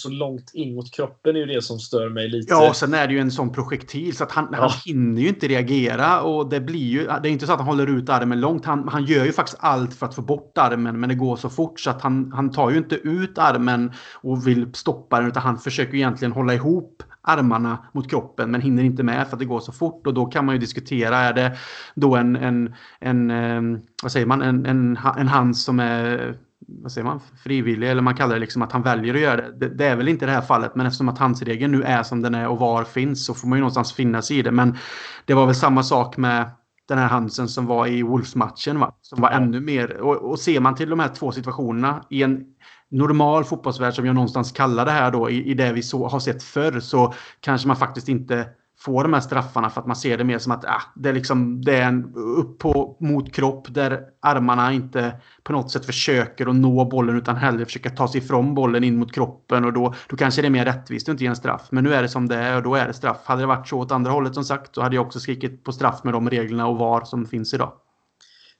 så 0.00 0.08
långt 0.08 0.50
in 0.54 0.74
mot 0.74 0.92
kroppen 0.92 1.36
är 1.36 1.40
ju 1.40 1.46
det 1.46 1.62
som 1.62 1.78
stör 1.78 2.08
mig 2.08 2.28
lite. 2.28 2.52
Ja, 2.52 2.68
och 2.68 2.76
sen 2.76 2.94
är 2.94 3.06
det 3.06 3.12
ju 3.12 3.20
en 3.20 3.30
sån 3.30 3.52
projektil 3.52 4.16
så 4.16 4.24
att 4.24 4.32
han, 4.32 4.48
ja. 4.52 4.58
han 4.60 4.70
hinner 4.84 5.22
ju 5.22 5.28
inte 5.28 5.48
reagera 5.48 6.20
och 6.20 6.48
det 6.48 6.60
blir 6.60 6.88
ju. 6.88 7.04
Det 7.04 7.28
är 7.28 7.32
inte 7.32 7.46
så 7.46 7.52
att 7.52 7.58
han 7.58 7.68
håller 7.68 7.86
ut 7.86 8.08
armen 8.08 8.40
långt. 8.40 8.64
Han, 8.64 8.88
han 8.88 9.04
gör 9.04 9.24
ju 9.24 9.32
faktiskt 9.32 9.58
allt 9.60 9.94
för 9.94 10.06
att 10.06 10.14
få 10.14 10.22
bort 10.22 10.58
armen, 10.58 11.00
men 11.00 11.08
det 11.08 11.14
går 11.14 11.36
så 11.36 11.48
fort 11.48 11.80
så 11.80 11.90
att 11.90 12.02
han, 12.02 12.32
han 12.32 12.50
tar 12.50 12.70
ju 12.70 12.78
inte 12.78 12.94
ut 12.94 13.38
armen 13.38 13.92
och 14.14 14.46
vill 14.46 14.74
stoppa 14.74 15.20
den 15.20 15.28
utan 15.28 15.42
han 15.42 15.58
försöker 15.58 15.94
egentligen 15.94 16.32
hålla 16.32 16.54
ihop 16.54 17.02
armarna 17.22 17.78
mot 17.92 18.10
kroppen 18.10 18.50
men 18.50 18.60
hinner 18.60 18.82
inte 18.82 19.02
med 19.02 19.26
för 19.26 19.32
att 19.32 19.38
det 19.38 19.44
går 19.44 19.60
så 19.60 19.72
fort 19.72 20.06
och 20.06 20.14
då 20.14 20.26
kan 20.26 20.44
man 20.44 20.54
ju 20.54 20.58
diskutera. 20.58 21.18
Är 21.18 21.32
det 21.32 21.56
då 21.94 22.16
en, 22.16 22.36
en, 22.36 22.74
en, 23.00 23.30
eh, 23.30 23.80
vad 24.02 24.12
säger 24.12 24.26
man, 24.26 24.42
en, 24.42 24.66
en, 24.66 24.98
en 25.18 25.28
hand 25.28 25.56
som 25.56 25.80
är 25.80 26.36
vad 26.68 26.92
säger 26.92 27.04
man, 27.04 27.20
frivillig 27.44 27.90
eller 27.90 28.02
man 28.02 28.14
kallar 28.14 28.34
det 28.34 28.40
liksom 28.40 28.62
att 28.62 28.72
han 28.72 28.82
väljer 28.82 29.14
att 29.14 29.20
göra 29.20 29.36
det. 29.36 29.52
det. 29.52 29.68
det. 29.68 29.86
är 29.86 29.96
väl 29.96 30.08
inte 30.08 30.26
det 30.26 30.32
här 30.32 30.40
fallet 30.40 30.74
men 30.74 30.86
eftersom 30.86 31.08
att 31.08 31.18
handsregeln 31.18 31.72
nu 31.72 31.82
är 31.82 32.02
som 32.02 32.22
den 32.22 32.34
är 32.34 32.48
och 32.48 32.58
var 32.58 32.84
finns 32.84 33.26
så 33.26 33.34
får 33.34 33.48
man 33.48 33.58
ju 33.58 33.60
någonstans 33.60 33.92
finnas 33.92 34.30
i 34.30 34.42
det. 34.42 34.50
Men 34.50 34.76
det 35.24 35.34
var 35.34 35.46
väl 35.46 35.54
samma 35.54 35.82
sak 35.82 36.16
med 36.16 36.50
den 36.88 36.98
här 36.98 37.08
Hansen 37.08 37.48
som 37.48 37.66
var 37.66 37.86
i 37.86 38.02
Wolves-matchen 38.02 38.80
va? 38.80 38.94
Som 39.02 39.20
var 39.20 39.30
ännu 39.30 39.60
mer. 39.60 39.96
Och, 39.96 40.16
och 40.16 40.38
ser 40.38 40.60
man 40.60 40.74
till 40.74 40.90
de 40.90 41.00
här 41.00 41.08
två 41.08 41.32
situationerna 41.32 42.04
i 42.10 42.22
en 42.22 42.44
normal 42.90 43.44
fotbollsvärld 43.44 43.94
som 43.94 44.06
jag 44.06 44.14
någonstans 44.14 44.52
kallar 44.52 44.84
det 44.84 44.90
här 44.90 45.10
då 45.10 45.30
i, 45.30 45.50
i 45.50 45.54
det 45.54 45.72
vi 45.72 45.82
så, 45.82 46.08
har 46.08 46.20
sett 46.20 46.42
förr 46.42 46.80
så 46.80 47.14
kanske 47.40 47.68
man 47.68 47.76
faktiskt 47.76 48.08
inte 48.08 48.46
få 48.80 49.02
de 49.02 49.12
här 49.12 49.20
straffarna 49.20 49.70
för 49.70 49.80
att 49.80 49.86
man 49.86 49.96
ser 49.96 50.18
det 50.18 50.24
mer 50.24 50.38
som 50.38 50.52
att 50.52 50.64
ah, 50.64 50.82
det, 50.94 51.08
är 51.08 51.12
liksom, 51.12 51.64
det 51.64 51.76
är 51.76 51.82
en 51.82 52.14
upp 52.14 52.58
på, 52.58 52.96
mot 53.00 53.34
kropp 53.34 53.74
där 53.74 54.00
armarna 54.20 54.72
inte 54.72 55.12
på 55.42 55.52
något 55.52 55.70
sätt 55.70 55.86
försöker 55.86 56.46
att 56.46 56.56
nå 56.56 56.84
bollen 56.84 57.18
utan 57.18 57.36
hellre 57.36 57.64
försöker 57.64 57.90
ta 57.90 58.08
sig 58.08 58.20
ifrån 58.20 58.54
bollen 58.54 58.84
in 58.84 58.96
mot 58.96 59.14
kroppen 59.14 59.64
och 59.64 59.72
då, 59.72 59.94
då 60.08 60.16
kanske 60.16 60.42
det 60.42 60.48
är 60.48 60.50
mer 60.50 60.64
rättvist 60.64 61.08
att 61.08 61.12
inte 61.12 61.24
ge 61.24 61.28
en 61.28 61.36
straff. 61.36 61.68
Men 61.70 61.84
nu 61.84 61.94
är 61.94 62.02
det 62.02 62.08
som 62.08 62.28
det 62.28 62.36
är 62.36 62.56
och 62.56 62.62
då 62.62 62.74
är 62.74 62.86
det 62.86 62.92
straff. 62.92 63.20
Hade 63.24 63.42
det 63.42 63.46
varit 63.46 63.68
så 63.68 63.78
åt 63.78 63.92
andra 63.92 64.10
hållet 64.10 64.34
som 64.34 64.44
sagt 64.44 64.74
så 64.74 64.82
hade 64.82 64.94
jag 64.94 65.06
också 65.06 65.20
skrikit 65.20 65.64
på 65.64 65.72
straff 65.72 66.04
med 66.04 66.14
de 66.14 66.30
reglerna 66.30 66.66
och 66.66 66.78
VAR 66.78 67.04
som 67.04 67.26
finns 67.26 67.54
idag. 67.54 67.72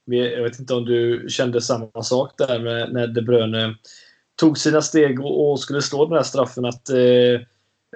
Jag 0.05 0.43
vet 0.43 0.61
inte 0.61 0.75
om 0.75 0.85
du 0.85 1.27
kände 1.29 1.61
samma 1.61 2.03
sak 2.03 2.35
där 2.39 2.61
med 2.61 2.93
när 2.93 3.07
De 3.07 3.23
Bruyne 3.23 3.75
tog 4.41 4.59
sina 4.59 4.83
steg 4.83 5.21
och 5.25 5.61
skulle 5.61 5.83
slå 5.83 6.07
den 6.07 6.17
här 6.17 6.23
straffen 6.23 6.65
att 6.65 6.91
eh, 6.91 7.41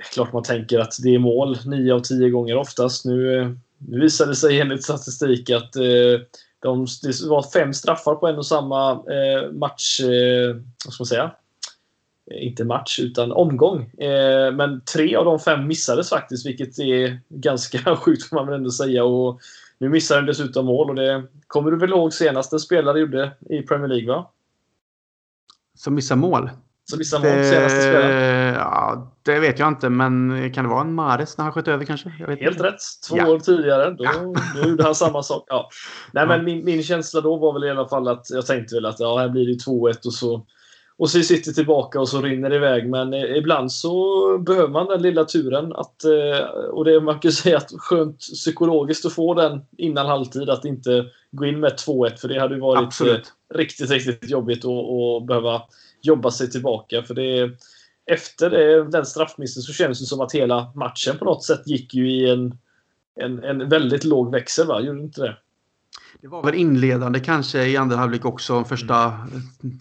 klart 0.02 0.33
man 0.33 0.42
tänker 0.42 0.78
att 0.78 0.96
det 1.02 1.14
är 1.14 1.18
mål 1.18 1.59
9 1.64 1.94
av 1.94 2.00
10 2.00 2.30
gånger 2.30 2.57
oftast. 2.57 3.04
Nu, 3.04 3.40
eh, 3.40 3.50
nu 3.78 4.00
visade 4.00 4.30
det 4.30 4.37
sig 4.37 4.61
enligt 4.61 4.85
statistik 4.85 5.50
att 5.50 5.76
eh, 5.76 6.20
de, 6.59 6.87
det 7.02 7.26
var 7.26 7.50
fem 7.50 7.74
straffar 7.74 8.14
på 8.14 8.26
en 8.26 8.37
och 8.37 8.46
samma 8.46 8.90
eh, 8.90 9.52
match. 9.52 10.00
Vad 10.85 10.94
ska 10.94 11.02
man 11.02 11.07
säga? 11.07 11.30
Inte 12.30 12.64
match, 12.64 12.98
utan 12.98 13.33
omgång. 13.33 13.90
Men 14.52 14.80
tre 14.80 15.16
av 15.16 15.24
de 15.24 15.40
fem 15.40 15.66
missades 15.66 16.09
faktiskt, 16.09 16.46
vilket 16.46 16.78
är 16.78 17.20
ganska 17.28 17.96
sjukt 17.96 18.28
får 18.28 18.37
man 18.37 18.46
väl 18.46 18.54
ändå 18.54 18.70
säga. 18.70 19.04
Och 19.04 19.40
nu 19.78 19.88
missade 19.88 20.20
den 20.20 20.26
dessutom 20.26 20.66
mål 20.66 20.90
och 20.90 20.96
det 20.96 21.22
kommer 21.46 21.70
du 21.70 21.76
väl 21.76 21.90
ihåg 21.90 22.12
senast 22.12 22.52
en 22.52 22.61
spelare 22.61 23.00
gjorde 23.00 23.33
i 23.50 23.62
Premier 23.62 23.88
League, 23.88 24.14
va? 24.14 24.30
Som 25.74 25.94
missar 25.94 26.16
mål? 26.16 26.50
Som 26.90 26.98
missar 26.98 27.18
mål 27.18 27.44
senaste 27.44 27.80
spelaren? 27.80 28.34
Ja, 28.64 29.12
det 29.22 29.38
vet 29.38 29.59
jag 29.59 29.68
inte, 29.68 29.88
men 29.88 30.53
kan 30.53 30.64
det 30.64 30.70
vara 30.70 30.81
en 30.81 30.94
Mares 30.94 31.38
när 31.38 31.44
han 31.44 31.53
sköt 31.53 31.68
över 31.68 31.85
kanske? 31.85 32.09
Helt 32.09 32.40
inte. 32.40 32.62
rätt. 32.62 32.81
Två 33.09 33.16
ja. 33.16 33.29
år 33.29 33.38
tidigare. 33.38 33.90
Då, 33.90 34.05
ja. 34.05 34.12
då 34.55 34.68
gjorde 34.68 34.85
han 34.85 34.94
samma 34.94 35.22
sak. 35.22 35.44
Ja. 35.46 35.68
Nej, 36.12 36.27
men 36.27 36.44
min, 36.44 36.64
min 36.64 36.83
känsla 36.83 37.20
då 37.20 37.37
var 37.37 37.53
väl 37.53 37.64
i 37.64 37.70
alla 37.70 37.88
fall 37.88 38.09
att 38.09 38.31
jag 38.31 38.46
tänkte 38.46 38.74
väl 38.74 38.87
att 38.87 39.00
ja, 39.00 39.18
här 39.18 39.29
blir 39.29 39.46
det 39.46 39.70
2-1 39.70 40.07
och 40.07 40.14
så 40.14 40.46
och 40.96 41.11
så 41.11 41.22
sitter 41.22 41.53
tillbaka 41.53 42.00
och 42.00 42.09
så 42.09 42.22
rinner 42.22 42.50
det 42.50 42.57
iväg. 42.57 42.88
Men 42.90 43.14
eh, 43.14 43.37
ibland 43.37 43.72
så 43.72 44.38
behöver 44.38 44.68
man 44.68 44.87
den 44.87 45.03
lilla 45.03 45.24
turen. 45.24 45.72
Att, 45.72 46.05
eh, 46.05 46.46
och 46.48 46.85
det 46.85 47.00
man 47.00 47.18
kan 47.18 47.33
säga 47.42 47.57
att 47.57 47.70
skönt 47.77 48.18
psykologiskt 48.18 49.07
att 49.07 49.12
få 49.12 49.35
den 49.35 49.61
innan 49.79 50.07
halvtid. 50.07 50.50
Att 50.50 50.64
inte 50.64 51.05
gå 51.31 51.46
in 51.46 51.61
med 51.61 51.72
2-1 51.72 52.16
för 52.16 52.29
det 52.29 52.40
hade 52.40 52.55
ju 52.55 52.61
varit 52.61 52.81
eh, 52.81 52.87
Absolut. 52.87 53.33
riktigt, 53.55 53.90
riktigt 53.90 54.31
jobbigt 54.31 54.64
att 54.64 55.27
behöva 55.27 55.62
jobba 56.03 56.31
sig 56.31 56.50
tillbaka. 56.50 57.03
För 57.03 57.14
det 57.14 57.50
efter 58.07 58.51
det, 58.51 58.90
den 58.90 59.07
straffmissen 59.07 59.62
så 59.62 59.73
känns 59.73 60.01
det 60.01 60.07
som 60.07 60.21
att 60.21 60.33
hela 60.33 60.73
matchen 60.75 61.19
på 61.19 61.25
något 61.25 61.45
sätt 61.45 61.67
gick 61.67 61.95
ju 61.95 62.11
i 62.11 62.31
en, 62.31 62.59
en, 63.21 63.45
en 63.45 63.69
väldigt 63.69 64.05
låg 64.05 64.33
växel. 64.33 64.67
Va? 64.67 64.81
Gjorde 64.81 65.01
inte 65.01 65.21
det? 65.21 65.37
Det 66.21 66.29
var 66.29 66.43
väl 66.43 66.55
inledande 66.55 67.21
kanske 67.21 67.64
i 67.64 67.77
andra 67.77 67.97
halvlek 67.97 68.25
också, 68.25 68.64
första 68.64 69.19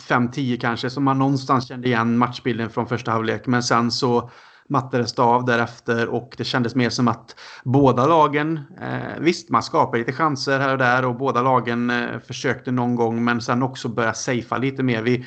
5-10 0.07 0.59
kanske, 0.59 0.89
som 0.89 1.03
man 1.03 1.19
någonstans 1.19 1.67
kände 1.67 1.87
igen 1.87 2.17
matchbilden 2.17 2.69
från 2.69 2.87
första 2.87 3.11
halvlek. 3.11 3.47
Men 3.47 3.63
sen 3.63 3.91
så 3.91 4.29
mattades 4.69 5.13
det 5.13 5.21
av 5.21 5.45
därefter 5.45 6.07
och 6.07 6.33
det 6.37 6.43
kändes 6.43 6.75
mer 6.75 6.89
som 6.89 7.07
att 7.07 7.35
båda 7.63 8.05
lagen, 8.05 8.59
eh, 8.81 9.19
visst 9.19 9.49
man 9.49 9.63
skapade 9.63 9.97
lite 9.97 10.13
chanser 10.13 10.59
här 10.59 10.71
och 10.71 10.77
där 10.77 11.05
och 11.05 11.15
båda 11.15 11.41
lagen 11.41 11.89
eh, 11.89 12.19
försökte 12.27 12.71
någon 12.71 12.95
gång 12.95 13.23
men 13.23 13.41
sen 13.41 13.63
också 13.63 13.87
börja 13.89 14.13
safea 14.13 14.57
lite 14.57 14.83
mer. 14.83 15.01
Vi, 15.01 15.25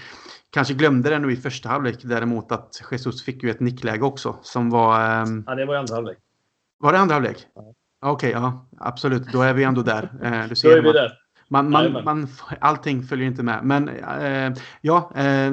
Kanske 0.57 0.75
glömde 0.75 1.11
det 1.11 1.19
nu 1.19 1.33
i 1.33 1.37
första 1.37 1.69
halvlek 1.69 1.99
däremot 2.03 2.53
att 2.53 2.83
Jesus 2.91 3.25
fick 3.25 3.43
ju 3.43 3.51
ett 3.51 3.61
nickläge 3.61 4.05
också 4.05 4.37
som 4.43 4.71
var... 4.71 5.23
Um... 5.23 5.45
Ja, 5.47 5.55
det 5.55 5.65
var 5.65 5.75
i 5.75 5.79
andra 5.79 5.95
halvlek. 5.95 6.19
Var 6.79 6.93
det 6.93 6.99
andra 6.99 7.15
halvlek? 7.15 7.47
Ja. 7.55 7.75
Okej, 8.01 8.31
okay, 8.31 8.43
ja. 8.43 8.69
Absolut. 8.79 9.33
Då 9.33 9.43
är 9.43 9.55
vi 9.55 9.65
ändå 9.65 9.83
där. 9.83 10.11
Eh, 10.23 10.49
du 10.49 10.57
ser 10.57 10.69
Då 10.71 10.77
är 10.77 10.83
vi 10.83 10.93
där. 10.93 11.13
Man, 11.49 11.71
man, 11.71 12.05
man, 12.05 12.29
allting 12.61 13.03
följer 13.03 13.27
inte 13.27 13.43
med. 13.43 13.65
Men 13.65 13.89
eh, 13.89 14.53
ja, 14.81 15.11
eh, 15.15 15.53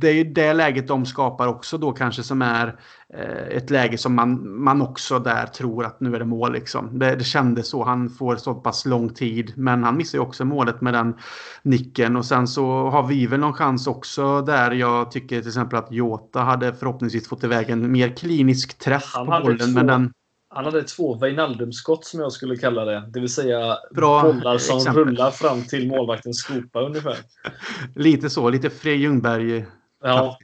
det 0.00 0.08
är 0.08 0.12
ju 0.12 0.24
det 0.24 0.52
läget 0.52 0.88
de 0.88 1.06
skapar 1.06 1.46
också 1.46 1.78
då 1.78 1.92
kanske 1.92 2.22
som 2.22 2.42
är 2.42 2.76
eh, 3.14 3.56
ett 3.56 3.70
läge 3.70 3.98
som 3.98 4.14
man, 4.14 4.60
man 4.62 4.82
också 4.82 5.18
där 5.18 5.46
tror 5.46 5.84
att 5.84 6.00
nu 6.00 6.14
är 6.14 6.18
det 6.18 6.24
mål. 6.24 6.52
Liksom. 6.52 6.98
Det, 6.98 7.14
det 7.16 7.24
kändes 7.24 7.68
så. 7.68 7.84
Han 7.84 8.10
får 8.10 8.36
så 8.36 8.54
pass 8.54 8.86
lång 8.86 9.14
tid. 9.14 9.52
Men 9.56 9.84
han 9.84 9.96
missar 9.96 10.18
ju 10.18 10.22
också 10.22 10.44
målet 10.44 10.80
med 10.80 10.94
den 10.94 11.14
nicken. 11.62 12.16
Och 12.16 12.24
sen 12.24 12.46
så 12.46 12.90
har 12.90 13.06
vi 13.06 13.26
väl 13.26 13.40
någon 13.40 13.52
chans 13.52 13.86
också 13.86 14.42
där 14.42 14.70
jag 14.70 15.10
tycker 15.10 15.38
till 15.38 15.48
exempel 15.48 15.78
att 15.78 15.92
Jota 15.92 16.40
hade 16.40 16.74
förhoppningsvis 16.74 17.28
fått 17.28 17.44
iväg 17.44 17.70
en 17.70 17.92
mer 17.92 18.16
klinisk 18.16 18.78
träff 18.78 19.12
han 19.14 19.26
på 19.26 19.40
bollen. 19.42 19.72
Men 19.72 19.86
den, 19.86 20.12
han 20.50 20.64
hade 20.64 20.82
två 20.82 21.18
Wijnaldum-skott 21.18 22.04
som 22.04 22.20
jag 22.20 22.32
skulle 22.32 22.56
kalla 22.56 22.84
det. 22.84 23.10
Det 23.12 23.20
vill 23.20 23.34
säga 23.34 23.78
Bra 23.94 24.22
bollar 24.22 24.58
som 24.58 24.76
exempel. 24.76 25.04
rullar 25.04 25.30
fram 25.30 25.62
till 25.62 25.88
målvaktens 25.88 26.38
skopa 26.38 26.80
ungefär. 26.80 27.16
lite 27.94 28.30
så, 28.30 28.50
lite 28.50 28.70
Frej 28.70 28.96
Ljungberg. 28.96 29.66
Ja, 30.00 30.38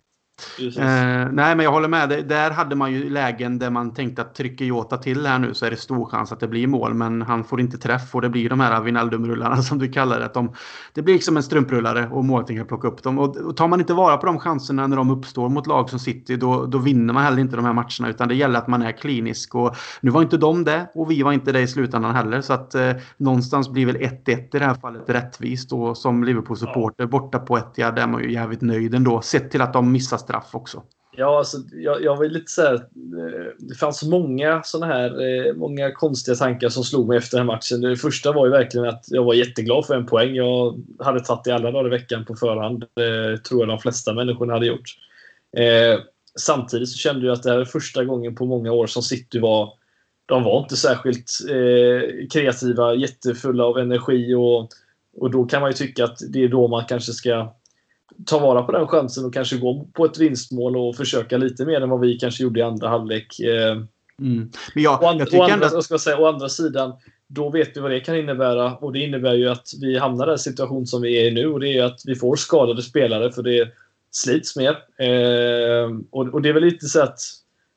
Eh, 0.58 1.32
nej, 1.32 1.56
men 1.56 1.60
jag 1.60 1.72
håller 1.72 1.88
med. 1.88 2.24
Där 2.28 2.50
hade 2.50 2.76
man 2.76 2.92
ju 2.92 3.10
lägen 3.10 3.58
där 3.58 3.70
man 3.70 3.94
tänkte 3.94 4.22
att 4.22 4.34
trycker 4.34 4.64
Jota 4.64 4.96
till 4.96 5.26
här 5.26 5.38
nu 5.38 5.54
så 5.54 5.66
är 5.66 5.70
det 5.70 5.76
stor 5.76 6.06
chans 6.06 6.32
att 6.32 6.40
det 6.40 6.48
blir 6.48 6.66
mål. 6.66 6.94
Men 6.94 7.22
han 7.22 7.44
får 7.44 7.60
inte 7.60 7.78
träff 7.78 8.14
och 8.14 8.22
det 8.22 8.28
blir 8.28 8.48
de 8.48 8.60
här 8.60 8.80
Wijnaldum-rullarna 8.80 9.56
som 9.62 9.78
du 9.78 9.88
kallar 9.88 10.20
det. 10.20 10.30
De, 10.34 10.52
det 10.92 11.02
blir 11.02 11.14
liksom 11.14 11.36
en 11.36 11.42
strumprullare 11.42 12.08
och 12.12 12.24
målvakten 12.24 12.56
kan 12.56 12.66
plocka 12.66 12.88
upp 12.88 13.02
dem. 13.02 13.18
Och, 13.18 13.36
och 13.36 13.56
tar 13.56 13.68
man 13.68 13.80
inte 13.80 13.94
vara 13.94 14.16
på 14.16 14.26
de 14.26 14.38
chanserna 14.38 14.86
när 14.86 14.96
de 14.96 15.10
uppstår 15.10 15.48
mot 15.48 15.66
lag 15.66 15.90
som 15.90 15.98
City 15.98 16.36
då, 16.36 16.66
då 16.66 16.78
vinner 16.78 17.14
man 17.14 17.24
heller 17.24 17.38
inte 17.38 17.56
de 17.56 17.64
här 17.64 17.72
matcherna. 17.72 18.08
Utan 18.08 18.28
det 18.28 18.34
gäller 18.34 18.58
att 18.58 18.68
man 18.68 18.82
är 18.82 18.92
klinisk. 18.92 19.54
Och 19.54 19.76
nu 20.00 20.10
var 20.10 20.22
inte 20.22 20.36
de 20.36 20.64
det 20.64 20.90
och 20.94 21.10
vi 21.10 21.22
var 21.22 21.32
inte 21.32 21.52
det 21.52 21.60
i 21.60 21.66
slutändan 21.66 22.14
heller. 22.14 22.40
Så 22.40 22.52
att 22.52 22.74
eh, 22.74 22.90
någonstans 23.16 23.70
blir 23.70 23.86
väl 23.86 23.96
1-1 23.96 24.28
i 24.28 24.48
det 24.50 24.64
här 24.64 24.74
fallet 24.74 25.02
rättvist. 25.06 25.72
Och 25.72 25.96
som 25.96 26.24
Liverpool-supporter 26.24 27.06
borta 27.06 27.38
på 27.38 27.60
där 27.76 27.98
är 27.98 28.06
man 28.06 28.22
ju 28.22 28.32
jävligt 28.32 28.60
nöjd 28.60 28.94
ändå. 28.94 29.20
Sett 29.20 29.50
till 29.50 29.60
att 29.60 29.72
de 29.72 29.92
missar 29.92 30.18
straff 30.24 30.54
också. 30.54 30.82
Ja, 31.16 31.38
alltså, 31.38 31.58
jag, 31.72 32.02
jag 32.02 32.16
var 32.16 32.24
lite 32.24 32.50
så 32.50 32.62
här, 32.62 32.74
eh, 32.74 33.52
Det 33.58 33.74
fanns 33.74 34.02
många 34.02 34.62
såna 34.62 34.86
här 34.86 35.10
eh, 35.46 35.54
många 35.54 35.92
konstiga 35.92 36.34
tankar 36.34 36.68
som 36.68 36.84
slog 36.84 37.08
mig 37.08 37.18
efter 37.18 37.38
den 37.38 37.48
här 37.48 37.54
matchen. 37.54 37.80
Det 37.80 37.96
första 37.96 38.32
var 38.32 38.46
ju 38.46 38.52
verkligen 38.52 38.88
att 38.88 39.04
jag 39.08 39.24
var 39.24 39.34
jätteglad 39.34 39.86
för 39.86 39.94
en 39.94 40.06
poäng. 40.06 40.34
Jag 40.34 40.82
hade 40.98 41.20
tagit 41.20 41.44
det 41.44 41.54
alla 41.54 41.70
dagar 41.70 41.86
i 41.86 41.90
veckan 41.90 42.24
på 42.24 42.34
förhand. 42.34 42.84
Det 42.94 43.38
tror 43.38 43.60
jag 43.60 43.68
de 43.68 43.78
flesta 43.78 44.14
människorna 44.14 44.52
hade 44.52 44.66
gjort. 44.66 44.98
Eh, 45.56 46.00
samtidigt 46.38 46.88
så 46.88 46.98
kände 46.98 47.26
jag 47.26 47.32
att 47.32 47.42
det 47.42 47.50
här 47.50 47.58
är 47.58 47.64
första 47.64 48.04
gången 48.04 48.34
på 48.34 48.46
många 48.46 48.72
år 48.72 48.86
som 48.86 49.02
City 49.02 49.38
var 49.38 49.72
de 50.26 50.42
var 50.42 50.60
inte 50.60 50.76
särskilt 50.76 51.30
eh, 51.50 52.28
kreativa, 52.32 52.94
jättefulla 52.94 53.64
av 53.64 53.78
energi 53.78 54.34
och, 54.34 54.68
och 55.16 55.30
då 55.30 55.44
kan 55.44 55.60
man 55.60 55.70
ju 55.70 55.74
tycka 55.74 56.04
att 56.04 56.18
det 56.28 56.44
är 56.44 56.48
då 56.48 56.68
man 56.68 56.84
kanske 56.84 57.12
ska 57.12 57.54
ta 58.26 58.38
vara 58.38 58.62
på 58.62 58.72
den 58.72 58.86
chansen 58.86 59.24
och 59.24 59.34
kanske 59.34 59.56
gå 59.56 59.86
på 59.92 60.04
ett 60.04 60.18
vinstmål 60.18 60.76
och 60.76 60.96
försöka 60.96 61.36
lite 61.36 61.64
mer 61.64 61.80
än 61.80 61.90
vad 61.90 62.00
vi 62.00 62.18
kanske 62.18 62.42
gjorde 62.42 62.60
i 62.60 62.62
andra 62.62 62.88
halvlek. 62.88 63.40
Eh, 63.40 63.72
mm. 64.20 64.50
Men 64.74 64.82
jag, 64.82 65.02
å, 65.02 65.06
and, 65.06 65.34
å, 65.34 65.42
andra, 65.42 65.68
jag 65.72 65.84
ska 65.84 65.98
säga, 65.98 66.18
å 66.18 66.26
andra 66.26 66.48
sidan, 66.48 66.92
då 67.28 67.50
vet 67.50 67.76
vi 67.76 67.80
vad 67.80 67.90
det 67.90 68.00
kan 68.00 68.16
innebära. 68.16 68.76
Och 68.76 68.92
det 68.92 68.98
innebär 68.98 69.34
ju 69.34 69.48
att 69.48 69.68
vi 69.80 69.98
hamnar 69.98 70.26
i 70.26 70.28
den 70.28 70.38
situation 70.38 70.86
som 70.86 71.02
vi 71.02 71.20
är 71.20 71.24
i 71.24 71.30
nu 71.30 71.46
och 71.46 71.60
det 71.60 71.78
är 71.78 71.84
att 71.84 72.00
vi 72.04 72.14
får 72.14 72.36
skadade 72.36 72.82
spelare 72.82 73.32
för 73.32 73.42
det 73.42 73.68
slits 74.10 74.56
mer. 74.56 74.70
Eh, 74.98 75.90
och, 76.10 76.34
och, 76.34 76.42
det 76.42 76.48
är 76.48 76.52
väl 76.52 76.64
lite 76.64 76.86
så 76.86 77.02
att 77.02 77.18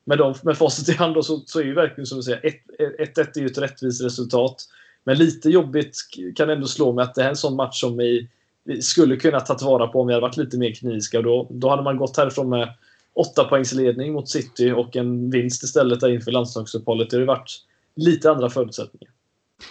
med, 0.04 0.18
dem, 0.18 0.34
med 0.42 0.58
facit 0.58 0.88
i 0.88 0.92
hand 0.92 1.14
då, 1.14 1.22
så, 1.22 1.42
så 1.46 1.60
är 1.60 1.64
ju 1.64 1.74
verkligen 1.74 2.06
som 2.06 2.18
du 2.18 2.22
säger 2.22 2.40
1-1 2.40 3.38
är 3.38 3.40
ju 3.40 3.46
ett 3.46 3.58
rättvist 3.58 4.04
resultat. 4.04 4.56
Men 5.04 5.18
lite 5.18 5.50
jobbigt 5.50 5.96
kan 6.36 6.50
ändå 6.50 6.66
slå 6.66 6.92
mig 6.92 7.02
att 7.02 7.14
det 7.14 7.22
är 7.22 7.28
en 7.28 7.36
sån 7.36 7.56
match 7.56 7.80
som 7.80 8.00
i 8.00 8.28
vi 8.68 8.82
skulle 8.82 9.16
kunna 9.16 9.40
ta 9.40 9.66
vara 9.66 9.86
på 9.86 10.00
om 10.00 10.06
vi 10.06 10.12
hade 10.12 10.26
varit 10.26 10.36
lite 10.36 10.58
mer 10.58 10.74
kliniska. 10.74 11.22
Då, 11.22 11.48
då 11.50 11.70
hade 11.70 11.82
man 11.82 11.96
gått 11.96 12.16
härifrån 12.16 12.48
med 12.48 12.74
åtta 13.14 13.44
poängs 13.44 13.72
ledning 13.72 14.12
mot 14.12 14.28
City 14.28 14.72
och 14.72 14.96
en 14.96 15.30
vinst 15.30 15.62
istället 15.62 16.00
där 16.00 16.08
inför 16.08 16.30
landslagsuppehållet. 16.30 17.10
Det 17.10 17.16
hade 17.16 17.26
varit 17.26 17.64
lite 17.96 18.30
andra 18.30 18.50
förutsättningar. 18.50 19.12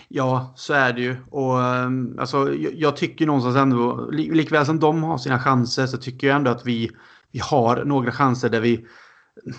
Ja, 0.07 0.53
så 0.55 0.73
är 0.73 0.93
det 0.93 1.01
ju. 1.01 1.15
Och, 1.31 1.63
ehm, 1.63 2.19
alltså, 2.19 2.53
jag, 2.53 2.95
tycker 2.97 3.25
någonstans 3.25 3.55
ändå, 3.55 4.09
likväl 4.11 4.65
som 4.65 4.79
de 4.79 5.03
har 5.03 5.17
sina 5.17 5.39
chanser, 5.39 5.87
så 5.87 5.97
tycker 5.97 6.27
jag 6.27 6.35
ändå 6.35 6.51
att 6.51 6.65
vi, 6.65 6.89
vi 7.31 7.39
har 7.39 7.85
några 7.85 8.11
chanser 8.11 8.49
där 8.49 8.61
vi, 8.61 8.85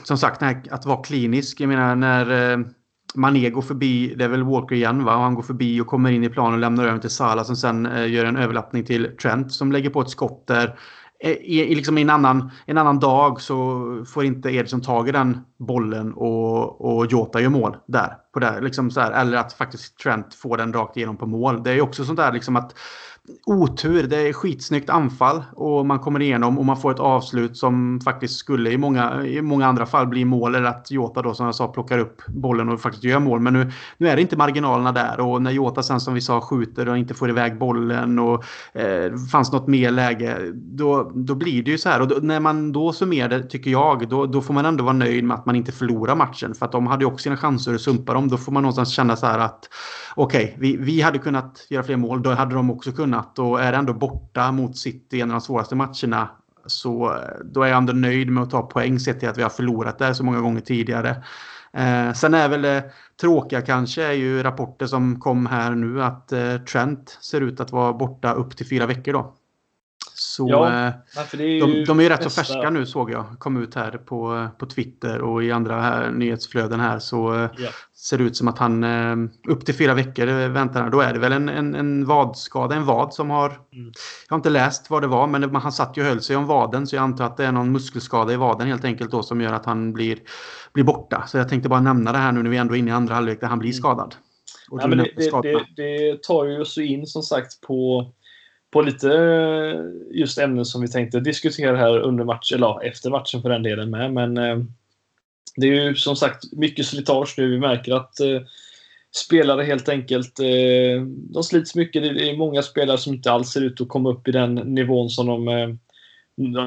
som 0.05 0.19
sagt, 0.19 0.43
att 0.71 0.87
vara 0.87 1.03
klinisk. 1.03 1.61
Jag 1.61 1.69
menar 1.69 1.97
när 1.97 2.31
ehm, 2.31 2.69
Mané 3.15 3.51
går 3.51 3.63
förbi, 3.63 4.15
det 4.15 4.25
är 4.25 4.29
väl 4.29 4.43
Walker 4.43 4.77
igen 4.77 5.05
va? 5.05 5.17
Och 5.17 5.23
han 5.23 5.35
går 5.35 5.43
förbi 5.43 5.81
och 5.81 5.87
kommer 5.87 6.11
in 6.11 6.25
i 6.25 6.29
planen 6.29 6.53
och 6.53 6.59
lämnar 6.59 6.87
över 6.87 6.99
till 6.99 7.11
Salah 7.11 7.45
som 7.45 7.57
sen 7.57 7.87
eh, 7.87 8.11
gör 8.11 8.25
en 8.25 8.37
överlappning 8.37 8.85
till 8.85 9.17
Trent 9.23 9.53
som 9.53 9.73
lägger 9.73 9.91
på 9.91 10.01
ett 10.01 10.11
skott 10.11 10.47
där. 10.47 10.79
Eh, 11.21 11.31
I, 11.31 11.61
i, 11.61 11.75
liksom 11.75 11.99
en, 11.99 12.11
annan, 12.11 12.51
en 12.67 12.79
annan 12.79 12.99
dag 12.99 13.41
så 13.41 13.85
får 14.07 14.25
inte 14.25 14.51
Edson 14.51 14.81
tag 14.81 15.09
i 15.09 15.13
den 15.13 15.41
bollen 15.59 16.13
och, 16.13 16.81
och 16.81 17.07
Jota 17.07 17.41
gör 17.41 17.51
mål 17.51 17.77
där. 17.87 18.17
På 18.33 18.41
där 18.41 18.61
liksom 18.61 18.91
så 18.91 19.01
här, 19.01 19.13
eller 19.13 19.39
att 19.39 19.53
faktiskt 19.53 19.99
Trent 19.99 20.35
får 20.35 20.57
den 20.57 20.73
rakt 20.73 20.97
igenom 20.97 21.17
på 21.17 21.27
mål. 21.27 21.63
Det 21.63 21.73
är 21.73 21.81
också 21.81 22.05
sånt 22.05 22.19
där 22.19 22.33
liksom 22.33 22.57
att 22.57 22.75
otur. 23.47 24.03
Det 24.03 24.29
är 24.29 24.33
skitsnyggt 24.33 24.91
anfall 24.91 25.45
och 25.53 25.87
man 25.87 25.99
kommer 25.99 26.23
igenom 26.23 26.59
och 26.59 26.65
man 26.65 26.77
får 26.77 26.91
ett 26.91 27.01
avslut 27.01 27.57
som 27.57 28.01
faktiskt 28.05 28.37
skulle 28.37 28.71
i 28.71 28.79
många, 28.79 29.25
i 29.25 29.43
många 29.43 29.67
andra 29.67 29.87
fall 29.87 30.07
bli 30.07 30.25
mål. 30.25 30.55
Eller 30.55 30.69
att 30.69 30.91
Jota 30.91 31.23
då 31.23 31.35
som 31.35 31.47
jag 31.47 31.55
sa 31.55 31.69
plockar 31.69 31.99
upp 31.99 32.23
bollen 32.27 32.69
och 32.69 32.81
faktiskt 32.81 33.05
gör 33.05 33.19
mål. 33.19 33.41
Men 33.41 33.53
nu, 33.53 33.73
nu 33.99 34.09
är 34.09 34.17
det 34.17 34.23
inte 34.23 34.37
marginalerna 34.37 34.93
där 34.93 35.21
och 35.21 35.43
när 35.43 35.51
Jota 35.51 35.83
sen 35.83 36.01
som 36.01 36.15
vi 36.15 36.21
sa 36.21 36.41
skjuter 36.41 36.89
och 36.89 36.99
inte 36.99 37.15
får 37.15 37.31
iväg 37.31 37.59
bollen 37.59 38.19
och 38.19 38.45
eh, 38.73 39.17
fanns 39.33 39.53
något 39.53 39.67
mer 39.67 39.91
läge. 39.91 40.53
Då, 40.55 41.13
då 41.15 41.35
blir 41.35 41.63
det 41.63 41.71
ju 41.71 41.79
så 41.79 41.89
här. 41.89 42.01
Och 42.01 42.09
då, 42.09 42.17
när 42.23 42.41
man 42.41 42.73
då 42.73 42.93
summerar 42.93 43.29
det 43.29 43.43
tycker 43.43 43.71
jag 43.71 44.09
då, 44.09 44.27
då 44.27 44.41
får 44.41 44.55
man 44.55 44.67
ändå 44.67 44.85
vara 44.85 44.93
nöjd 44.93 45.25
med 45.25 45.35
att 45.35 45.47
man 45.47 45.57
inte 45.57 45.73
förlorar 45.73 46.17
matchen. 46.17 46.55
För 46.55 46.67
att 46.67 46.73
de 46.73 46.87
hade 46.87 47.05
ju 47.05 47.07
också 47.07 47.23
sina 47.23 47.37
chanser 47.37 47.75
att 47.75 47.81
sumpa 47.81 48.15
dem. 48.15 48.29
Då 48.29 48.37
får 48.37 48.53
man 48.53 48.63
någonstans 48.63 48.91
känna 48.91 49.17
så 49.17 49.27
här 49.27 49.39
att 49.39 49.69
okej, 50.15 50.45
okay, 50.45 50.55
vi, 50.59 50.77
vi 50.77 51.01
hade 51.01 51.19
kunnat 51.19 51.67
göra 51.71 51.83
fler 51.83 51.97
mål. 51.97 52.23
Då 52.23 52.31
hade 52.31 52.55
de 52.55 52.71
också 52.71 52.93
kunnat 52.93 53.18
annat 53.19 53.39
och 53.39 53.63
är 53.63 53.73
ändå 53.73 53.93
borta 53.93 54.53
mot 54.53 54.77
City 54.77 55.21
en 55.21 55.31
av 55.31 55.35
de 55.35 55.41
svåraste 55.41 55.75
matcherna 55.75 56.29
så 56.67 57.15
eh, 57.15 57.45
då 57.45 57.63
är 57.63 57.69
jag 57.69 57.77
ändå 57.77 57.93
nöjd 57.93 58.31
med 58.31 58.43
att 58.43 58.51
ta 58.51 58.63
poäng 58.63 59.01
sett 59.01 59.21
till 59.21 59.29
att 59.29 59.39
vi 59.39 59.43
har 59.43 59.51
förlorat 59.51 59.99
där 59.99 60.13
så 60.13 60.25
många 60.25 60.41
gånger 60.41 60.61
tidigare. 60.61 61.25
Eh, 61.73 62.13
sen 62.13 62.35
är 62.35 62.49
väl 62.49 62.63
det 62.63 62.91
tråkiga 63.21 63.63
kanske 63.63 64.03
är 64.03 64.13
ju 64.13 64.43
rapporter 64.43 64.87
som 64.87 65.21
kom 65.21 65.47
här 65.47 65.71
nu 65.71 66.03
att 66.03 66.33
eh, 66.33 66.57
Trent 66.57 67.19
ser 67.21 67.41
ut 67.41 67.61
att 67.61 67.73
vara 67.73 67.93
borta 67.93 68.33
upp 68.33 68.57
till 68.57 68.69
fyra 68.69 68.87
veckor 68.87 69.13
då. 69.13 69.35
Så 70.39 70.49
ja, 70.51 70.87
eh, 70.87 70.93
de, 71.33 71.85
de, 71.85 71.99
är 71.99 72.03
ju 72.03 72.09
rätt 72.09 72.23
så 72.23 72.31
färska 72.31 72.71
nu 72.71 72.87
såg 72.87 73.11
jag. 73.11 73.25
Kom 73.39 73.63
ut 73.63 73.75
här 73.75 73.91
på, 73.91 74.49
på 74.59 74.67
Twitter 74.67 75.21
och 75.21 75.45
i 75.45 75.53
andra 75.53 75.81
här, 75.81 76.11
nyhetsflöden 76.11 76.81
här 76.81 76.99
så 76.99 77.35
eh, 77.35 77.51
ja. 77.59 77.69
ser 77.95 78.19
det 78.19 78.25
ut 78.25 78.37
som 78.37 78.49
att 78.49 78.59
han 78.59 78.85
eh, 78.85 79.17
upp 79.49 79.65
till 79.67 79.75
fyra 79.75 79.95
veckor 79.95 80.49
väntar. 80.49 80.91
Då 80.91 81.01
är 81.01 81.13
det 81.13 81.19
väl 81.19 81.33
en, 81.33 81.49
en, 81.49 81.75
en 81.75 82.05
vadskada, 82.05 82.75
en 82.75 82.85
vad 82.85 83.15
som 83.15 83.31
har... 83.31 83.47
Mm. 83.49 83.93
Jag 84.29 84.35
har 84.35 84.37
inte 84.37 84.51
läst 84.51 84.91
vad 84.91 85.03
det 85.03 85.07
var 85.07 85.27
men 85.27 85.55
han 85.55 85.73
satt 85.73 85.97
ju 85.97 86.03
och 86.03 86.09
höll 86.09 86.21
sig 86.21 86.37
om 86.37 86.47
vaden 86.47 86.87
så 86.87 86.97
jag 86.97 87.03
antar 87.03 87.25
att 87.25 87.37
det 87.37 87.45
är 87.45 87.53
någon 87.53 87.73
muskelskada 87.73 88.33
i 88.33 88.37
vaden 88.37 88.69
helt 88.69 88.85
enkelt 88.85 89.11
då 89.11 89.23
som 89.23 89.41
gör 89.41 89.53
att 89.53 89.67
han 89.67 89.93
blir, 89.93 90.19
blir 90.73 90.85
borta. 90.85 91.25
Så 91.27 91.39
jag 91.39 91.49
tänkte 91.49 91.69
bara 91.69 91.81
nämna 91.81 92.13
det 92.13 92.19
här 92.19 92.33
nu 92.33 92.43
när 92.43 92.51
vi 92.51 92.57
ändå 92.57 92.75
är 92.75 92.79
inne 92.79 92.91
i 92.91 92.95
andra 92.95 93.15
halvlek 93.15 93.41
där 93.41 93.49
han 93.49 93.59
blir 93.59 93.71
mm. 93.71 93.79
skadad. 93.79 94.15
Ja, 94.71 94.87
men 94.87 94.99
det, 94.99 95.11
det, 95.17 95.43
det, 95.43 95.65
det 95.77 96.23
tar 96.23 96.45
ju 96.45 96.65
så 96.65 96.81
in 96.81 97.07
som 97.07 97.23
sagt 97.23 97.61
på 97.61 98.13
på 98.71 98.83
lite 98.83 99.13
eh, 99.13 99.81
just 100.19 100.39
ämnen 100.39 100.65
som 100.65 100.81
vi 100.81 100.89
tänkte 100.89 101.21
diskutera 101.21 101.77
här 101.77 101.99
under 101.99 102.25
matchen, 102.25 102.57
eller 102.57 102.87
efter 102.87 103.11
matchen 103.11 103.43
för 103.43 103.49
den 103.49 103.63
delen 103.63 103.91
med. 103.91 104.13
Men 104.13 104.37
eh, 104.37 104.59
det 105.57 105.67
är 105.67 105.73
ju 105.73 105.95
som 105.95 106.17
sagt 106.17 106.53
mycket 106.53 106.87
slitage 106.87 107.35
nu. 107.39 107.51
Vi 107.51 107.59
märker 107.59 107.93
att 107.93 108.21
eh, 108.21 108.41
spelare 109.17 109.63
helt 109.63 109.89
enkelt, 109.89 110.41
eh, 110.41 111.03
de 111.07 111.43
slits 111.43 111.75
mycket. 111.75 112.03
Det 112.03 112.31
är 112.31 112.37
många 112.37 112.63
spelare 112.63 112.99
som 112.99 113.15
inte 113.15 113.33
alls 113.33 113.49
ser 113.49 113.61
ut 113.61 113.81
att 113.81 113.89
komma 113.89 114.11
upp 114.11 114.29
i 114.29 114.33
den 114.33 114.55
nivån 114.55 115.11
som 115.11 115.27
de 115.27 115.49
eh, 115.49 115.69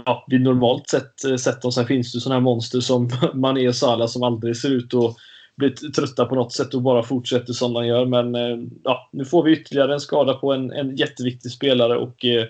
ja, 0.06 0.26
vi 0.28 0.40
normalt 0.40 0.90
sett 0.90 1.24
eh, 1.24 1.36
sett 1.36 1.62
dem. 1.62 1.72
Sen 1.72 1.88
finns 1.88 2.14
det 2.14 2.20
sådana 2.20 2.36
här 2.36 2.44
monster 2.44 2.80
som 2.80 3.10
Mané 3.34 3.68
och 3.68 3.76
Salah 3.76 4.08
som 4.08 4.24
aldrig 4.24 4.58
ser 4.58 4.70
ut 4.70 4.94
att 4.94 5.16
blir 5.58 5.70
trötta 5.70 6.26
på 6.26 6.36
något 6.36 6.54
sätt 6.54 6.74
och 6.74 6.82
bara 6.82 7.04
fortsätter 7.04 7.54
som 7.54 7.74
de 7.74 7.86
gör. 7.86 8.06
Men 8.06 8.36
eh, 8.36 8.58
ja, 8.84 9.10
nu 9.12 9.26
får 9.26 9.44
vi 9.44 9.52
ytterligare 9.52 9.94
en 9.94 10.00
skada 10.00 10.34
på 10.34 10.54
en, 10.54 10.72
en 10.72 10.96
jätteviktig 10.96 11.52
spelare 11.52 11.98
och 11.98 12.26
eh, 12.26 12.46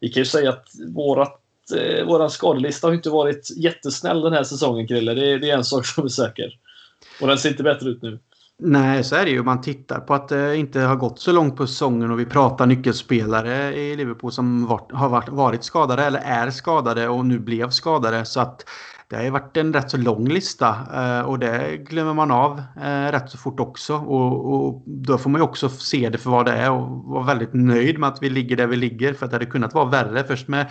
vi 0.00 0.08
kan 0.08 0.20
ju 0.20 0.24
säga 0.24 0.50
att 0.50 0.68
vårat, 0.94 1.40
eh, 1.76 2.06
våran 2.06 2.30
skadelista 2.30 2.86
har 2.86 2.94
inte 2.94 3.10
varit 3.10 3.50
jättesnäll 3.56 4.20
den 4.20 4.32
här 4.32 4.44
säsongen, 4.44 4.88
Krille. 4.88 5.14
Det, 5.14 5.38
det 5.38 5.50
är 5.50 5.56
en 5.56 5.64
sak 5.64 5.86
som 5.86 6.04
är 6.04 6.08
säker. 6.08 6.58
Och 7.20 7.28
den 7.28 7.38
ser 7.38 7.48
inte 7.48 7.62
bättre 7.62 7.88
ut 7.88 8.02
nu. 8.02 8.18
Nej, 8.58 9.04
så 9.04 9.16
är 9.16 9.24
det 9.24 9.30
ju. 9.30 9.42
Man 9.42 9.60
tittar 9.60 10.00
på 10.00 10.14
att 10.14 10.28
det 10.28 10.56
inte 10.56 10.80
har 10.80 10.96
gått 10.96 11.20
så 11.20 11.32
långt 11.32 11.56
på 11.56 11.66
säsongen 11.66 12.10
och 12.10 12.20
vi 12.20 12.26
pratar 12.26 12.66
nyckelspelare 12.66 13.74
i 13.74 13.96
Liverpool 13.96 14.32
som 14.32 14.66
varit, 14.66 14.92
har 14.92 15.08
varit, 15.08 15.28
varit 15.28 15.64
skadade 15.64 16.04
eller 16.04 16.20
är 16.20 16.50
skadade 16.50 17.08
och 17.08 17.26
nu 17.26 17.38
blev 17.38 17.70
skadade. 17.70 18.24
Så 18.24 18.40
att 18.40 18.64
det 19.14 19.18
har 19.18 19.24
ju 19.24 19.30
varit 19.30 19.56
en 19.56 19.72
rätt 19.72 19.90
så 19.90 19.96
lång 19.96 20.28
lista 20.28 20.76
eh, 20.94 21.20
och 21.20 21.38
det 21.38 21.76
glömmer 21.76 22.14
man 22.14 22.30
av 22.30 22.62
eh, 22.82 23.12
rätt 23.12 23.30
så 23.30 23.38
fort 23.38 23.60
också. 23.60 23.94
Och, 23.94 24.54
och, 24.54 24.82
då 24.86 25.18
får 25.18 25.30
man 25.30 25.38
ju 25.38 25.44
också 25.44 25.68
se 25.68 26.08
det 26.08 26.18
för 26.18 26.30
vad 26.30 26.46
det 26.46 26.52
är 26.52 26.70
och 26.70 27.04
vara 27.04 27.24
väldigt 27.24 27.54
nöjd 27.54 27.98
med 27.98 28.08
att 28.08 28.22
vi 28.22 28.30
ligger 28.30 28.56
där 28.56 28.66
vi 28.66 28.76
ligger. 28.76 29.14
För 29.14 29.24
att 29.24 29.30
det 29.30 29.34
hade 29.34 29.46
kunnat 29.46 29.74
vara 29.74 29.84
värre. 29.84 30.24
Först 30.24 30.48
med 30.48 30.66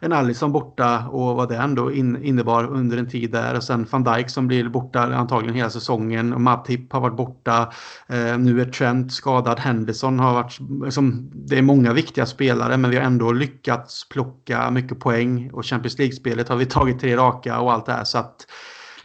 en 0.00 0.12
Alisson 0.12 0.52
borta 0.52 1.08
och 1.08 1.36
vad 1.36 1.48
det 1.48 1.56
ändå 1.56 1.92
innebar 1.92 2.64
under 2.64 2.98
en 2.98 3.08
tid 3.08 3.30
där. 3.30 3.56
Och 3.56 3.62
sen 3.62 3.86
van 3.90 4.04
Dijk 4.04 4.30
som 4.30 4.46
blir 4.46 4.68
borta 4.68 5.00
antagligen 5.00 5.56
hela 5.56 5.70
säsongen. 5.70 6.32
Och 6.32 6.40
Matip 6.40 6.92
har 6.92 7.00
varit 7.00 7.16
borta. 7.16 7.72
Eh, 8.06 8.38
nu 8.38 8.60
är 8.60 8.64
Trent 8.64 9.12
skadad. 9.12 9.58
Henderson 9.58 10.18
har 10.18 10.34
varit... 10.34 10.58
Liksom, 10.84 11.30
det 11.34 11.58
är 11.58 11.62
många 11.62 11.92
viktiga 11.92 12.26
spelare 12.26 12.76
men 12.76 12.90
vi 12.90 12.96
har 12.96 13.04
ändå 13.04 13.32
lyckats 13.32 14.08
plocka 14.08 14.70
mycket 14.70 15.00
poäng. 15.00 15.50
Och 15.52 15.64
Champions 15.66 15.98
League-spelet 15.98 16.48
har 16.48 16.56
vi 16.56 16.66
tagit 16.66 17.00
tre 17.00 17.16
raka 17.16 17.60
och 17.60 17.72
allt 17.72 17.86
det 17.86 17.92
här. 17.92 18.04
Så 18.04 18.18
att 18.18 18.46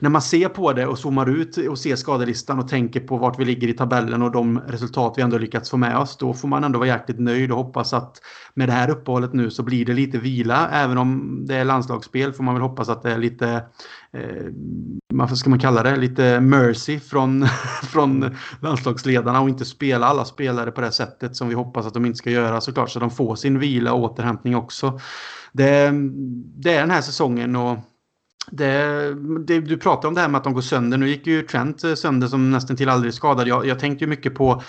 när 0.02 0.10
man 0.10 0.22
ser 0.22 0.50
på 0.50 0.74
det 0.74 0.88
och 0.88 1.00
zoomar 1.00 1.30
ut 1.30 1.58
och 1.58 1.80
ser 1.80 1.96
skadelistan 1.96 2.60
och 2.60 2.68
tänker 2.68 3.00
på 3.00 3.18
vart 3.18 3.40
vi 3.40 3.46
ligger 3.46 3.68
i 3.68 3.74
tabellen 3.74 4.22
och 4.22 4.32
de 4.32 4.60
resultat 4.60 5.14
vi 5.18 5.22
ändå 5.22 5.38
lyckats 5.38 5.70
få 5.70 5.78
med 5.78 5.98
oss, 5.98 6.18
då 6.18 6.34
får 6.34 6.48
man 6.48 6.64
ändå 6.64 6.80
vara 6.80 6.90
jäkligt 6.90 7.20
nöjd 7.20 7.52
och 7.52 7.58
hoppas 7.58 7.94
att 7.94 8.22
med 8.54 8.70
det 8.70 8.72
här 8.72 8.90
uppehållet 8.90 9.34
nu 9.34 9.52
så 9.52 9.64
blir 9.64 9.86
det 9.86 9.94
lite 9.94 10.18
vila. 10.18 10.70
Även 10.70 10.98
om 10.98 11.42
det 11.48 11.56
är 11.56 11.66
landslagsspel 11.66 12.34
får 12.34 12.44
man 12.44 12.54
väl 12.54 12.62
hoppas 12.62 12.90
att 12.90 13.04
det 13.04 13.12
är 13.12 13.18
lite, 13.18 13.50
eh, 14.14 14.46
vad 15.14 15.38
ska 15.38 15.50
man 15.50 15.60
kalla 15.60 15.84
det, 15.84 15.96
lite 15.96 16.40
mercy 16.40 17.00
från, 17.00 17.46
från 17.84 18.36
landslagsledarna 18.62 19.42
och 19.42 19.50
inte 19.50 19.66
spela 19.66 20.08
alla 20.08 20.26
spelare 20.26 20.72
på 20.72 20.82
det 20.82 20.92
sättet 20.92 21.36
som 21.36 21.48
vi 21.48 21.56
hoppas 21.56 21.86
att 21.86 21.94
de 21.94 22.06
inte 22.06 22.18
ska 22.18 22.30
göra 22.30 22.62
såklart, 22.62 22.90
så 22.90 23.00
de 23.00 23.12
får 23.12 23.36
sin 23.36 23.60
vila 23.60 23.94
och 23.94 24.04
återhämtning 24.04 24.56
också. 24.56 25.00
Det, 25.52 25.92
det 26.56 26.74
är 26.74 26.80
den 26.80 26.92
här 26.92 27.02
säsongen 27.02 27.56
och 27.56 27.78
det, 28.48 29.14
det, 29.46 29.60
du 29.60 29.78
pratade 29.78 30.08
om 30.08 30.14
det 30.14 30.22
här 30.22 30.28
med 30.28 30.38
att 30.38 30.44
de 30.44 30.54
går 30.54 30.62
sönder. 30.62 30.98
Nu 30.98 31.10
gick 31.10 31.28
ju 31.28 31.42
Trent 31.42 31.82
sönder 31.96 32.28
som 32.28 32.52
nästan 32.52 32.78
till 32.78 32.90
aldrig 32.90 33.14
skadad. 33.14 33.48
Jag, 33.48 33.66
jag 33.66 33.80
tänkte 33.80 34.06
ju 34.06 34.10
mycket 34.10 34.36
på 34.36 34.64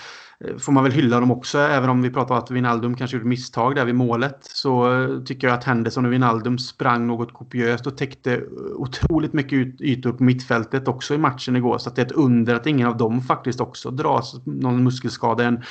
Eh, 0.45 0.57
får 0.57 0.73
man 0.73 0.85
väl 0.85 0.93
hylla 0.93 1.21
dem 1.21 1.31
också. 1.31 1.59
Även 1.59 1.91
om 1.91 2.03
vi 2.03 2.11
pratar 2.11 2.35
om 2.35 2.41
att 2.41 2.51
Wijnaldum 2.51 2.97
kanske 2.97 3.17
gjorde 3.17 3.29
misstag 3.29 3.75
där 3.75 3.85
vid 3.85 3.95
målet. 3.95 4.39
Så 4.43 5.03
eh, 5.03 5.21
tycker 5.21 5.47
jag 5.47 5.55
att 5.55 5.65
Henderson 5.65 6.07
och 6.07 6.13
Wijnaldum 6.13 6.59
sprang 6.59 7.07
något 7.07 7.33
kopiöst 7.33 7.87
och 7.87 7.97
täckte 7.97 8.33
eh, 8.35 8.41
otroligt 8.77 9.33
mycket 9.33 9.81
ytor 9.81 10.13
på 10.13 10.25
mittfältet 10.25 10.89
också 10.89 11.15
i 11.15 11.19
matchen 11.19 11.57
igår. 11.57 11.79
Så 11.79 11.91
det 11.91 12.03
är 12.03 12.07
ett 12.07 12.13
under 12.13 12.55
att 12.55 12.67
ingen 12.67 12.89
av 12.89 12.97
dem 12.97 13.21
faktiskt 13.21 13.61
också 13.61 13.91
dras 13.91 14.35
någon 14.45 14.85
muskelskada, 14.85 15.45
en, 15.45 15.63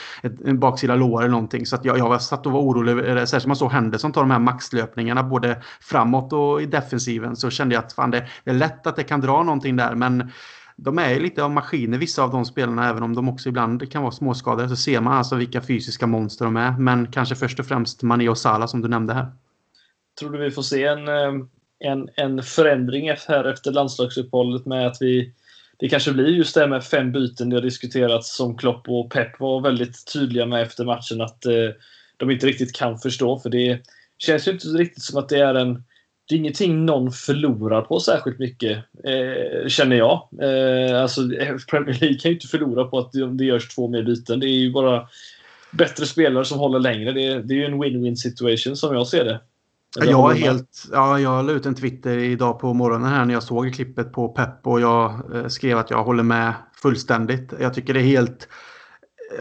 en 0.46 0.60
baksida 0.60 0.96
lår 0.96 1.22
eller 1.22 1.32
någonting. 1.32 1.66
Så 1.66 1.76
att 1.76 1.86
jag, 1.86 1.98
jag 1.98 2.22
satt 2.22 2.46
och 2.46 2.52
var 2.52 2.60
orolig, 2.60 3.28
särskilt 3.30 3.48
man 3.48 3.56
såg 3.56 3.72
Henderson 3.72 4.12
ta 4.12 4.20
de 4.20 4.32
här 4.32 4.40
maxlöpningarna 4.40 5.24
både 5.24 5.62
framåt 5.82 6.34
och 6.34 6.62
i 6.62 6.66
defensiven 6.66 7.36
så 7.36 7.50
kände 7.50 7.76
jag 7.76 7.84
att 7.84 7.94
fan 7.94 8.12
det, 8.12 8.28
det 8.44 8.50
är 8.50 8.56
lätt 8.56 8.88
att 8.88 8.96
det 8.96 9.04
kan 9.04 9.22
dra 9.22 9.44
någonting 9.44 9.76
där 9.76 9.96
men 9.96 10.32
de 10.76 11.00
är 11.00 11.20
lite 11.20 11.44
av 11.44 11.52
maskiner 11.52 11.98
vissa 11.98 12.24
av 12.24 12.32
de 12.32 12.46
spelarna 12.46 12.90
även 12.90 13.04
om 13.04 13.16
de 13.16 13.30
också 13.30 13.50
ibland 13.50 13.92
kan 13.92 14.02
vara 14.02 14.12
småskadade 14.12 14.70
så 14.70 14.76
ser 14.76 15.02
man 15.02 15.14
alltså 15.14 15.36
vilka 15.36 15.62
fysiska 15.62 16.08
monster 16.08 16.46
de 16.46 16.58
är. 16.58 16.72
Men 16.72 17.12
kanske 17.12 17.36
först 17.36 17.60
och 17.60 17.66
främst 17.66 18.04
Mané 18.04 18.30
och 18.30 18.38
Salah 18.38 18.68
som 18.68 18.82
du 18.82 18.88
nämnde 18.88 19.14
här. 19.14 19.32
Tror 20.20 20.32
du 20.32 20.40
vi 20.40 20.52
får 20.52 20.62
se 20.62 20.84
en, 20.84 21.08
eh, 21.08 21.34
en, 21.80 22.10
en 22.16 22.44
förändring 22.44 23.12
här 23.28 23.46
efter 23.46 23.72
landslagsuppehållet 23.72 24.66
med 24.66 24.88
att 24.88 24.98
vi 25.00 25.34
det 25.82 25.90
kanske 25.90 26.14
blir 26.14 26.28
just 26.28 26.56
det 26.56 26.68
med 26.68 26.84
fem 26.84 27.12
byten 27.12 27.50
det 27.50 27.56
har 27.56 27.62
diskuterats 27.62 28.36
som 28.36 28.58
Klopp 28.58 28.90
och 28.90 29.12
Pep 29.12 29.40
var 29.40 29.62
väldigt 29.62 30.14
tydliga 30.14 30.46
med 30.46 30.62
efter 30.62 30.86
matchen 30.86 31.22
att 31.22 31.46
eh, 31.46 31.70
de 32.18 32.32
inte 32.32 32.48
riktigt 32.48 32.76
kan 32.76 32.98
förstå. 32.98 33.40
För 33.40 33.50
det 33.50 33.80
känns 34.18 34.48
ju 34.48 34.52
inte 34.52 34.68
riktigt 34.68 35.04
som 35.04 35.20
att 35.20 35.30
det 35.30 35.40
är 35.40 35.56
en 35.56 35.84
det 36.32 36.36
är 36.36 36.40
ingenting 36.40 36.86
någon 36.86 37.12
förlorar 37.12 37.82
på 37.82 38.00
särskilt 38.00 38.40
mycket, 38.40 38.78
eh, 39.04 39.68
känner 39.68 39.96
jag. 39.96 40.28
Eh, 40.42 41.02
alltså, 41.02 41.22
Premier 41.70 42.00
League 42.00 42.18
kan 42.18 42.32
ju 42.32 42.36
inte 42.36 42.48
förlora 42.48 42.86
på 42.86 43.00
att 43.00 43.12
det 43.12 43.46
görs 43.46 43.68
två 43.68 43.88
mer 43.88 44.04
byten. 44.04 44.40
Det 44.40 44.48
är 44.48 44.60
ju 44.60 44.72
bara 44.72 45.08
bättre 45.72 46.06
spelare 46.06 46.46
som 46.46 46.60
håller 46.60 46.80
längre. 46.80 47.12
Det, 47.12 47.42
det 47.42 47.54
är 47.54 47.58
ju 47.58 47.66
en 47.66 47.84
win-win 47.84 48.16
situation 48.16 48.76
som 48.76 48.96
jag 48.96 49.08
ser 49.08 49.26
det. 49.26 49.40
Jag, 50.00 50.32
är 50.32 50.36
helt, 50.36 50.88
ja, 50.92 51.20
jag 51.20 51.46
la 51.46 51.52
ut 51.52 51.66
en 51.66 51.76
Twitter 51.76 52.18
idag 52.18 52.60
på 52.60 52.74
morgonen 52.74 53.12
här 53.12 53.26
när 53.26 53.34
jag 53.34 53.44
såg 53.44 53.74
klippet 53.74 54.12
på 54.12 54.28
Pep 54.28 54.68
och 54.68 54.82
jag 54.82 55.36
eh, 55.36 55.48
skrev 55.48 55.78
att 55.78 55.90
jag 55.90 56.04
håller 56.04 56.24
med 56.24 56.54
fullständigt. 56.82 57.54
Jag 57.60 57.74
tycker 57.74 57.94
det 57.94 58.00
är 58.00 58.04
helt 58.04 58.48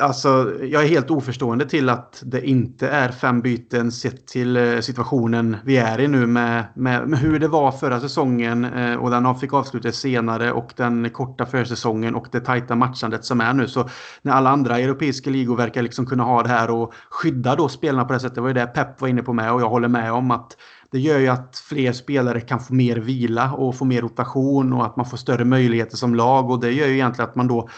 Alltså, 0.01 0.53
jag 0.63 0.83
är 0.83 0.89
helt 0.89 1.11
oförstående 1.11 1.67
till 1.67 1.89
att 1.89 2.23
det 2.27 2.47
inte 2.47 2.89
är 2.89 3.09
fem 3.09 3.41
byten 3.41 3.93
sett 3.93 4.27
till 4.27 4.57
eh, 4.57 4.81
situationen 4.81 5.57
vi 5.65 5.77
är 5.77 6.01
i 6.01 6.09
nu 6.09 6.27
med, 6.27 6.65
med, 6.75 7.09
med 7.09 7.19
hur 7.19 7.39
det 7.39 7.49
var 7.49 7.73
förra 7.73 8.01
säsongen 8.01 8.65
eh, 8.65 8.95
och 8.95 9.11
den 9.11 9.35
fick 9.35 9.53
avslutas 9.53 9.97
senare 9.97 10.53
och 10.53 10.73
den 10.77 11.11
korta 11.11 11.47
försäsongen 11.47 12.15
och 12.15 12.27
det 12.33 12.41
tajta 12.41 12.77
matchandet 12.77 13.25
som 13.25 13.41
är 13.41 13.53
nu. 13.53 13.69
Så 13.69 13.89
när 14.23 14.33
alla 14.33 14.51
andra 14.51 14.79
europeiska 14.79 15.31
ligor 15.31 15.57
verkar 15.57 15.83
liksom 15.83 16.07
kunna 16.07 16.25
ha 16.25 16.43
det 16.43 16.49
här 16.49 16.71
och 16.71 16.95
skydda 17.11 17.57
då 17.57 17.69
spelarna 17.69 18.05
på 18.05 18.13
det 18.13 18.21
sättet, 18.21 18.35
det 18.35 18.41
var 18.41 18.49
ju 18.49 18.55
det 18.55 18.67
Pep 18.67 19.01
var 19.01 19.09
inne 19.09 19.23
på 19.23 19.33
med 19.33 19.53
och 19.53 19.61
jag 19.61 19.69
håller 19.69 19.89
med 19.89 20.13
om 20.13 20.31
att 20.31 20.57
det 20.93 20.99
gör 20.99 21.19
ju 21.19 21.29
att 21.29 21.63
fler 21.69 21.93
spelare 21.93 22.41
kan 22.41 22.61
få 22.61 22.75
mer 22.75 22.97
vila 22.97 23.53
och 23.53 23.77
få 23.77 23.85
mer 23.85 24.03
rotation 24.03 24.73
och 24.73 24.87
att 24.87 24.97
man 24.97 25.07
får 25.07 25.17
större 25.17 25.45
möjligheter 25.45 25.97
som 25.97 26.15
lag 26.15 26.51
och 26.51 26.61
det 26.61 26.73
gör 26.73 26.87
ju 26.87 26.95
egentligen 26.95 27.29
att 27.29 27.37
man 27.37 27.49
då 27.49 27.69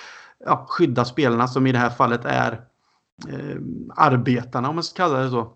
ja, 0.47 0.67
skydda 0.69 1.05
spelarna 1.05 1.49
som 1.49 1.67
i 1.67 1.73
det 1.73 1.79
här 1.79 1.91
fallet 1.91 2.25
är 2.25 2.53
eh, 3.29 3.57
arbetarna 3.97 4.69
om 4.69 4.75
man 4.75 4.85
ska 4.85 4.97
kalla 4.97 5.19
det 5.19 5.31
så. 5.31 5.53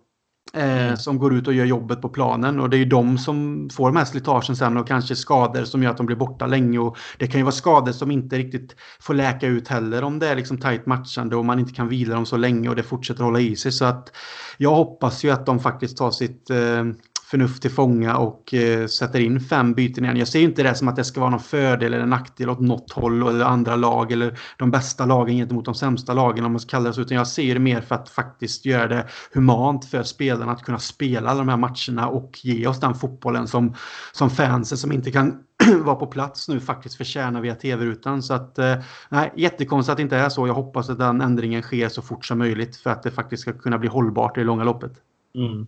Eh, 0.54 0.86
mm. 0.86 0.96
Som 0.96 1.18
går 1.18 1.34
ut 1.34 1.48
och 1.48 1.54
gör 1.54 1.64
jobbet 1.64 2.02
på 2.02 2.08
planen 2.08 2.60
och 2.60 2.70
det 2.70 2.76
är 2.76 2.78
ju 2.78 2.84
de 2.84 3.18
som 3.18 3.68
får 3.72 3.88
de 3.88 3.96
här 3.96 4.04
slitagen 4.04 4.56
sen 4.56 4.76
och 4.76 4.88
kanske 4.88 5.16
skador 5.16 5.64
som 5.64 5.82
gör 5.82 5.90
att 5.90 5.96
de 5.96 6.06
blir 6.06 6.16
borta 6.16 6.46
länge. 6.46 6.78
Och 6.78 6.96
det 7.18 7.26
kan 7.26 7.40
ju 7.40 7.44
vara 7.44 7.52
skador 7.52 7.92
som 7.92 8.10
inte 8.10 8.38
riktigt 8.38 8.76
får 9.00 9.14
läka 9.14 9.46
ut 9.46 9.68
heller 9.68 10.04
om 10.04 10.18
det 10.18 10.28
är 10.28 10.36
liksom 10.36 10.58
tajt 10.58 10.86
matchande 10.86 11.36
och 11.36 11.44
man 11.44 11.58
inte 11.58 11.72
kan 11.72 11.88
vila 11.88 12.14
dem 12.14 12.26
så 12.26 12.36
länge 12.36 12.68
och 12.68 12.76
det 12.76 12.82
fortsätter 12.82 13.24
hålla 13.24 13.40
i 13.40 13.56
sig. 13.56 13.72
Så 13.72 13.84
att 13.84 14.16
jag 14.56 14.74
hoppas 14.74 15.24
ju 15.24 15.30
att 15.30 15.46
de 15.46 15.60
faktiskt 15.60 15.96
tar 15.96 16.10
sitt 16.10 16.50
eh, 16.50 16.84
förnuft 17.30 17.62
till 17.62 17.70
fånga 17.70 18.16
och 18.16 18.54
eh, 18.54 18.86
sätter 18.86 19.20
in 19.20 19.40
fem 19.40 19.74
byten 19.74 20.04
igen. 20.04 20.16
Jag 20.16 20.28
ser 20.28 20.40
inte 20.40 20.62
det 20.62 20.74
som 20.74 20.88
att 20.88 20.96
det 20.96 21.04
ska 21.04 21.20
vara 21.20 21.30
någon 21.30 21.40
fördel 21.40 21.94
eller 21.94 22.06
nackdel 22.06 22.50
åt 22.50 22.60
något 22.60 22.92
håll 22.92 23.28
eller 23.28 23.44
andra 23.44 23.76
lag 23.76 24.12
eller 24.12 24.38
de 24.56 24.70
bästa 24.70 25.06
lagen 25.06 25.36
gentemot 25.36 25.64
de 25.64 25.74
sämsta 25.74 26.14
lagen 26.14 26.44
om 26.44 26.52
man 26.52 26.60
ska 26.60 26.70
kalla 26.70 26.88
det 26.88 26.94
så. 26.94 27.00
Utan 27.00 27.16
jag 27.16 27.26
ser 27.26 27.54
det 27.54 27.60
mer 27.60 27.80
för 27.80 27.94
att 27.94 28.08
faktiskt 28.08 28.66
göra 28.66 28.88
det 28.88 29.06
humant 29.32 29.84
för 29.84 30.02
spelarna 30.02 30.52
att 30.52 30.62
kunna 30.62 30.78
spela 30.78 31.30
alla 31.30 31.38
de 31.38 31.48
här 31.48 31.56
matcherna 31.56 32.08
och 32.08 32.38
ge 32.42 32.66
oss 32.66 32.80
den 32.80 32.94
fotbollen 32.94 33.46
som, 33.46 33.74
som 34.12 34.30
fansen 34.30 34.78
som 34.78 34.92
inte 34.92 35.10
kan 35.10 35.38
vara 35.84 35.96
på 35.96 36.06
plats 36.06 36.48
nu 36.48 36.60
faktiskt 36.60 36.96
förtjänar 36.96 37.40
via 37.40 37.54
tv-rutan. 37.54 38.22
Så 38.22 38.34
att, 38.34 38.58
eh, 38.58 38.76
nej, 39.08 39.32
jättekonstigt 39.36 39.90
att 39.92 39.96
det 39.96 40.02
inte 40.02 40.16
är 40.16 40.28
så. 40.28 40.46
Jag 40.46 40.54
hoppas 40.54 40.90
att 40.90 40.98
den 40.98 41.20
ändringen 41.20 41.62
sker 41.62 41.88
så 41.88 42.02
fort 42.02 42.24
som 42.24 42.38
möjligt 42.38 42.76
för 42.76 42.90
att 42.90 43.02
det 43.02 43.10
faktiskt 43.10 43.42
ska 43.42 43.52
kunna 43.52 43.78
bli 43.78 43.88
hållbart 43.88 44.36
i 44.36 44.40
det 44.40 44.46
långa 44.46 44.64
loppet. 44.64 44.92
Mm 45.34 45.66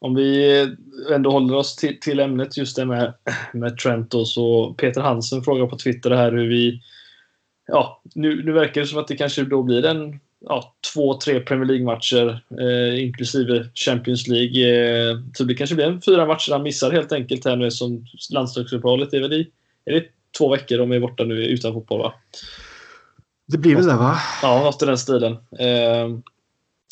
om 0.00 0.14
vi 0.14 0.60
ändå 1.14 1.30
håller 1.30 1.54
oss 1.54 1.76
till, 1.76 2.00
till 2.00 2.20
ämnet 2.20 2.56
just 2.56 2.76
det 2.76 2.84
med, 2.84 3.14
med 3.52 3.78
Trent 3.78 4.10
då, 4.10 4.24
så 4.24 4.74
Peter 4.74 5.00
Hansen 5.00 5.42
frågar 5.42 5.66
på 5.66 5.78
Twitter 5.78 6.10
här 6.10 6.32
hur 6.32 6.48
vi 6.48 6.82
Ja, 7.66 8.02
nu, 8.14 8.44
nu 8.44 8.52
verkar 8.52 8.80
det 8.80 8.86
som 8.86 8.98
att 8.98 9.08
det 9.08 9.16
kanske 9.16 9.44
då 9.44 9.62
blir 9.62 9.84
en 9.84 10.20
ja, 10.40 10.74
två, 10.94 11.14
tre 11.14 11.40
Premier 11.40 11.66
League-matcher 11.66 12.44
eh, 12.60 13.04
inklusive 13.04 13.68
Champions 13.74 14.26
League. 14.28 14.60
Eh, 15.10 15.18
så 15.34 15.44
det 15.44 15.54
kanske 15.54 15.76
blir 15.76 15.86
en 15.86 16.02
fyra 16.02 16.26
matcher 16.26 16.52
han 16.52 16.62
missar 16.62 16.90
helt 16.90 17.12
enkelt 17.12 17.44
här 17.44 17.56
nu 17.56 17.70
som 17.70 18.06
landslagsuppehållet 18.32 19.12
är 19.12 19.20
väl 19.20 19.32
i 19.32 19.50
är 19.84 19.92
det 19.92 20.04
två 20.38 20.48
veckor 20.48 20.78
de 20.78 20.92
är 20.92 21.00
borta 21.00 21.24
nu 21.24 21.46
utan 21.46 21.72
fotboll 21.72 21.98
va? 21.98 22.14
Det 23.46 23.58
blir 23.58 23.76
väl 23.76 23.86
det 23.86 23.96
va? 23.96 24.16
Ja, 24.42 24.62
något 24.62 24.82
i 24.82 24.86
den 24.86 24.98
stilen. 24.98 25.32
Eh, 25.32 26.08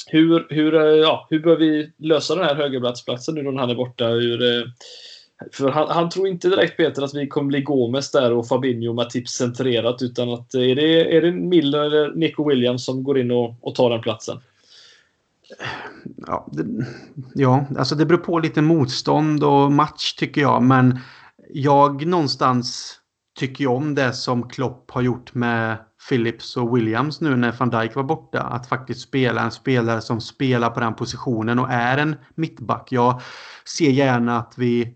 hur, 0.07 0.47
hur, 0.51 0.75
eh, 0.75 0.83
ja, 0.83 1.27
hur 1.31 1.41
bör 1.41 1.57
vi 1.57 1.93
lösa 1.97 2.35
den 2.35 2.45
här 2.45 2.55
högerplatsen 2.55 3.35
nu 3.35 3.43
när 3.43 3.61
han 3.61 3.71
är 3.71 3.75
borta? 3.75 4.07
Hur, 4.07 4.43
eh, 4.43 4.65
för 5.53 5.69
han, 5.69 5.89
han, 5.89 6.11
tror 6.11 6.29
inte 6.29 6.49
direkt 6.49 6.77
Peter 6.77 7.03
att 7.03 7.15
vi 7.15 7.27
kommer 7.27 7.49
bli 7.49 7.61
Gomes 7.61 8.11
där 8.11 8.33
och 8.33 8.49
Fabinho 8.49 8.93
med 8.93 9.11
tips 9.11 9.33
centrerat 9.33 10.03
utan 10.03 10.33
att 10.33 10.55
eh, 10.55 10.63
är 10.63 10.75
det, 10.75 11.17
är 11.17 11.23
det 11.23 11.33
Miller 11.33 11.81
eller 11.81 12.15
Nico 12.15 12.49
Williams 12.49 12.85
som 12.85 13.05
går 13.05 13.19
in 13.19 13.31
och, 13.31 13.55
och 13.61 13.75
tar 13.75 13.91
den 13.91 14.01
platsen? 14.01 14.41
Ja, 16.27 16.49
det, 16.53 16.87
ja, 17.35 17.67
alltså 17.79 17.95
det 17.95 18.07
beror 18.07 18.19
på 18.19 18.39
lite 18.39 18.63
motstånd 18.63 19.45
och 19.45 19.73
match 19.73 20.15
tycker 20.15 20.41
jag 20.41 20.63
men 20.63 20.99
jag 21.51 22.07
någonstans 22.07 22.99
tycker 23.39 23.65
ju 23.65 23.69
om 23.69 23.95
det 23.95 24.13
som 24.13 24.49
Klopp 24.49 24.91
har 24.91 25.03
gjort 25.03 25.35
med 25.35 25.77
Phillips 26.09 26.57
och 26.57 26.77
Williams 26.77 27.21
nu 27.21 27.37
när 27.37 27.53
van 27.53 27.71
Dijk 27.71 27.95
var 27.95 28.03
borta. 28.03 28.43
Att 28.43 28.67
faktiskt 28.67 29.01
spela 29.01 29.43
en 29.43 29.51
spelare 29.51 30.01
som 30.01 30.21
spelar 30.21 30.71
på 30.71 30.81
den 30.81 30.95
positionen 30.95 31.59
och 31.59 31.71
är 31.71 31.99
en 31.99 32.17
mittback. 32.35 32.93
Jag 32.93 33.21
ser 33.65 33.91
gärna 33.91 34.39
att 34.39 34.55
vi 34.57 34.95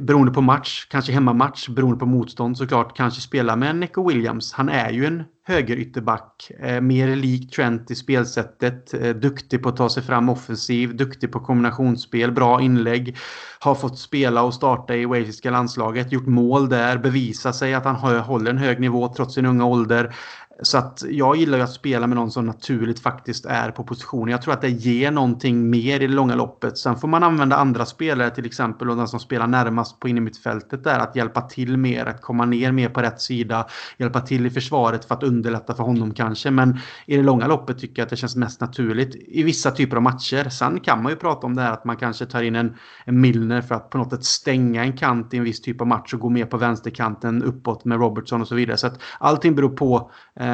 beroende 0.00 0.32
på 0.32 0.40
match, 0.40 0.86
kanske 0.90 1.12
hemmamatch, 1.12 1.68
beroende 1.68 1.98
på 1.98 2.06
motstånd 2.06 2.58
såklart, 2.58 2.96
kanske 2.96 3.20
spela 3.20 3.56
med 3.56 3.76
Neco 3.76 4.08
Williams. 4.08 4.52
Han 4.52 4.68
är 4.68 4.90
ju 4.90 5.06
en 5.06 5.22
högerytterback, 5.46 6.50
eh, 6.60 6.80
mer 6.80 7.16
lik 7.16 7.50
Trent 7.50 7.90
i 7.90 7.94
spelsättet, 7.94 8.94
eh, 8.94 9.10
duktig 9.10 9.62
på 9.62 9.68
att 9.68 9.76
ta 9.76 9.88
sig 9.88 10.02
fram 10.02 10.28
offensiv, 10.28 10.96
duktig 10.96 11.32
på 11.32 11.40
kombinationsspel, 11.40 12.32
bra 12.32 12.60
inlägg, 12.60 13.16
har 13.58 13.74
fått 13.74 13.98
spela 13.98 14.42
och 14.42 14.54
starta 14.54 14.96
i 14.96 15.04
walesiska 15.04 15.50
landslaget, 15.50 16.12
gjort 16.12 16.26
mål 16.26 16.68
där, 16.68 16.98
bevisa 16.98 17.52
sig 17.52 17.74
att 17.74 17.84
han 17.84 17.96
håller 18.20 18.50
en 18.50 18.58
hög 18.58 18.80
nivå 18.80 19.12
trots 19.16 19.34
sin 19.34 19.46
unga 19.46 19.64
ålder. 19.64 20.14
Så 20.62 20.78
att 20.78 21.04
jag 21.10 21.36
gillar 21.36 21.58
ju 21.58 21.64
att 21.64 21.72
spela 21.72 22.06
med 22.06 22.16
någon 22.16 22.30
som 22.30 22.46
naturligt 22.46 23.00
faktiskt 23.00 23.46
är 23.46 23.70
på 23.70 23.84
position. 23.84 24.28
Jag 24.28 24.42
tror 24.42 24.54
att 24.54 24.60
det 24.60 24.70
ger 24.70 25.10
någonting 25.10 25.70
mer 25.70 26.00
i 26.00 26.06
det 26.06 26.12
långa 26.12 26.34
loppet. 26.34 26.78
Sen 26.78 26.96
får 26.96 27.08
man 27.08 27.22
använda 27.22 27.56
andra 27.56 27.86
spelare 27.86 28.30
till 28.30 28.46
exempel 28.46 28.90
och 28.90 28.96
den 28.96 29.08
som 29.08 29.20
spelar 29.20 29.46
närmast 29.46 30.00
på 30.00 30.08
innermittfältet 30.08 30.84
där 30.84 30.98
att 30.98 31.16
hjälpa 31.16 31.40
till 31.40 31.76
mer, 31.76 32.06
att 32.06 32.22
komma 32.22 32.44
ner 32.44 32.72
mer 32.72 32.88
på 32.88 33.02
rätt 33.02 33.20
sida, 33.20 33.66
hjälpa 33.98 34.20
till 34.20 34.46
i 34.46 34.50
försvaret 34.50 35.04
för 35.04 35.14
att 35.14 35.22
underlätta 35.22 35.74
för 35.74 35.82
honom 35.82 36.14
kanske. 36.14 36.50
Men 36.50 36.78
i 37.06 37.16
det 37.16 37.22
långa 37.22 37.46
loppet 37.46 37.78
tycker 37.78 38.02
jag 38.02 38.04
att 38.04 38.10
det 38.10 38.16
känns 38.16 38.36
mest 38.36 38.60
naturligt 38.60 39.14
i 39.28 39.42
vissa 39.42 39.70
typer 39.70 39.96
av 39.96 40.02
matcher. 40.02 40.48
Sen 40.48 40.80
kan 40.80 41.02
man 41.02 41.12
ju 41.12 41.16
prata 41.16 41.46
om 41.46 41.56
det 41.56 41.62
här 41.62 41.72
att 41.72 41.84
man 41.84 41.96
kanske 41.96 42.26
tar 42.26 42.42
in 42.42 42.56
en, 42.56 42.76
en 43.04 43.20
Milner 43.20 43.62
för 43.62 43.74
att 43.74 43.90
på 43.90 43.98
något 43.98 44.10
sätt 44.10 44.24
stänga 44.24 44.84
en 44.84 44.96
kant 44.96 45.34
i 45.34 45.36
en 45.36 45.44
viss 45.44 45.60
typ 45.60 45.80
av 45.80 45.86
match 45.86 46.14
och 46.14 46.20
gå 46.20 46.28
mer 46.28 46.46
på 46.46 46.56
vänsterkanten 46.56 47.42
uppåt 47.42 47.84
med 47.84 47.98
Robertson 47.98 48.40
och 48.40 48.48
så 48.48 48.54
vidare. 48.54 48.76
Så 48.76 48.86
att 48.86 49.00
allting 49.18 49.54
beror 49.54 49.76
på 49.76 50.10
eh, 50.40 50.45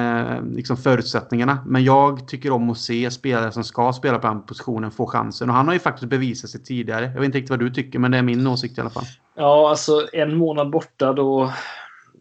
liksom 0.53 0.77
förutsättningarna. 0.77 1.65
Men 1.67 1.85
jag 1.85 2.29
tycker 2.29 2.51
om 2.51 2.71
att 2.71 2.79
se 2.79 3.11
spelare 3.11 3.53
som 3.53 3.65
ska 3.65 3.93
spela 3.93 4.19
på 4.19 4.27
den 4.27 4.43
positionen 4.43 4.91
få 4.91 5.07
chansen. 5.07 5.51
Och 5.51 5.57
han 5.57 5.67
har 5.67 5.75
ju 5.75 5.81
faktiskt 5.81 6.11
bevisat 6.11 6.51
sig 6.51 6.63
tidigare. 6.63 7.05
Jag 7.05 7.21
vet 7.21 7.25
inte 7.25 7.39
riktigt 7.39 7.51
vad 7.51 7.59
du 7.59 7.71
tycker, 7.71 7.99
men 7.99 8.11
det 8.11 8.19
är 8.19 8.23
min 8.23 8.47
åsikt 8.47 8.79
i 8.79 8.81
alla 8.81 8.91
fall. 8.91 9.05
Ja, 9.35 9.71
alltså 9.71 10.09
en 10.13 10.37
månad 10.37 10.71
borta 10.71 11.13
då 11.13 11.53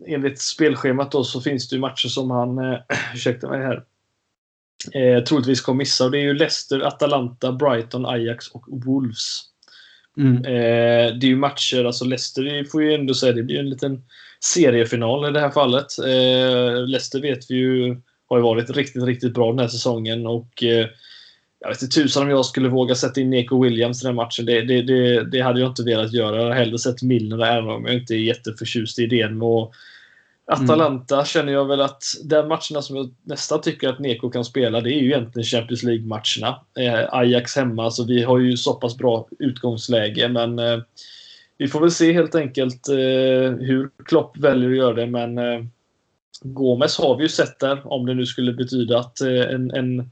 enligt 0.08 0.42
spelschemat 0.42 1.12
då 1.12 1.24
så 1.24 1.42
finns 1.42 1.70
det 1.70 1.76
ju 1.76 1.80
matcher 1.80 2.08
som 2.08 2.32
han, 2.32 2.58
eh, 2.58 2.80
ursäkta 3.14 3.50
mig 3.50 3.62
här, 3.62 3.84
eh, 4.94 5.24
troligtvis 5.24 5.62
kommer 5.62 5.78
missa. 5.78 6.06
Och 6.06 6.12
det 6.12 6.18
är 6.18 6.24
ju 6.24 6.34
Leicester, 6.34 6.80
Atalanta, 6.80 7.52
Brighton, 7.52 8.06
Ajax 8.06 8.48
och 8.48 8.66
Wolves. 8.68 9.42
Mm. 10.18 10.38
Eh, 10.38 11.14
det 11.18 11.26
är 11.26 11.30
ju 11.30 11.36
matcher, 11.36 11.86
alltså 11.86 12.06
Leicester 12.06 12.64
får 12.72 12.84
ju 12.84 12.94
ändå 12.94 13.14
säga, 13.14 13.34
det 13.34 13.44
blir 13.44 13.60
en 13.60 13.70
liten 13.70 14.04
seriefinal 14.44 15.30
i 15.30 15.32
det 15.32 15.40
här 15.40 15.50
fallet. 15.50 16.00
Eh, 16.00 16.88
Leicester 16.88 17.22
vet 17.22 17.52
vi 17.52 17.56
ju 17.56 18.02
har 18.30 18.38
ju 18.38 18.44
varit 18.44 18.70
riktigt, 18.70 19.04
riktigt 19.04 19.34
bra 19.34 19.50
den 19.50 19.60
här 19.60 19.68
säsongen 19.68 20.28
och 20.28 20.64
eh, 20.64 20.88
jag 21.60 21.70
vet 21.70 21.82
inte 21.82 21.96
tusan 21.96 22.24
om 22.24 22.30
jag 22.30 22.46
skulle 22.46 22.70
våga 22.70 22.96
sätta 22.96 23.22
in 23.22 23.30
Neko 23.30 23.64
Williams 23.64 24.04
i 24.04 24.08
den 24.08 24.16
matchen. 24.16 24.46
Det, 24.46 24.62
det, 24.62 24.82
det, 24.82 25.24
det, 25.32 25.42
hade 25.42 25.60
jag 25.60 25.70
inte 25.70 25.84
velat 25.84 26.14
göra. 26.14 26.36
Jag 26.36 26.44
hade 26.44 26.56
hellre 26.56 26.80
sett 26.80 27.02
Milner 27.02 27.46
även 27.46 27.70
om 27.70 27.86
jag 27.86 27.96
inte 27.96 28.14
är 28.14 28.18
jätteförtjust 28.18 29.00
i 29.00 29.04
idén 29.04 29.42
att 29.42 29.72
Atalanta 30.64 31.16
mm. 31.16 31.26
känner 31.26 31.54
jag 31.54 31.66
väl 31.66 31.82
att 31.82 32.04
de 32.24 32.48
matcherna 32.48 32.82
som 32.82 32.96
jag 32.96 33.14
nästan 33.24 33.62
tycker 33.62 33.90
att 33.90 34.00
Neko 34.00 34.30
kan 34.30 34.46
spela, 34.46 34.82
det 34.82 34.94
är 34.94 35.00
ju 35.00 35.06
egentligen 35.06 35.46
Champions 35.46 35.84
League-matcherna. 35.84 36.60
Eh, 36.80 37.14
Ajax 37.14 37.56
hemma, 37.56 37.92
så 37.92 38.06
vi 38.06 38.24
har 38.24 38.40
ju 38.40 38.58
så 38.58 38.74
pass 38.74 38.98
bra 38.98 39.28
utgångsläge, 39.40 40.30
men 40.30 40.60
eh, 40.60 40.80
vi 41.62 41.68
får 41.68 41.80
väl 41.80 41.92
se 41.92 42.14
helt 42.14 42.36
enkelt 42.36 42.90
eh, 42.90 42.96
hur 43.60 43.90
Klopp 44.06 44.38
väljer 44.38 44.70
att 44.70 44.78
göra 44.78 44.94
det, 44.94 45.08
men 45.08 45.38
eh, 45.38 45.64
Gomes 46.42 46.98
har 46.98 47.16
vi 47.18 47.24
ju 47.24 47.30
sett 47.30 47.60
där, 47.60 47.94
om 47.94 48.06
det 48.06 48.14
nu 48.14 48.26
skulle 48.26 48.54
betyda 48.54 49.00
att 49.00 49.22
eh, 49.22 49.42
en, 49.42 49.72
en 49.72 50.12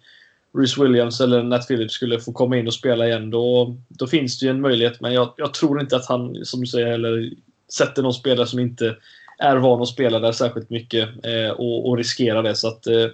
Rhys 0.58 0.78
Williams 0.78 1.22
eller 1.22 1.43
Nat 1.43 1.68
Phillips 1.68 1.93
skulle 1.93 2.20
få 2.20 2.32
komma 2.32 2.58
in 2.58 2.68
och 2.68 2.74
spela 2.74 3.08
igen, 3.08 3.30
då, 3.30 3.76
då 3.88 4.08
finns 4.08 4.39
det 4.39 4.45
ju 4.45 4.50
en 4.50 4.62
möjlighet, 4.62 5.02
men 5.02 5.14
jag, 5.14 5.34
jag 5.38 5.54
tror 5.54 5.82
inte 5.82 5.95
att 5.95 6.06
han, 6.06 6.45
som 6.45 6.60
du 6.60 6.68
säger, 6.68 6.88
eller 6.88 7.32
sätter 7.74 8.04
någon 8.04 8.14
spelare 8.14 8.47
som 8.47 8.60
inte 8.60 8.95
är 9.38 9.58
van 9.58 9.82
att 9.82 9.88
spela 9.88 10.20
där 10.20 10.32
särskilt 10.32 10.70
mycket 10.70 11.10
eh, 11.26 11.52
och, 11.52 11.89
och 11.89 11.97
riskerar 11.97 12.43
det. 12.43 12.56
Så 12.56 12.68
att, 12.68 12.88
eh, 12.88 13.06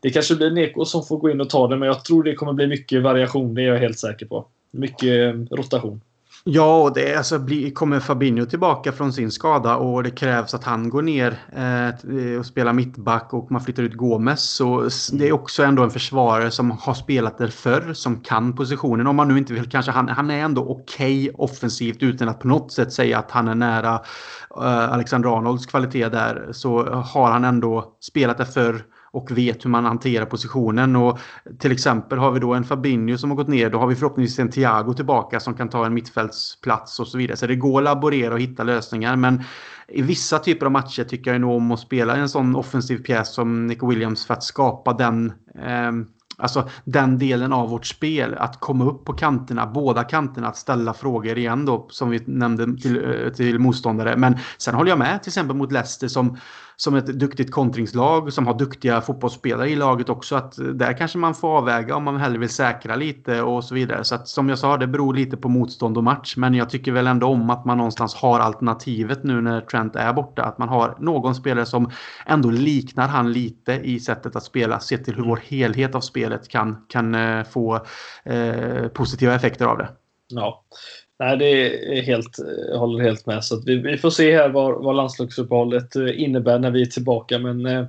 det 0.00 0.10
kanske 0.10 0.36
blir 0.36 0.50
Neko 0.50 0.84
som 0.84 1.04
får 1.04 1.18
gå 1.18 1.30
in 1.30 1.40
och 1.40 1.50
ta 1.50 1.68
det, 1.68 1.76
men 1.76 1.86
jag 1.86 2.04
tror 2.04 2.22
det 2.22 2.34
kommer 2.34 2.52
bli 2.52 2.66
mycket 2.66 3.02
variation. 3.02 3.54
Det 3.54 3.62
är 3.62 3.66
jag 3.66 3.78
helt 3.78 3.98
säker 3.98 4.26
på. 4.26 4.46
Mycket 4.70 5.34
eh, 5.34 5.56
rotation. 5.56 6.00
Ja, 6.46 6.82
och 6.82 6.94
det 6.94 7.14
alltså, 7.14 7.38
bli, 7.38 7.70
kommer 7.70 8.00
Fabinho 8.00 8.46
tillbaka 8.46 8.92
från 8.92 9.12
sin 9.12 9.30
skada 9.30 9.76
och 9.76 10.02
det 10.02 10.10
krävs 10.10 10.54
att 10.54 10.64
han 10.64 10.88
går 10.88 11.02
ner 11.02 11.38
eh, 11.52 12.38
och 12.38 12.46
spelar 12.46 12.72
mittback 12.72 13.32
och 13.32 13.52
man 13.52 13.60
flyttar 13.60 13.82
ut 13.82 13.94
Gomes. 13.94 14.42
Så 14.42 14.88
det 15.12 15.28
är 15.28 15.32
också 15.32 15.62
ändå 15.62 15.82
en 15.82 15.90
försvarare 15.90 16.50
som 16.50 16.70
har 16.70 16.94
spelat 16.94 17.38
där 17.38 17.48
förr, 17.48 17.92
som 17.92 18.20
kan 18.20 18.56
positionen. 18.56 19.06
Om 19.06 19.16
man 19.16 19.28
nu 19.28 19.38
inte 19.38 19.52
vill, 19.52 19.70
kanske 19.70 19.92
han, 19.92 20.08
han 20.08 20.30
är 20.30 20.38
ändå 20.38 20.62
okej 20.62 21.30
okay 21.30 21.44
offensivt 21.44 22.02
utan 22.02 22.28
att 22.28 22.40
på 22.40 22.48
något 22.48 22.72
sätt 22.72 22.92
säga 22.92 23.18
att 23.18 23.30
han 23.30 23.48
är 23.48 23.54
nära 23.54 24.00
eh, 24.56 24.92
Alexander 24.92 25.36
Arnolds 25.36 25.66
kvalitet 25.66 26.08
där. 26.08 26.48
Så 26.52 26.84
har 26.86 27.30
han 27.30 27.44
ändå 27.44 27.96
spelat 28.00 28.38
där 28.38 28.44
förr 28.44 28.84
och 29.14 29.38
vet 29.38 29.64
hur 29.64 29.70
man 29.70 29.84
hanterar 29.84 30.26
positionen. 30.26 30.96
Och 30.96 31.18
till 31.58 31.72
exempel 31.72 32.18
har 32.18 32.30
vi 32.30 32.40
då 32.40 32.54
en 32.54 32.64
Fabinho 32.64 33.18
som 33.18 33.30
har 33.30 33.36
gått 33.36 33.48
ner. 33.48 33.70
Då 33.70 33.78
har 33.78 33.86
vi 33.86 33.94
förhoppningsvis 33.94 34.38
en 34.38 34.50
Thiago 34.50 34.94
tillbaka 34.94 35.40
som 35.40 35.54
kan 35.54 35.68
ta 35.68 35.86
en 35.86 35.94
mittfältsplats 35.94 37.00
och 37.00 37.08
så 37.08 37.18
vidare. 37.18 37.36
Så 37.36 37.46
det 37.46 37.56
går 37.56 37.80
att 37.80 37.84
laborera 37.84 38.34
och 38.34 38.40
hitta 38.40 38.62
lösningar. 38.64 39.16
Men 39.16 39.42
i 39.88 40.02
vissa 40.02 40.38
typer 40.38 40.66
av 40.66 40.72
matcher 40.72 41.04
tycker 41.04 41.32
jag 41.32 41.40
nog 41.40 41.56
om 41.56 41.72
att 41.72 41.80
spela 41.80 42.16
en 42.16 42.28
sån 42.28 42.56
offensiv 42.56 43.02
pjäs 43.02 43.34
som 43.34 43.66
Nico 43.66 43.86
Williams 43.86 44.26
för 44.26 44.34
att 44.34 44.44
skapa 44.44 44.92
den 44.92 45.32
eh, 45.58 45.92
Alltså 46.36 46.68
den 46.84 47.18
delen 47.18 47.52
av 47.52 47.68
vårt 47.68 47.86
spel, 47.86 48.34
att 48.34 48.60
komma 48.60 48.84
upp 48.84 49.04
på 49.04 49.12
kanterna, 49.12 49.66
båda 49.66 50.04
kanterna, 50.04 50.48
att 50.48 50.56
ställa 50.56 50.94
frågor 50.94 51.38
igen 51.38 51.64
då, 51.64 51.86
som 51.90 52.10
vi 52.10 52.22
nämnde 52.26 52.82
till, 52.82 53.24
eh, 53.24 53.32
till 53.32 53.58
motståndare. 53.58 54.16
Men 54.16 54.38
sen 54.58 54.74
håller 54.74 54.90
jag 54.90 54.98
med 54.98 55.22
till 55.22 55.30
exempel 55.30 55.56
mot 55.56 55.72
Leicester 55.72 56.08
som 56.08 56.38
som 56.76 56.94
ett 56.94 57.06
duktigt 57.06 57.50
kontringslag 57.50 58.32
som 58.32 58.46
har 58.46 58.58
duktiga 58.58 59.00
fotbollsspelare 59.00 59.70
i 59.70 59.76
laget 59.76 60.08
också. 60.08 60.36
Att 60.36 60.54
där 60.74 60.98
kanske 60.98 61.18
man 61.18 61.34
får 61.34 61.48
avväga 61.58 61.96
om 61.96 62.04
man 62.04 62.16
hellre 62.16 62.38
vill 62.38 62.48
säkra 62.48 62.96
lite 62.96 63.42
och 63.42 63.64
så 63.64 63.74
vidare. 63.74 64.04
Så 64.04 64.14
att 64.14 64.28
som 64.28 64.48
jag 64.48 64.58
sa, 64.58 64.76
det 64.76 64.86
beror 64.86 65.14
lite 65.14 65.36
på 65.36 65.48
motstånd 65.48 65.96
och 65.96 66.04
match. 66.04 66.36
Men 66.36 66.54
jag 66.54 66.70
tycker 66.70 66.92
väl 66.92 67.06
ändå 67.06 67.26
om 67.26 67.50
att 67.50 67.64
man 67.64 67.78
någonstans 67.78 68.14
har 68.14 68.40
alternativet 68.40 69.24
nu 69.24 69.40
när 69.40 69.60
Trent 69.60 69.96
är 69.96 70.12
borta. 70.12 70.42
Att 70.42 70.58
man 70.58 70.68
har 70.68 70.96
någon 71.00 71.34
spelare 71.34 71.66
som 71.66 71.90
ändå 72.26 72.50
liknar 72.50 73.08
han 73.08 73.32
lite 73.32 73.72
i 73.72 74.00
sättet 74.00 74.36
att 74.36 74.44
spela. 74.44 74.80
Se 74.80 74.98
till 74.98 75.14
hur 75.14 75.24
vår 75.24 75.40
helhet 75.44 75.94
av 75.94 76.00
spelet 76.00 76.48
kan, 76.48 76.86
kan 76.88 77.14
eh, 77.14 77.44
få 77.44 77.74
eh, 78.24 78.88
positiva 78.88 79.34
effekter 79.34 79.66
av 79.66 79.78
det. 79.78 79.88
Ja, 80.28 80.64
Nej, 81.18 81.36
det 81.36 81.46
är 81.98 82.02
helt, 82.02 82.38
jag 82.70 82.78
håller 82.78 83.04
helt 83.04 83.26
med. 83.26 83.44
Så 83.44 83.62
vi, 83.66 83.76
vi, 83.76 83.98
får 83.98 84.10
se 84.10 84.36
här 84.36 84.48
vad, 84.48 84.84
vad 84.84 84.96
landslagsuppehållet 84.96 85.96
eh, 85.96 86.22
innebär 86.22 86.58
när 86.58 86.70
vi 86.70 86.82
är 86.82 86.86
tillbaka. 86.86 87.38
Men 87.38 87.66
eh, 87.66 87.86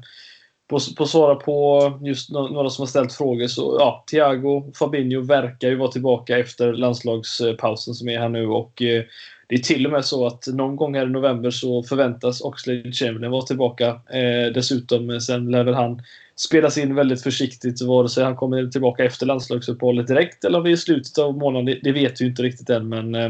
på, 0.67 0.79
på 0.97 1.05
svara 1.05 1.35
på 1.35 1.91
just 2.01 2.31
några 2.31 2.69
som 2.69 2.81
har 2.81 2.87
ställt 2.87 3.13
frågor 3.13 3.47
så 3.47 3.77
ja, 3.79 4.03
Thiago 4.11 4.71
Fabinho 4.79 5.21
verkar 5.21 5.69
ju 5.69 5.75
vara 5.75 5.91
tillbaka 5.91 6.37
efter 6.37 6.73
landslagspausen 6.73 7.93
som 7.93 8.09
är 8.09 8.19
här 8.19 8.29
nu 8.29 8.47
och 8.47 8.81
eh, 8.81 9.03
det 9.47 9.55
är 9.55 9.59
till 9.59 9.85
och 9.85 9.91
med 9.91 10.05
så 10.05 10.27
att 10.27 10.47
någon 10.47 10.75
gång 10.75 10.95
här 10.95 11.05
i 11.05 11.09
november 11.09 11.51
så 11.51 11.83
förväntas 11.83 12.41
Oxlade 12.41 12.91
Chamberlain 12.91 13.31
vara 13.31 13.45
tillbaka. 13.45 13.87
Eh, 13.87 14.53
dessutom 14.53 15.09
eh, 15.09 15.19
sen 15.19 15.51
lär 15.51 15.63
väl 15.63 15.73
han 15.73 16.01
spelas 16.35 16.77
in 16.77 16.95
väldigt 16.95 17.23
försiktigt 17.23 17.81
vare 17.81 18.09
sig 18.09 18.23
han 18.23 18.35
kommer 18.35 18.67
tillbaka 18.67 19.05
efter 19.05 19.25
landslagsuppehållet 19.25 20.07
direkt 20.07 20.45
eller 20.45 20.57
om 20.57 20.63
det 20.63 20.69
är 20.69 20.73
i 20.73 20.77
slutet 20.77 21.17
av 21.17 21.37
månaden. 21.37 21.79
Det, 21.83 21.91
vet 21.91 22.21
vi 22.21 22.25
inte 22.25 22.43
riktigt 22.43 22.69
än 22.69 22.89
men 22.89 23.15
eh, 23.15 23.29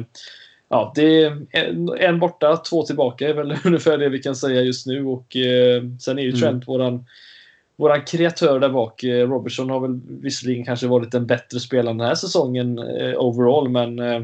ja, 0.69 0.91
det 0.95 1.23
är 1.23 1.45
en, 1.51 1.89
en, 1.99 2.19
borta, 2.19 2.57
två 2.57 2.83
tillbaka 2.83 3.29
är 3.29 3.33
väl 3.33 3.57
ungefär 3.63 3.97
det 3.97 4.09
vi 4.09 4.19
kan 4.19 4.35
säga 4.35 4.61
just 4.61 4.87
nu 4.87 5.05
och 5.05 5.35
eh, 5.35 5.83
sen 5.99 6.19
är 6.19 6.23
ju 6.23 6.29
mm. 6.29 6.41
Trent 6.41 6.53
mm. 6.53 6.65
våran 6.65 7.05
våran 7.75 8.05
kreatör 8.05 8.59
där 8.59 8.69
bak, 8.69 9.03
eh, 9.03 9.29
Robertson, 9.29 9.69
har 9.69 9.79
väl 9.79 9.99
visserligen 10.07 10.65
kanske 10.65 10.87
varit 10.87 11.13
en 11.13 11.25
bättre 11.25 11.59
spelare 11.59 11.93
den 11.93 12.07
här 12.07 12.15
säsongen 12.15 12.79
eh, 12.79 13.13
overall, 13.17 13.69
men 13.69 13.99
eh, 13.99 14.21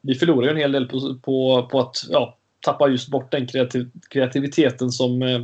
vi 0.00 0.14
förlorar 0.14 0.46
ju 0.46 0.50
en 0.50 0.56
hel 0.56 0.72
del 0.72 0.86
på, 0.86 1.14
på, 1.22 1.68
på 1.70 1.80
att 1.80 1.96
ja, 2.08 2.38
tappa 2.60 2.88
just 2.88 3.08
bort 3.08 3.30
den 3.32 3.46
kreativ, 3.46 3.90
kreativiteten 4.10 4.90
som 4.90 5.22
eh, 5.22 5.40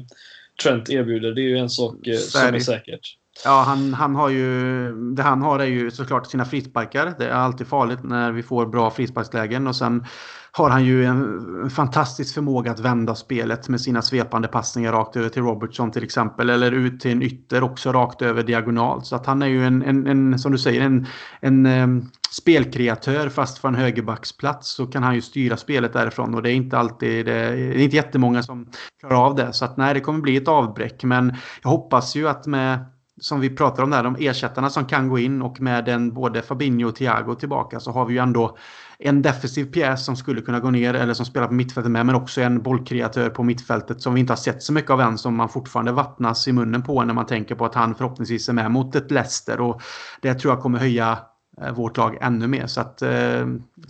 Trent 0.63 0.91
erbjuder. 0.91 1.33
Det 1.33 1.41
är 1.41 1.49
ju 1.49 1.59
en 1.59 1.71
sak 1.71 2.07
eh, 2.07 2.17
som 2.17 2.55
är 2.55 2.59
säkert. 2.59 3.20
Ja, 3.45 3.64
han, 3.66 3.95
han 3.95 4.14
har 4.14 4.28
ju... 4.28 4.93
Det 5.14 5.22
han 5.22 5.43
har 5.43 5.59
är 5.59 5.64
ju 5.64 5.91
såklart 5.91 6.26
sina 6.26 6.45
frisparkar. 6.45 7.14
Det 7.18 7.28
är 7.28 7.32
alltid 7.32 7.66
farligt 7.66 8.03
när 8.03 8.32
vi 8.32 8.43
får 8.43 8.66
bra 8.66 8.91
frisparkslägen. 8.91 9.66
Och 9.66 9.76
sen 9.76 10.05
har 10.53 10.70
han 10.70 10.84
ju 10.84 11.05
en 11.05 11.70
fantastisk 11.70 12.34
förmåga 12.34 12.70
att 12.70 12.80
vända 12.80 13.14
spelet 13.14 13.68
med 13.68 13.80
sina 13.80 14.03
svepande 14.03 14.49
passningar 14.49 14.93
rakt 14.93 15.16
över 15.16 15.28
till 15.28 15.43
Robertson 15.43 15.91
till 15.91 16.05
exempel. 16.05 16.51
Eller 16.51 16.72
ut 16.72 17.01
till 17.01 17.11
en 17.11 17.22
ytter 17.22 17.62
också 17.62 17.93
rakt 17.93 18.22
över 18.22 18.43
diagonalt. 18.43 19.07
Så 19.07 19.16
att 19.16 19.26
han 19.26 19.43
är 19.43 19.47
ju 19.47 19.64
en, 19.64 19.82
en, 19.82 20.07
en 20.07 20.38
som 20.38 20.53
du 20.53 20.59
säger, 20.59 20.80
en, 20.80 21.07
en 21.41 21.66
um, 21.66 22.11
spelkreatör 22.30 23.28
fast 23.28 23.59
från 23.59 23.74
högerbacksplats 23.74 24.74
så 24.74 24.86
kan 24.86 25.03
han 25.03 25.14
ju 25.14 25.20
styra 25.20 25.57
spelet 25.57 25.93
därifrån 25.93 26.34
och 26.34 26.43
det 26.43 26.51
är 26.51 26.55
inte 26.55 26.78
alltid, 26.78 27.26
det 27.26 27.32
är 27.32 27.78
inte 27.78 27.97
jättemånga 27.97 28.43
som 28.43 28.68
klarar 29.01 29.26
av 29.26 29.34
det. 29.34 29.53
Så 29.53 29.64
att 29.64 29.76
nej, 29.76 29.95
det 29.95 30.01
kommer 30.01 30.20
bli 30.20 30.36
ett 30.36 30.49
avbräck. 30.49 31.05
Men 31.05 31.34
jag 31.62 31.70
hoppas 31.70 32.16
ju 32.16 32.28
att 32.28 32.47
med 32.47 32.84
som 33.21 33.41
vi 33.41 33.51
pratar 33.51 33.83
om 33.83 33.91
där, 33.91 34.03
de 34.03 34.16
ersättarna 34.18 34.71
som 34.71 34.85
kan 34.85 35.09
gå 35.09 35.18
in 35.18 35.43
och 35.43 35.61
med 35.61 35.89
en 35.89 36.12
både 36.12 36.43
Fabinho 36.43 36.89
och 36.89 36.97
Thiago 36.97 37.35
tillbaka 37.35 37.81
så 37.81 37.91
har 37.91 38.07
vi 38.07 38.14
ju 38.14 38.18
ändå 38.18 38.57
en 38.99 39.23
defensiv 39.23 39.64
pjäs 39.64 40.05
som 40.05 40.16
skulle 40.16 40.41
kunna 40.41 40.61
gå 40.61 40.71
ner 40.71 40.95
eller 40.95 41.14
som 41.14 41.27
spelar 41.27 41.47
på 41.47 41.55
mittfältet 41.55 41.93
med 41.93 42.07
men 42.07 42.14
också 42.14 42.41
en 42.41 42.62
bollkreatör 42.62 43.31
på 43.31 43.43
mittfältet 43.43 44.03
som 44.03 44.14
vi 44.14 44.21
inte 44.21 44.33
har 44.33 44.37
sett 44.37 44.62
så 44.62 44.73
mycket 44.73 44.91
av 44.91 45.01
än 45.01 45.18
som 45.18 45.37
man 45.37 45.49
fortfarande 45.49 45.93
vattnas 45.93 46.49
i 46.49 46.53
munnen 46.53 46.83
på 46.83 47.05
när 47.05 47.14
man 47.14 47.27
tänker 47.27 47.55
på 47.55 47.64
att 47.64 47.75
han 47.75 47.95
förhoppningsvis 47.95 48.49
är 48.49 48.53
med 48.53 48.71
mot 48.71 48.97
ett 48.97 49.11
Leicester 49.11 49.61
och 49.61 49.83
det 50.21 50.35
tror 50.35 50.55
jag 50.55 50.62
kommer 50.62 50.79
höja 50.79 51.18
eh, 51.62 51.73
vårt 51.73 51.97
lag 51.97 52.18
ännu 52.21 52.47
mer. 52.47 52.66
Så 52.66 52.81
att 52.81 53.03
eh, 53.03 53.47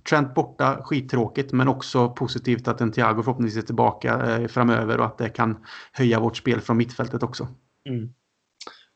Trent 0.09 0.35
borta, 0.35 0.83
skittråkigt 0.83 1.53
men 1.53 1.68
också 1.68 2.09
positivt 2.09 2.68
att 2.68 2.81
en 2.81 2.93
Thiago 2.93 3.22
förhoppningsvis 3.22 3.62
är 3.62 3.66
tillbaka 3.66 4.37
eh, 4.37 4.49
framöver 4.49 5.01
och 5.01 5.07
att 5.07 5.18
det 5.18 5.28
kan 5.28 5.57
höja 5.93 6.20
vårt 6.20 6.37
spel 6.37 6.61
från 6.61 6.76
mittfältet 6.76 7.22
också. 7.22 7.49
Mm. 7.89 8.09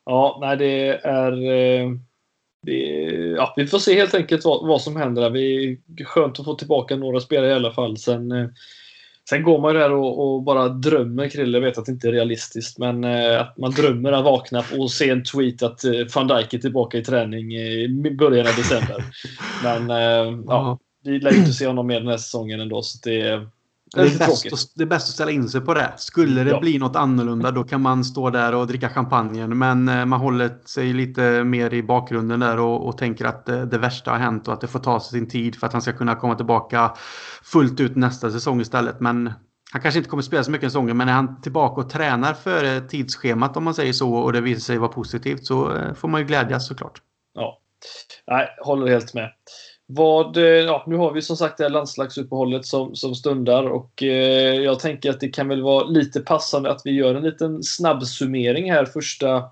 Ja, 0.05 0.37
nej 0.41 0.57
det 0.57 0.89
är... 1.03 1.31
Eh, 1.31 1.89
det, 2.61 2.73
ja, 3.37 3.53
vi 3.57 3.67
får 3.67 3.79
se 3.79 3.95
helt 3.95 4.13
enkelt 4.13 4.45
vad, 4.45 4.67
vad 4.67 4.81
som 4.81 4.95
händer. 4.95 5.29
Det 5.29 5.39
är 5.39 6.05
skönt 6.05 6.39
att 6.39 6.45
få 6.45 6.55
tillbaka 6.55 6.95
några 6.95 7.19
spelare 7.19 7.51
i 7.51 7.53
alla 7.53 7.71
fall. 7.71 7.97
Sen, 7.97 8.31
eh, 8.31 8.47
sen 9.29 9.43
går 9.43 9.59
man 9.59 9.73
ju 9.73 9.79
där 9.79 9.91
och, 9.91 10.35
och, 10.35 10.43
bara 10.43 10.69
drömmer, 10.69 11.29
Krille. 11.29 11.57
Jag 11.57 11.65
vet 11.65 11.77
att 11.77 11.85
det 11.85 11.91
inte 11.91 12.07
är 12.07 12.11
realistiskt, 12.11 12.77
men 12.77 13.03
eh, 13.03 13.41
att 13.41 13.57
man 13.57 13.71
drömmer 13.71 14.11
att 14.11 14.23
vakna 14.23 14.63
och 14.77 14.91
se 14.91 15.09
en 15.09 15.23
tweet 15.23 15.63
att 15.63 15.81
van 16.15 16.27
Dijk 16.27 16.53
är 16.53 16.57
tillbaka 16.57 16.97
i 16.97 17.03
träning 17.03 17.55
i 17.55 18.15
början 18.19 18.47
av 18.47 18.55
december. 18.55 19.03
Men 19.63 19.89
ja, 20.47 20.79
vi 21.03 21.19
lär 21.19 21.37
inte 21.37 21.53
se 21.53 21.67
honom 21.67 21.87
mer 21.87 21.99
den 21.99 22.09
här 22.09 22.17
säsongen 22.17 22.59
ändå. 22.59 22.81
Så 22.81 23.09
det, 23.09 23.47
det 23.93 24.01
är, 24.01 24.19
bäst 24.19 24.53
att, 24.53 24.71
det 24.75 24.83
är 24.83 24.87
bäst 24.87 25.07
att 25.07 25.13
ställa 25.13 25.31
in 25.31 25.49
sig 25.49 25.61
på 25.61 25.73
det. 25.73 25.93
Skulle 25.97 26.43
det 26.43 26.49
ja. 26.49 26.59
bli 26.59 26.79
något 26.79 26.95
annorlunda 26.95 27.51
då 27.51 27.63
kan 27.63 27.81
man 27.81 28.03
stå 28.03 28.29
där 28.29 28.55
och 28.55 28.67
dricka 28.67 28.89
champagnen. 28.89 29.57
Men 29.57 29.89
eh, 29.89 30.05
man 30.05 30.19
håller 30.19 30.57
sig 30.65 30.93
lite 30.93 31.43
mer 31.43 31.73
i 31.73 31.83
bakgrunden 31.83 32.39
där 32.39 32.59
och, 32.59 32.87
och 32.87 32.97
tänker 32.97 33.25
att 33.25 33.45
det, 33.45 33.65
det, 33.65 33.77
värsta 33.77 34.11
har 34.11 34.17
hänt 34.17 34.47
och 34.47 34.53
att 34.53 34.61
det 34.61 34.67
får 34.67 34.79
ta 34.79 34.99
sig 34.99 35.19
sin 35.19 35.29
tid 35.29 35.55
för 35.55 35.67
att 35.67 35.73
han 35.73 35.81
ska 35.81 35.93
kunna 35.93 36.15
komma 36.15 36.35
tillbaka 36.35 36.93
fullt 37.43 37.79
ut 37.79 37.95
nästa 37.95 38.31
säsong 38.31 38.61
istället. 38.61 38.99
Men 38.99 39.33
han 39.71 39.81
kanske 39.81 39.97
inte 39.97 40.09
kommer 40.09 40.23
spela 40.23 40.43
så 40.43 40.51
mycket 40.51 40.71
säsonger 40.71 40.93
men 40.93 41.09
är 41.09 41.13
han 41.13 41.41
tillbaka 41.41 41.81
och 41.81 41.89
tränar 41.89 42.33
före 42.33 42.81
tidsschemat 42.81 43.57
om 43.57 43.63
man 43.63 43.73
säger 43.73 43.93
så 43.93 44.13
och 44.13 44.33
det 44.33 44.41
visar 44.41 44.59
sig 44.59 44.77
vara 44.77 44.91
positivt 44.91 45.45
så 45.45 45.75
eh, 45.75 45.93
får 45.93 46.07
man 46.07 46.21
ju 46.21 46.27
glädjas 46.27 46.67
såklart. 46.67 47.01
Ja, 47.33 47.59
Nej, 48.27 48.47
håller 48.61 48.87
helt 48.87 49.13
med. 49.13 49.31
Vad, 49.87 50.37
eh, 50.37 50.43
ja, 50.43 50.83
nu 50.87 50.95
har 50.95 51.11
vi 51.11 51.21
som 51.21 51.37
sagt 51.37 51.57
det 51.57 51.63
här 51.63 51.69
landslagsuppehållet 51.69 52.65
som, 52.65 52.95
som 52.95 53.15
stundar 53.15 53.63
och 53.63 54.03
eh, 54.03 54.55
jag 54.55 54.79
tänker 54.79 55.09
att 55.09 55.19
det 55.19 55.27
kan 55.27 55.47
väl 55.47 55.61
vara 55.61 55.85
lite 55.85 56.19
passande 56.19 56.71
att 56.71 56.81
vi 56.85 56.91
gör 56.91 57.15
en 57.15 57.23
liten 57.23 57.63
snabb 57.63 58.03
summering 58.03 58.71
här 58.71 58.85
första 58.85 59.43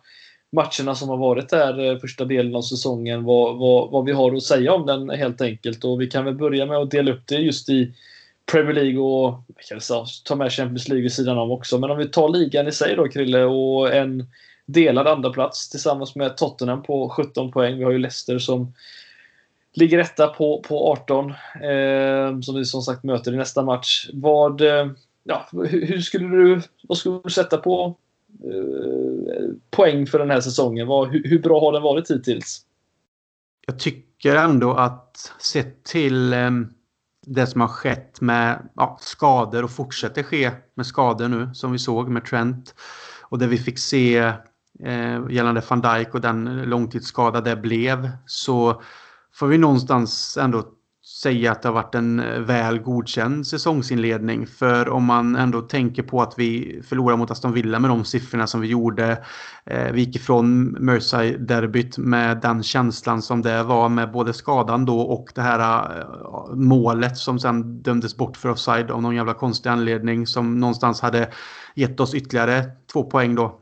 matcherna 0.52 0.96
som 0.96 1.10
har 1.10 1.18
varit 1.18 1.50
där 1.50 1.92
eh, 1.92 1.98
första 1.98 2.26
delen 2.26 2.56
av 2.56 2.62
säsongen. 2.62 3.24
Vad, 3.24 3.58
vad, 3.58 3.92
vad 3.92 4.06
vi 4.06 4.12
har 4.12 4.36
att 4.36 4.44
säga 4.44 4.74
om 4.74 4.86
den 4.86 5.10
helt 5.10 5.42
enkelt 5.42 5.84
och 5.84 6.02
vi 6.02 6.08
kan 6.08 6.26
väl 6.26 6.36
börja 6.36 6.66
med 6.66 6.78
att 6.78 6.92
dela 6.92 7.12
upp 7.12 7.28
det 7.28 7.36
just 7.36 7.70
i 7.70 7.94
Premier 8.52 8.74
League 8.74 9.00
och 9.00 9.44
kan 9.70 9.82
säga, 9.82 10.06
ta 10.26 10.36
med 10.36 10.52
Champions 10.52 10.88
League 10.88 11.04
vid 11.04 11.14
sidan 11.14 11.38
om 11.38 11.52
också. 11.52 11.78
Men 11.78 11.92
om 11.92 11.98
vi 11.98 12.10
tar 12.10 12.30
ligan 12.30 12.68
i 12.68 12.72
sig 12.72 12.96
då 12.96 13.08
Krille 13.08 13.44
och 13.44 13.94
en 13.94 14.28
delad 14.66 15.08
andra 15.08 15.30
plats 15.30 15.70
tillsammans 15.70 16.16
med 16.16 16.38
Tottenham 16.38 16.84
på 16.84 17.10
17 17.10 17.52
poäng. 17.52 17.78
Vi 17.78 17.84
har 17.84 17.92
ju 17.92 17.98
Leicester 17.98 18.40
som 18.40 18.74
Ligger 19.76 20.00
etta 20.00 20.28
på, 20.28 20.64
på 20.68 20.92
18. 20.92 21.30
Eh, 21.30 22.40
som 22.42 22.56
vi 22.56 22.66
som 22.66 22.82
sagt 22.82 23.04
möter 23.04 23.34
i 23.34 23.38
nästa 23.38 23.64
match. 23.64 24.10
Vad, 24.14 24.62
eh, 24.62 24.92
ja, 25.24 25.48
hur, 25.52 25.86
hur, 25.86 26.00
skulle 26.00 26.28
du, 26.28 26.62
vad 26.88 26.98
skulle 26.98 27.20
du 27.24 27.30
sätta 27.30 27.58
på 27.58 27.96
eh, 28.44 29.50
poäng 29.72 30.08
för 30.08 30.20
den 30.20 30.30
här 30.30 30.42
säsongen? 30.42 30.88
Vad, 30.88 31.12
hur, 31.12 31.24
hur, 31.24 31.40
bra 31.40 31.60
har 31.60 31.74
den 31.74 31.82
varit 31.82 32.12
hittills? 32.12 32.62
Jag 33.68 33.80
tycker 33.80 34.36
ändå 34.36 34.74
att 34.74 35.34
sett 35.40 35.84
till 35.84 36.34
eh, 36.34 36.52
det 37.26 37.48
som 37.48 37.62
har 37.62 37.68
skett 37.68 38.22
med 38.22 38.70
ja, 38.76 38.98
skador 39.02 39.64
och 39.64 39.72
fortsätter 39.72 40.24
ske 40.24 40.52
med 40.76 40.86
skador 40.86 41.28
nu 41.28 41.50
som 41.54 41.72
vi 41.72 41.80
såg 41.80 42.10
med 42.10 42.26
Trent 42.26 42.76
och 43.22 43.40
det 43.40 43.48
vi 43.48 43.58
fick 43.58 43.80
se 43.80 44.18
eh, 44.80 45.22
gällande 45.30 45.64
van 45.70 45.82
Dijk 45.82 46.14
och 46.14 46.22
den 46.22 46.64
långtidsskada 46.64 47.42
det 47.42 47.56
blev 47.56 48.10
så 48.26 48.82
får 49.36 49.48
vi 49.48 49.58
någonstans 49.58 50.38
ändå 50.42 50.64
säga 51.06 51.52
att 51.52 51.62
det 51.62 51.68
har 51.68 51.74
varit 51.74 51.96
en 51.96 52.20
eh, 52.20 52.40
väl 52.40 52.80
godkänd 52.80 53.48
säsongsinledning. 53.48 54.48
För 54.48 54.90
om 54.90 55.04
man 55.04 55.36
ändå 55.36 55.62
tänker 55.62 56.04
på 56.04 56.22
att 56.22 56.34
vi 56.38 56.82
förlorar 56.88 57.18
mot 57.18 57.32
Aston 57.32 57.54
Villa 57.54 57.80
med 57.80 57.90
de 57.90 58.06
siffrorna 58.06 58.48
som 58.48 58.62
vi 58.62 58.68
gjorde. 58.68 59.24
Eh, 59.66 59.92
vi 59.92 60.02
gick 60.02 60.16
ifrån 60.16 60.78
Merseyside-derbyt 60.80 61.98
med 61.98 62.42
den 62.42 62.64
känslan 62.64 63.22
som 63.22 63.42
det 63.42 63.64
var 63.64 63.90
med 63.90 64.12
både 64.12 64.34
skadan 64.34 64.86
då 64.86 65.00
och 65.00 65.32
det 65.36 65.42
här 65.42 66.00
eh, 66.00 66.56
målet 66.56 67.18
som 67.18 67.40
sen 67.40 67.82
dömdes 67.82 68.18
bort 68.18 68.38
för 68.38 68.50
offside 68.50 68.92
av 68.92 69.02
någon 69.02 69.16
jävla 69.16 69.34
konstig 69.34 69.70
anledning 69.70 70.28
som 70.28 70.60
någonstans 70.60 71.02
hade 71.02 71.30
gett 71.76 72.00
oss 72.00 72.14
ytterligare 72.14 72.64
två 72.94 73.04
poäng 73.04 73.36
då. 73.36 73.60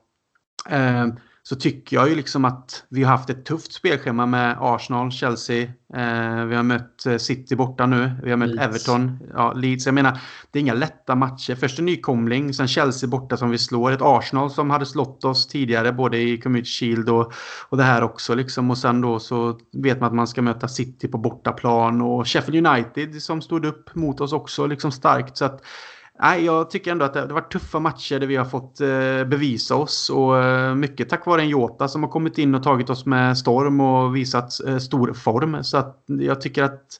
Eh, 0.69 1.07
så 1.43 1.55
tycker 1.55 1.95
jag 1.95 2.09
ju 2.09 2.15
liksom 2.15 2.45
att 2.45 2.83
vi 2.89 3.03
har 3.03 3.11
haft 3.11 3.29
ett 3.29 3.45
tufft 3.45 3.73
spelschema 3.73 4.25
med 4.25 4.57
Arsenal, 4.59 5.11
Chelsea. 5.11 5.61
Eh, 5.93 6.45
vi 6.45 6.55
har 6.55 6.63
mött 6.63 7.05
eh, 7.05 7.17
City 7.17 7.55
borta 7.55 7.85
nu. 7.85 8.11
Vi 8.23 8.29
har 8.29 8.37
mött 8.37 8.49
Leeds. 8.49 8.67
Everton. 8.67 9.19
Ja, 9.33 9.53
Leeds. 9.53 9.85
Jag 9.85 9.95
menar, 9.95 10.19
det 10.51 10.59
är 10.59 10.61
inga 10.61 10.73
lätta 10.73 11.15
matcher. 11.15 11.55
Först 11.55 11.79
en 11.79 11.85
nykomling, 11.85 12.53
sen 12.53 12.67
Chelsea 12.67 13.09
borta 13.09 13.37
som 13.37 13.49
vi 13.49 13.57
slår. 13.57 13.91
Ett 13.91 14.01
Arsenal 14.01 14.51
som 14.51 14.69
hade 14.69 14.85
slått 14.85 15.23
oss 15.23 15.47
tidigare 15.47 15.93
både 15.93 16.17
i 16.17 16.37
Community 16.37 16.69
Shield 16.69 17.09
och, 17.09 17.33
och 17.69 17.77
det 17.77 17.83
här 17.83 18.03
också. 18.03 18.35
Liksom. 18.35 18.71
Och 18.71 18.77
sen 18.77 19.01
då 19.01 19.19
så 19.19 19.59
vet 19.73 19.99
man 19.99 20.07
att 20.07 20.15
man 20.15 20.27
ska 20.27 20.41
möta 20.41 20.67
City 20.67 21.07
på 21.07 21.17
bortaplan 21.17 22.01
och 22.01 22.27
Sheffield 22.27 22.67
United 22.67 23.21
som 23.21 23.41
stod 23.41 23.65
upp 23.65 23.95
mot 23.95 24.21
oss 24.21 24.33
också 24.33 24.67
liksom 24.67 24.91
starkt. 24.91 25.37
Så 25.37 25.45
att 25.45 25.61
Nej, 26.23 26.45
jag 26.45 26.69
tycker 26.69 26.91
ändå 26.91 27.05
att 27.05 27.13
det 27.13 27.19
har 27.19 27.27
varit 27.27 27.51
tuffa 27.51 27.79
matcher 27.79 28.19
där 28.19 28.27
vi 28.27 28.35
har 28.35 28.45
fått 28.45 28.81
eh, 28.81 29.23
bevisa 29.29 29.75
oss. 29.75 30.09
Och 30.09 30.43
eh, 30.43 30.75
mycket 30.75 31.09
tack 31.09 31.25
vare 31.25 31.41
en 31.41 31.49
Jota 31.49 31.87
som 31.87 32.03
har 32.03 32.09
kommit 32.09 32.37
in 32.37 32.55
och 32.55 32.63
tagit 32.63 32.89
oss 32.89 33.05
med 33.05 33.37
storm 33.37 33.81
och 33.81 34.15
visat 34.15 34.65
eh, 34.67 34.77
stor 34.77 35.13
form. 35.13 35.63
Så 35.63 35.77
att 35.77 36.03
jag 36.07 36.41
tycker 36.41 36.63
att 36.63 36.99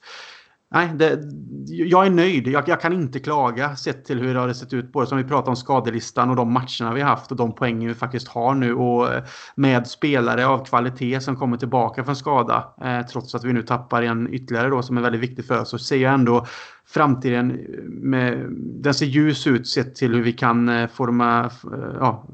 Nej, 0.74 0.92
det, 0.96 1.20
jag 1.68 2.06
är 2.06 2.10
nöjd. 2.10 2.48
Jag, 2.48 2.70
jag, 2.70 2.82
kan 2.82 2.94
inte 2.94 3.20
klaga 3.20 3.76
sett 3.76 4.06
till 4.06 4.20
hur 4.20 4.34
det 4.34 4.40
har 4.40 4.54
sett 4.54 4.74
ut. 4.74 4.92
Både 4.92 5.08
som 5.08 5.18
vi 5.18 5.24
pratar 5.24 5.50
om 5.50 5.56
skadelistan 5.56 6.30
och 6.30 6.36
de 6.36 6.54
matcherna 6.54 6.94
vi 6.94 7.02
haft 7.02 7.32
och 7.32 7.38
de 7.38 7.56
poängen 7.56 7.88
vi 7.88 7.96
faktiskt 7.96 8.28
har 8.28 8.56
nu. 8.56 8.74
Och 8.74 9.08
med 9.56 9.88
spelare 9.88 10.48
av 10.48 10.66
kvalitet 10.66 11.22
som 11.22 11.36
kommer 11.36 11.58
tillbaka 11.58 12.04
från 12.04 12.16
skada. 12.16 12.74
Eh, 12.82 13.06
trots 13.06 13.36
att 13.36 13.44
vi 13.44 13.54
nu 13.54 13.64
tappar 13.64 14.04
en 14.04 14.34
ytterligare 14.34 14.70
då 14.70 14.82
som 14.82 14.98
är 14.98 15.02
väldigt 15.02 15.22
viktig 15.22 15.46
för 15.46 15.62
oss. 15.62 15.70
Så 15.70 15.78
ser 15.78 15.98
jag 15.98 16.14
ändå 16.14 16.46
framtiden 16.94 17.60
med, 17.88 18.46
den 18.58 18.94
ser 18.94 19.06
ljus 19.06 19.48
ut 19.48 19.68
sett 19.68 19.96
till 19.96 20.14
hur 20.16 20.22
vi 20.22 20.34
kan 20.34 20.70
eh, 20.70 20.88
forma, 20.88 21.46
eh, 21.46 21.96
ja, 22.00 22.28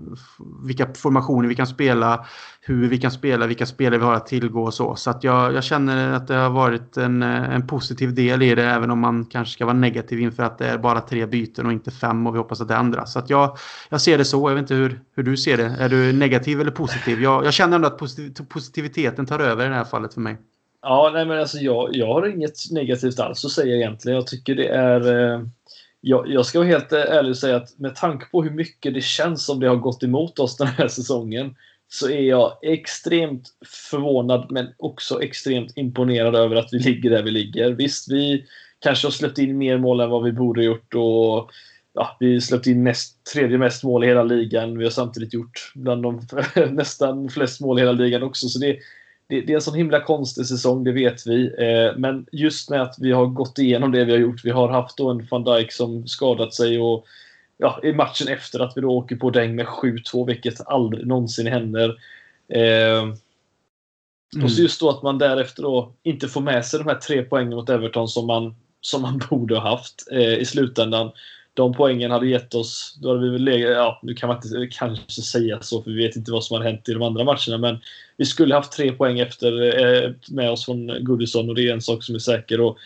vilka 0.65 0.93
formationer 0.93 1.49
vi 1.49 1.55
kan 1.55 1.67
spela, 1.67 2.25
hur 2.61 2.87
vi 2.87 2.97
kan 2.97 3.11
spela, 3.11 3.47
vilka 3.47 3.65
spelare 3.65 3.99
vi 3.99 4.05
har 4.05 4.13
att 4.13 4.27
tillgå 4.27 4.63
och 4.63 4.73
så. 4.73 4.95
Så 4.95 5.09
att 5.09 5.23
jag, 5.23 5.53
jag 5.53 5.63
känner 5.63 6.13
att 6.13 6.27
det 6.27 6.35
har 6.35 6.49
varit 6.49 6.97
en, 6.97 7.23
eh, 7.23 7.55
en 7.55 7.67
positiv 7.67 8.15
del 8.15 8.43
i 8.43 8.55
det, 8.55 8.65
även 8.65 8.91
om 8.91 8.99
man 8.99 9.25
kanske 9.25 9.53
ska 9.53 9.65
vara 9.65 9.77
negativ 9.77 10.19
inför 10.19 10.43
att 10.43 10.57
det 10.57 10.67
är 10.67 10.77
bara 10.77 11.01
tre 11.01 11.25
byten 11.25 11.65
och 11.65 11.71
inte 11.71 11.91
fem 11.91 12.27
och 12.27 12.33
vi 12.35 12.37
hoppas 12.37 12.61
att 12.61 12.67
det 12.67 12.75
ändras. 12.75 13.13
Så 13.13 13.19
att 13.19 13.29
jag, 13.29 13.57
jag 13.89 14.01
ser 14.01 14.17
det 14.17 14.25
så. 14.25 14.49
Jag 14.49 14.55
vet 14.55 14.61
inte 14.61 14.75
hur, 14.75 14.99
hur 15.15 15.23
du 15.23 15.37
ser 15.37 15.57
det. 15.57 15.75
Är 15.79 15.89
du 15.89 16.13
negativ 16.13 16.61
eller 16.61 16.71
positiv? 16.71 17.21
Jag, 17.21 17.45
jag 17.45 17.53
känner 17.53 17.75
ändå 17.75 17.87
att 17.87 17.97
positiv, 17.97 18.45
positiviteten 18.49 19.25
tar 19.25 19.39
över 19.39 19.65
i 19.65 19.69
det 19.69 19.75
här 19.75 19.83
fallet 19.83 20.13
för 20.13 20.21
mig. 20.21 20.37
Ja, 20.89 21.11
nej 21.13 21.25
men 21.25 21.39
alltså 21.39 21.57
jag, 21.57 21.95
jag 21.95 22.13
har 22.13 22.27
inget 22.27 22.71
negativt 22.71 23.19
alls 23.19 23.45
att 23.45 23.51
säga 23.51 23.75
egentligen. 23.75 24.15
Jag 24.15 24.27
tycker 24.27 24.55
det 24.55 24.67
är... 24.67 25.33
Eh, 25.33 25.41
jag, 26.01 26.29
jag 26.29 26.45
ska 26.45 26.59
vara 26.59 26.69
helt 26.69 26.91
ärlig 26.91 27.29
och 27.29 27.37
säga 27.37 27.55
att 27.55 27.79
med 27.79 27.95
tanke 27.95 28.25
på 28.25 28.43
hur 28.43 28.51
mycket 28.51 28.93
det 28.93 29.01
känns 29.01 29.45
som 29.45 29.59
det 29.59 29.67
har 29.67 29.75
gått 29.75 30.03
emot 30.03 30.39
oss 30.39 30.57
den 30.57 30.67
här 30.67 30.87
säsongen 30.87 31.55
så 31.89 32.09
är 32.09 32.21
jag 32.21 32.57
extremt 32.61 33.49
förvånad 33.89 34.47
men 34.49 34.67
också 34.77 35.23
extremt 35.23 35.77
imponerad 35.77 36.35
över 36.35 36.55
att 36.55 36.69
vi 36.71 36.79
ligger 36.79 37.09
där 37.09 37.23
vi 37.23 37.31
ligger. 37.31 37.71
Visst, 37.71 38.11
vi 38.11 38.45
kanske 38.79 39.07
har 39.07 39.11
släppt 39.11 39.37
in 39.37 39.57
mer 39.57 39.77
mål 39.77 39.99
än 39.99 40.09
vad 40.09 40.23
vi 40.23 40.31
borde 40.31 40.63
gjort 40.63 40.93
och 40.93 41.51
ja, 41.93 42.17
vi 42.19 42.41
släppt 42.41 42.67
in 42.67 42.83
näst, 42.83 43.23
tredje 43.33 43.57
mest 43.57 43.83
mål 43.83 44.03
i 44.03 44.07
hela 44.07 44.23
ligan. 44.23 44.77
Vi 44.77 44.83
har 44.83 44.91
samtidigt 44.91 45.33
gjort 45.33 45.71
bland 45.75 46.03
de 46.03 46.21
nästan 46.71 47.29
flest 47.29 47.61
mål 47.61 47.79
i 47.79 47.81
hela 47.81 47.91
ligan 47.91 48.23
också. 48.23 48.47
Så 48.47 48.59
det, 48.59 48.77
det, 49.29 49.41
det, 49.41 49.53
är 49.53 49.55
en 49.55 49.61
sån 49.61 49.75
himla 49.75 50.01
konstig 50.01 50.45
säsong, 50.45 50.83
det 50.83 50.91
vet 50.91 51.27
vi. 51.27 51.45
Eh, 51.57 51.97
men 51.97 52.25
just 52.31 52.69
med 52.69 52.81
att 52.81 52.95
vi 52.99 53.11
har 53.11 53.25
gått 53.25 53.59
igenom 53.59 53.91
det 53.91 54.05
vi 54.05 54.11
har 54.11 54.19
gjort. 54.19 54.45
Vi 54.45 54.49
har 54.49 54.69
haft 54.69 54.97
då 54.97 55.09
en 55.09 55.27
van 55.31 55.43
Dijk 55.43 55.71
som 55.71 56.07
skadat 56.07 56.53
sig 56.53 56.79
och 56.79 57.05
ja, 57.57 57.79
i 57.83 57.93
matchen 57.93 58.27
efter 58.27 58.59
att 58.59 58.77
vi 58.77 58.81
då 58.81 58.89
åker 58.89 59.15
på 59.15 59.29
däng 59.29 59.55
med 59.55 59.65
7-2, 59.65 60.27
vilket 60.27 60.67
aldrig 60.67 61.07
någonsin 61.07 61.47
händer. 61.47 61.97
Eh, 62.49 62.99
mm. 62.99 64.43
Och 64.43 64.51
så 64.51 64.61
just 64.61 64.79
då 64.79 64.89
att 64.89 65.03
man 65.03 65.17
därefter 65.17 65.63
då 65.63 65.91
inte 66.03 66.27
får 66.27 66.41
med 66.41 66.65
sig 66.65 66.79
de 66.79 66.87
här 66.87 66.95
tre 66.95 67.23
poängen 67.23 67.55
mot 67.55 67.69
Everton 67.69 68.07
som 68.07 68.27
man, 68.27 68.55
som 68.81 69.01
man 69.01 69.17
borde 69.29 69.55
ha 69.55 69.69
haft 69.69 70.07
eh, 70.11 70.33
i 70.33 70.45
slutändan. 70.45 71.11
De 71.57 71.73
poängen 71.73 72.11
hade 72.11 72.27
gett 72.27 72.55
oss, 72.55 72.97
då 73.01 73.09
hade 73.09 73.21
vi 73.21 73.29
väl 73.29 73.43
legat, 73.43 73.71
ja 73.71 73.99
nu 74.03 74.13
kan 74.13 74.27
man 74.27 74.37
inte 74.37 74.77
kanske 74.77 75.21
säga 75.21 75.57
så 75.61 75.81
för 75.81 75.91
vi 75.91 76.03
vet 76.03 76.15
inte 76.15 76.31
vad 76.31 76.43
som 76.43 76.57
hade 76.57 76.69
hänt 76.69 76.89
i 76.89 76.93
de 76.93 77.01
andra 77.01 77.23
matcherna 77.23 77.57
men 77.57 77.79
vi 78.17 78.25
skulle 78.25 78.55
haft 78.55 78.71
tre 78.71 78.91
poäng 78.91 79.19
efter 79.19 79.81
eh, 79.83 80.11
med 80.29 80.51
oss 80.51 80.65
från 80.65 81.03
Goodison 81.03 81.49
och 81.49 81.55
det 81.55 81.69
är 81.69 81.73
en 81.73 81.81
sak 81.81 82.03
som 82.03 82.15
är 82.15 82.19
säker. 82.19 82.61
Och, 82.61 82.77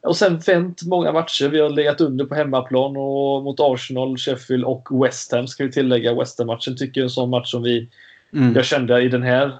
och 0.00 0.16
sen 0.16 0.38
vänt 0.38 0.82
många 0.82 1.12
matcher. 1.12 1.48
Vi 1.48 1.60
har 1.60 1.70
legat 1.70 2.00
under 2.00 2.24
på 2.24 2.34
hemmaplan 2.34 2.96
och 2.96 3.42
mot 3.42 3.60
Arsenal, 3.60 4.16
Sheffield 4.16 4.64
och 4.64 5.04
West 5.04 5.32
Ham 5.32 5.46
ska 5.46 5.64
vi 5.64 5.72
tillägga. 5.72 6.14
West 6.14 6.38
Ham-matchen 6.38 6.76
tycker 6.76 7.00
jag 7.00 7.02
är 7.02 7.08
en 7.08 7.10
sån 7.10 7.30
match 7.30 7.50
som 7.50 7.62
vi 7.62 7.88
mm. 8.32 8.54
jag 8.54 8.64
kände 8.64 9.02
i 9.02 9.08
den 9.08 9.22
här 9.22 9.52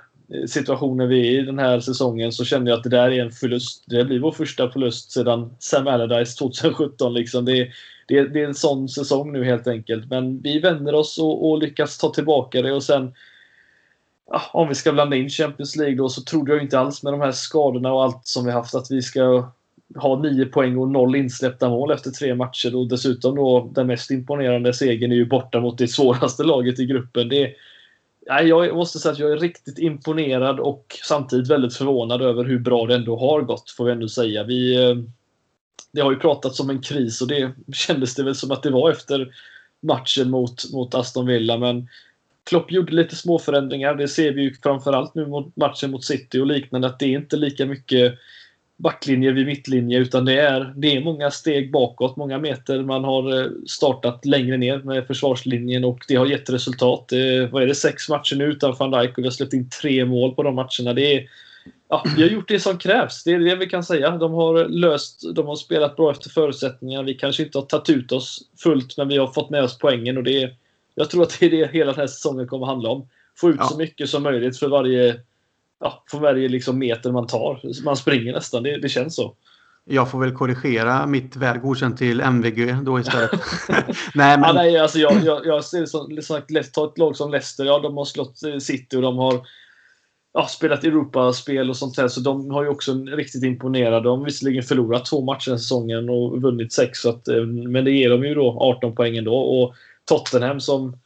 situationen 0.47 1.09
vi 1.09 1.37
är 1.37 1.41
i 1.41 1.43
den 1.43 1.59
här 1.59 1.81
säsongen 1.81 2.33
så 2.33 2.45
kände 2.45 2.71
jag 2.71 2.77
att 2.77 2.85
det 2.85 2.91
där 2.91 3.11
är 3.11 3.23
en 3.23 3.31
förlust. 3.31 3.85
Det 3.87 4.05
blir 4.05 4.19
vår 4.19 4.33
första 4.33 4.71
förlust 4.71 5.11
sedan 5.11 5.51
Sam 5.59 5.87
Allardyce 5.87 6.39
2017. 6.39 7.15
Liksom. 7.15 7.45
Det, 7.45 7.69
det, 8.07 8.29
det, 8.29 8.41
är 8.41 8.47
en 8.47 8.55
sån 8.55 8.89
säsong 8.89 9.33
nu 9.33 9.45
helt 9.45 9.67
enkelt. 9.67 10.11
Men 10.11 10.41
vi 10.41 10.59
vänder 10.59 10.95
oss 10.95 11.19
och, 11.19 11.51
och 11.51 11.59
lyckas 11.59 11.99
ta 11.99 12.11
tillbaka 12.11 12.63
det 12.63 12.73
och 12.73 12.83
sen 12.83 13.15
ja, 14.31 14.43
om 14.53 14.69
vi 14.69 14.75
ska 14.75 14.93
blanda 14.93 15.17
in 15.17 15.29
Champions 15.29 15.77
League 15.77 15.97
då 15.97 16.09
så 16.09 16.23
trodde 16.23 16.53
jag 16.53 16.63
inte 16.63 16.79
alls 16.79 17.03
med 17.03 17.13
de 17.13 17.21
här 17.21 17.33
skadorna 17.33 17.93
och 17.93 18.05
allt 18.05 18.27
som 18.27 18.45
vi 18.45 18.53
haft 18.53 18.75
att 18.75 18.91
vi 18.91 19.03
ska 19.03 19.51
ha 19.97 20.19
nio 20.19 20.47
poäng 20.47 20.77
och 20.77 20.89
noll 20.89 21.17
insläppta 21.17 21.69
mål 21.69 21.91
efter 21.91 22.11
tre 22.11 22.35
matcher 22.35 22.77
och 22.77 22.89
dessutom 22.89 23.35
då 23.37 23.71
den 23.75 23.87
mest 23.87 24.11
imponerande 24.11 24.75
segern 24.75 25.13
är 25.13 25.17
ju 25.17 25.27
borta 25.27 25.61
mot 25.61 25.79
det 25.79 25.89
svåraste 25.89 26.45
laget 26.45 26.79
i 26.79 26.87
gruppen. 26.87 27.29
Det, 27.29 27.55
jag 28.27 28.75
måste 28.75 28.99
säga 28.99 29.13
att 29.13 29.19
jag 29.19 29.33
är 29.33 29.37
riktigt 29.37 29.79
imponerad 29.79 30.61
och 30.61 30.97
samtidigt 31.05 31.51
väldigt 31.51 31.75
förvånad 31.75 32.23
över 32.23 32.45
hur 32.45 32.59
bra 32.59 32.87
det 32.87 32.95
ändå 32.95 33.17
har 33.17 33.43
gått, 33.43 33.71
får 33.71 33.85
vi 33.85 33.93
ändå 33.93 34.09
säga. 34.09 34.45
Vi, 34.45 34.91
eh, 34.91 34.97
det 35.93 36.01
har 36.01 36.11
ju 36.11 36.19
pratats 36.19 36.61
om 36.61 36.71
en 36.71 36.83
kris 36.83 37.23
och 37.23 37.29
det 37.29 37.53
kändes 37.73 38.15
det 38.15 38.25
väl 38.25 38.35
som 38.35 38.51
att 38.51 38.63
det 38.63 38.71
var 38.71 38.91
efter 38.91 39.35
matchen 39.83 40.31
mot, 40.31 40.73
mot 40.73 40.95
Aston 40.95 41.27
Villa. 41.27 41.59
Men 41.59 41.89
Klopp 42.45 42.73
gjorde 42.73 42.93
lite 42.93 43.17
små 43.17 43.39
förändringar. 43.39 43.95
Det 43.95 44.09
ser 44.09 44.33
vi 44.33 44.43
ju 44.43 44.55
framförallt 44.63 45.15
nu 45.15 45.27
mot 45.27 45.57
matchen 45.57 45.91
mot 45.91 46.05
City 46.05 46.39
och 46.39 46.47
liknande 46.47 46.87
att 46.87 46.99
det 46.99 47.07
är 47.07 47.19
inte 47.19 47.37
lika 47.37 47.67
mycket 47.67 48.19
backlinje 48.77 49.33
vid 49.33 49.47
mittlinje 49.47 49.99
utan 49.99 50.25
det 50.25 50.41
är, 50.41 50.73
det 50.77 50.97
är 50.97 51.01
många 51.01 51.31
steg 51.31 51.73
bakåt, 51.73 52.17
många 52.17 52.39
meter. 52.39 52.83
Man 52.83 53.05
har 53.05 53.41
eh, 53.41 53.51
startat 53.67 54.25
längre 54.25 54.57
ner 54.57 54.79
med 54.79 55.07
försvarslinjen 55.07 55.85
och 55.85 55.99
det 56.09 56.15
har 56.15 56.27
gett 56.27 56.51
resultat. 56.51 57.09
Det, 57.09 57.47
vad 57.47 57.63
är 57.63 57.67
det, 57.67 57.75
sex 57.75 58.09
matcher 58.09 58.37
nu 58.37 58.45
utan 58.45 58.77
van 58.79 58.91
Dijk 58.91 59.11
och 59.11 59.19
vi 59.19 59.23
har 59.23 59.31
släppt 59.31 59.53
in 59.53 59.71
tre 59.83 60.05
mål 60.05 60.35
på 60.35 60.43
de 60.43 60.55
matcherna. 60.55 60.93
Det 60.95 61.15
är, 61.15 61.29
ja, 61.89 62.05
vi 62.17 62.23
har 62.23 62.29
gjort 62.29 62.49
det 62.49 62.61
som 62.61 62.79
krävs. 62.79 63.25
Det 63.25 63.33
är 63.33 63.39
det 63.39 63.57
vi 63.57 63.67
kan 63.67 63.85
säga. 63.85 64.11
De 64.11 64.33
har 64.33 64.69
löst, 64.69 65.35
de 65.35 65.47
har 65.47 65.57
spelat 65.57 65.97
bra 65.97 66.11
efter 66.11 66.31
förutsättningarna. 66.31 67.03
Vi 67.03 67.15
kanske 67.15 67.43
inte 67.43 67.59
har 67.59 67.63
tagit 67.63 67.91
ut 67.91 68.13
oss 68.13 68.39
fullt 68.63 68.97
men 68.97 69.09
vi 69.09 69.17
har 69.17 69.27
fått 69.27 69.51
med 69.51 69.63
oss 69.63 69.79
poängen 69.79 70.17
och 70.17 70.25
det 70.25 70.43
är, 70.43 70.55
jag 70.95 71.11
tror 71.11 71.23
att 71.23 71.37
det 71.41 71.47
är 71.47 71.51
det 71.51 71.71
hela 71.73 71.93
den 71.93 72.01
här 72.01 72.07
säsongen 72.07 72.47
kommer 72.47 72.67
att 72.67 72.71
handla 72.71 72.89
om. 72.89 73.09
Få 73.39 73.51
ut 73.51 73.57
ja. 73.59 73.65
så 73.65 73.79
mycket 73.79 74.11
som 74.11 74.23
möjligt 74.23 74.59
för 74.59 74.69
varje 74.69 75.21
ja, 75.81 76.05
för 76.11 76.19
varje 76.19 76.49
liksom 76.49 76.79
meter 76.79 77.13
man 77.13 77.27
tar. 77.27 77.85
Man 77.85 77.97
springer 77.97 78.33
nästan, 78.33 78.63
det, 78.63 78.79
det 78.79 78.89
känns 78.89 79.17
så. 79.17 79.35
Jag 79.89 80.11
får 80.11 80.21
väl 80.21 80.33
korrigera 80.33 81.07
mitt 81.07 81.37
väl 81.37 81.59
godkänt 81.59 81.99
till 81.99 82.21
MVG 82.21 82.77
då 82.83 83.01
istället. 83.01 83.31
nej, 84.15 84.39
men... 84.39 84.43
ja, 84.43 84.53
nej, 84.53 84.79
alltså 84.79 84.99
jag, 84.99 85.25
jag, 85.25 85.47
jag 85.47 85.65
ser 85.65 85.81
det 85.81 86.23
som 86.23 86.23
sagt, 86.23 86.75
ta 86.75 86.87
ett 86.87 86.99
lag 86.99 87.17
som 87.17 87.31
Leicester. 87.31 87.65
Ja, 87.65 87.79
de 87.79 87.97
har 87.97 88.05
slått 88.05 88.43
eh, 88.43 88.59
City 88.59 88.97
och 88.97 89.03
de 89.03 89.17
har 89.17 89.47
ja, 90.37 90.47
spelat 90.47 90.85
Europaspel 90.85 91.71
och 91.71 91.77
sånt 91.77 91.97
där. 91.97 92.09
Så 92.09 92.21
de 92.21 92.51
har 92.51 92.63
ju 92.63 92.69
också 92.69 92.95
riktigt 92.95 93.45
imponerat. 93.45 94.05
De 94.05 94.19
har 94.19 94.25
visserligen 94.25 94.63
förlorat 94.63 95.05
två 95.05 95.25
matcher 95.25 95.51
den 95.51 95.59
säsongen 95.59 96.09
och 96.09 96.43
vunnit 96.43 96.73
sex. 96.73 96.99
Så 96.99 97.11
att, 97.11 97.29
eh, 97.29 97.43
men 97.45 97.85
det 97.85 97.91
ger 97.91 98.11
dem 98.11 98.25
ju 98.25 98.35
då 98.35 98.59
18 98.61 98.95
poäng 98.95 99.17
ändå. 99.17 99.37
Och 99.37 99.75
Tottenham 100.05 100.61
som 100.61 100.97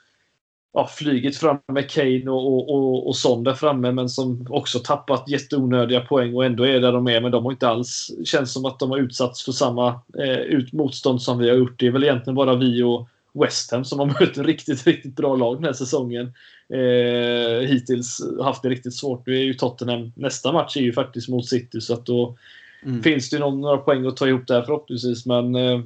ja, 0.72 0.86
flugit 0.86 1.36
fram 1.36 1.58
med 1.72 1.90
Kane 1.90 2.30
och, 2.30 2.46
och, 2.46 2.74
och, 2.74 3.08
och 3.08 3.16
Son 3.16 3.44
där 3.44 3.54
framme 3.54 3.92
men 3.92 4.08
som 4.08 4.46
också 4.50 4.78
tappat 4.78 5.28
jätteonödiga 5.28 6.00
poäng 6.00 6.34
och 6.34 6.44
ändå 6.44 6.66
är 6.66 6.80
där 6.80 6.92
de 6.92 7.08
är. 7.08 7.20
Men 7.20 7.32
de 7.32 7.44
har 7.44 7.52
inte 7.52 7.68
alls 7.68 8.10
känns 8.24 8.52
som 8.52 8.64
att 8.64 8.78
de 8.78 8.90
har 8.90 8.98
utsatts 8.98 9.44
för 9.44 9.52
samma 9.52 9.88
eh, 10.18 10.58
motstånd 10.72 11.22
som 11.22 11.38
vi 11.38 11.48
har 11.48 11.56
gjort. 11.56 11.78
Det 11.78 11.86
är 11.86 11.90
väl 11.90 12.04
egentligen 12.04 12.34
bara 12.34 12.54
vi 12.54 12.82
och 12.82 13.08
West 13.32 13.70
Ham 13.70 13.84
som 13.84 13.98
har 13.98 14.06
mött 14.06 14.38
riktigt, 14.38 14.86
riktigt 14.86 15.16
bra 15.16 15.36
lag 15.36 15.56
den 15.56 15.64
här 15.64 15.72
säsongen. 15.72 16.32
Eh, 16.68 17.68
hittills 17.68 18.20
haft 18.42 18.62
det 18.62 18.68
riktigt 18.68 18.94
svårt. 18.94 19.26
Nu 19.26 19.38
är 19.38 19.42
ju 19.42 19.54
Tottenham, 19.54 20.12
nästa 20.16 20.52
match 20.52 20.76
är 20.76 20.80
ju 20.80 20.92
faktiskt 20.92 21.28
mot 21.28 21.48
City 21.48 21.80
så 21.80 21.94
att 21.94 22.06
då 22.06 22.36
mm. 22.82 23.02
finns 23.02 23.30
det 23.30 23.36
ju 23.36 23.50
några 23.50 23.76
poäng 23.76 24.06
att 24.06 24.16
ta 24.16 24.28
ihop 24.28 24.46
där 24.46 24.62
förhoppningsvis. 24.62 25.26
Men 25.26 25.54
eh, 25.54 25.80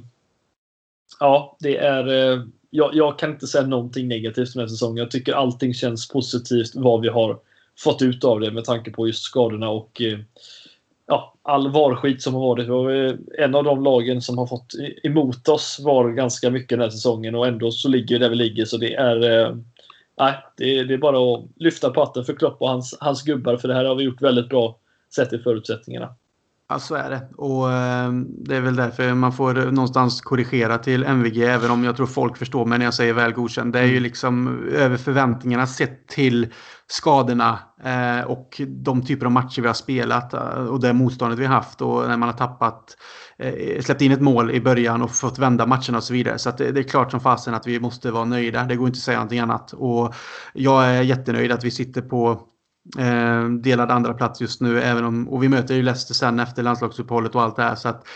ja, 1.19 1.57
det 1.59 1.77
är 1.77 2.33
eh, 2.33 2.43
jag, 2.69 2.95
jag, 2.95 3.19
kan 3.19 3.31
inte 3.31 3.47
säga 3.47 3.67
någonting 3.67 4.07
negativt 4.07 4.53
den 4.53 4.59
här 4.59 4.67
säsongen. 4.67 4.97
Jag 4.97 5.11
tycker 5.11 5.33
allting 5.33 5.73
känns 5.73 6.07
positivt 6.07 6.71
vad 6.75 7.01
vi 7.01 7.07
har 7.07 7.39
fått 7.79 8.01
ut 8.01 8.23
av 8.23 8.39
det 8.39 8.51
med 8.51 8.63
tanke 8.63 8.91
på 8.91 9.07
just 9.07 9.23
skadorna 9.23 9.69
och 9.69 10.01
eh, 10.01 10.19
ja, 11.07 11.33
all 11.41 11.71
varskit 11.71 12.21
som 12.21 12.33
har 12.33 12.41
varit. 12.41 12.67
Var 12.67 12.91
eh, 12.91 13.13
en 13.37 13.55
av 13.55 13.63
de 13.63 13.83
lagen 13.83 14.21
som 14.21 14.37
har 14.37 14.47
fått 14.47 14.73
emot 15.03 15.47
oss 15.47 15.79
var 15.83 16.09
ganska 16.11 16.49
mycket 16.49 16.69
den 16.69 16.81
här 16.81 16.89
säsongen 16.89 17.35
och 17.35 17.47
ändå 17.47 17.71
så 17.71 17.89
ligger 17.89 18.15
vi 18.15 18.19
där 18.19 18.29
vi 18.29 18.35
ligger. 18.35 18.65
Så 18.65 18.77
det 18.77 18.93
är, 18.93 19.15
eh, 19.15 19.55
det, 20.57 20.77
är, 20.77 20.85
det 20.85 20.93
är 20.93 20.97
bara 20.97 21.33
att 21.33 21.45
lyfta 21.55 21.89
på 21.89 21.99
hatten 21.99 22.25
för 22.25 22.33
Klopp 22.33 22.61
och 22.61 22.69
hans, 22.69 22.97
hans 22.99 23.23
gubbar 23.23 23.57
för 23.57 23.67
det 23.67 23.73
här 23.73 23.85
har 23.85 23.95
vi 23.95 24.03
gjort 24.03 24.21
väldigt 24.21 24.49
bra 24.49 24.79
sett 25.15 25.33
i 25.33 25.37
förutsättningarna. 25.37 26.15
Ja, 26.69 26.79
så 26.79 26.95
är 26.95 27.09
det. 27.09 27.27
Och 27.37 27.71
eh, 27.71 28.11
det 28.27 28.55
är 28.55 28.61
väl 28.61 28.75
därför 28.75 29.13
man 29.13 29.33
får 29.33 29.53
någonstans 29.53 30.21
korrigera 30.21 30.77
till 30.77 31.03
MVG, 31.03 31.43
även 31.43 31.71
om 31.71 31.83
jag 31.83 31.95
tror 31.95 32.07
folk 32.07 32.37
förstår 32.37 32.65
mig 32.65 32.77
när 32.77 32.85
jag 32.85 32.93
säger 32.93 33.13
väl 33.13 33.33
godkänd. 33.33 33.73
Det 33.73 33.79
är 33.79 33.83
ju 33.83 33.91
mm. 33.91 34.03
liksom 34.03 34.63
över 34.71 34.97
förväntningarna 34.97 35.67
sett 35.67 36.07
till 36.07 36.47
skadorna 36.87 37.59
eh, 37.83 38.25
och 38.25 38.61
de 38.67 39.05
typer 39.05 39.25
av 39.25 39.31
matcher 39.31 39.61
vi 39.61 39.67
har 39.67 39.73
spelat 39.73 40.33
eh, 40.33 40.39
och 40.41 40.79
det 40.79 40.93
motståndet 40.93 41.39
vi 41.39 41.45
har 41.45 41.55
haft 41.55 41.81
och 41.81 42.07
när 42.07 42.17
man 42.17 42.29
har 42.29 42.37
tappat 42.37 42.97
släppt 43.81 44.01
in 44.01 44.11
ett 44.11 44.21
mål 44.21 44.51
i 44.51 44.61
början 44.61 45.01
och 45.01 45.11
fått 45.11 45.39
vända 45.39 45.65
matcherna 45.65 45.97
och 45.97 46.03
så 46.03 46.13
vidare. 46.13 46.39
Så 46.39 46.51
det, 46.51 46.71
det, 46.71 46.79
är 46.79 46.83
klart 46.83 47.11
som 47.11 47.19
fasen 47.19 47.53
att 47.53 47.67
vi 47.67 47.79
måste 47.79 48.11
vara 48.11 48.25
nöjda. 48.25 48.63
Det 48.63 48.75
går 48.75 48.87
inte 48.87 48.97
att 48.97 49.01
säga 49.01 49.17
någonting 49.17 49.39
annat. 49.39 49.73
Och 49.73 50.15
jag 50.53 50.85
är 50.85 51.01
jättenöjd 51.01 51.51
att 51.51 51.63
vi 51.63 51.71
sitter 51.71 52.01
på 52.01 52.41
Eh, 52.97 53.49
delad 53.49 53.91
andra 53.91 54.13
plats 54.13 54.41
just 54.41 54.61
nu. 54.61 54.81
Även 54.81 55.05
om, 55.05 55.29
och 55.29 55.43
vi 55.43 55.49
möter 55.49 55.75
ju 55.75 55.81
Leicester 55.81 56.13
sen 56.13 56.39
efter 56.39 56.63
landslagsuppehållet 56.63 57.35
och 57.35 57.41
allt 57.41 57.55
det 57.55 57.63
här. 57.63 57.75
Så 57.75 57.89
att, 57.89 58.07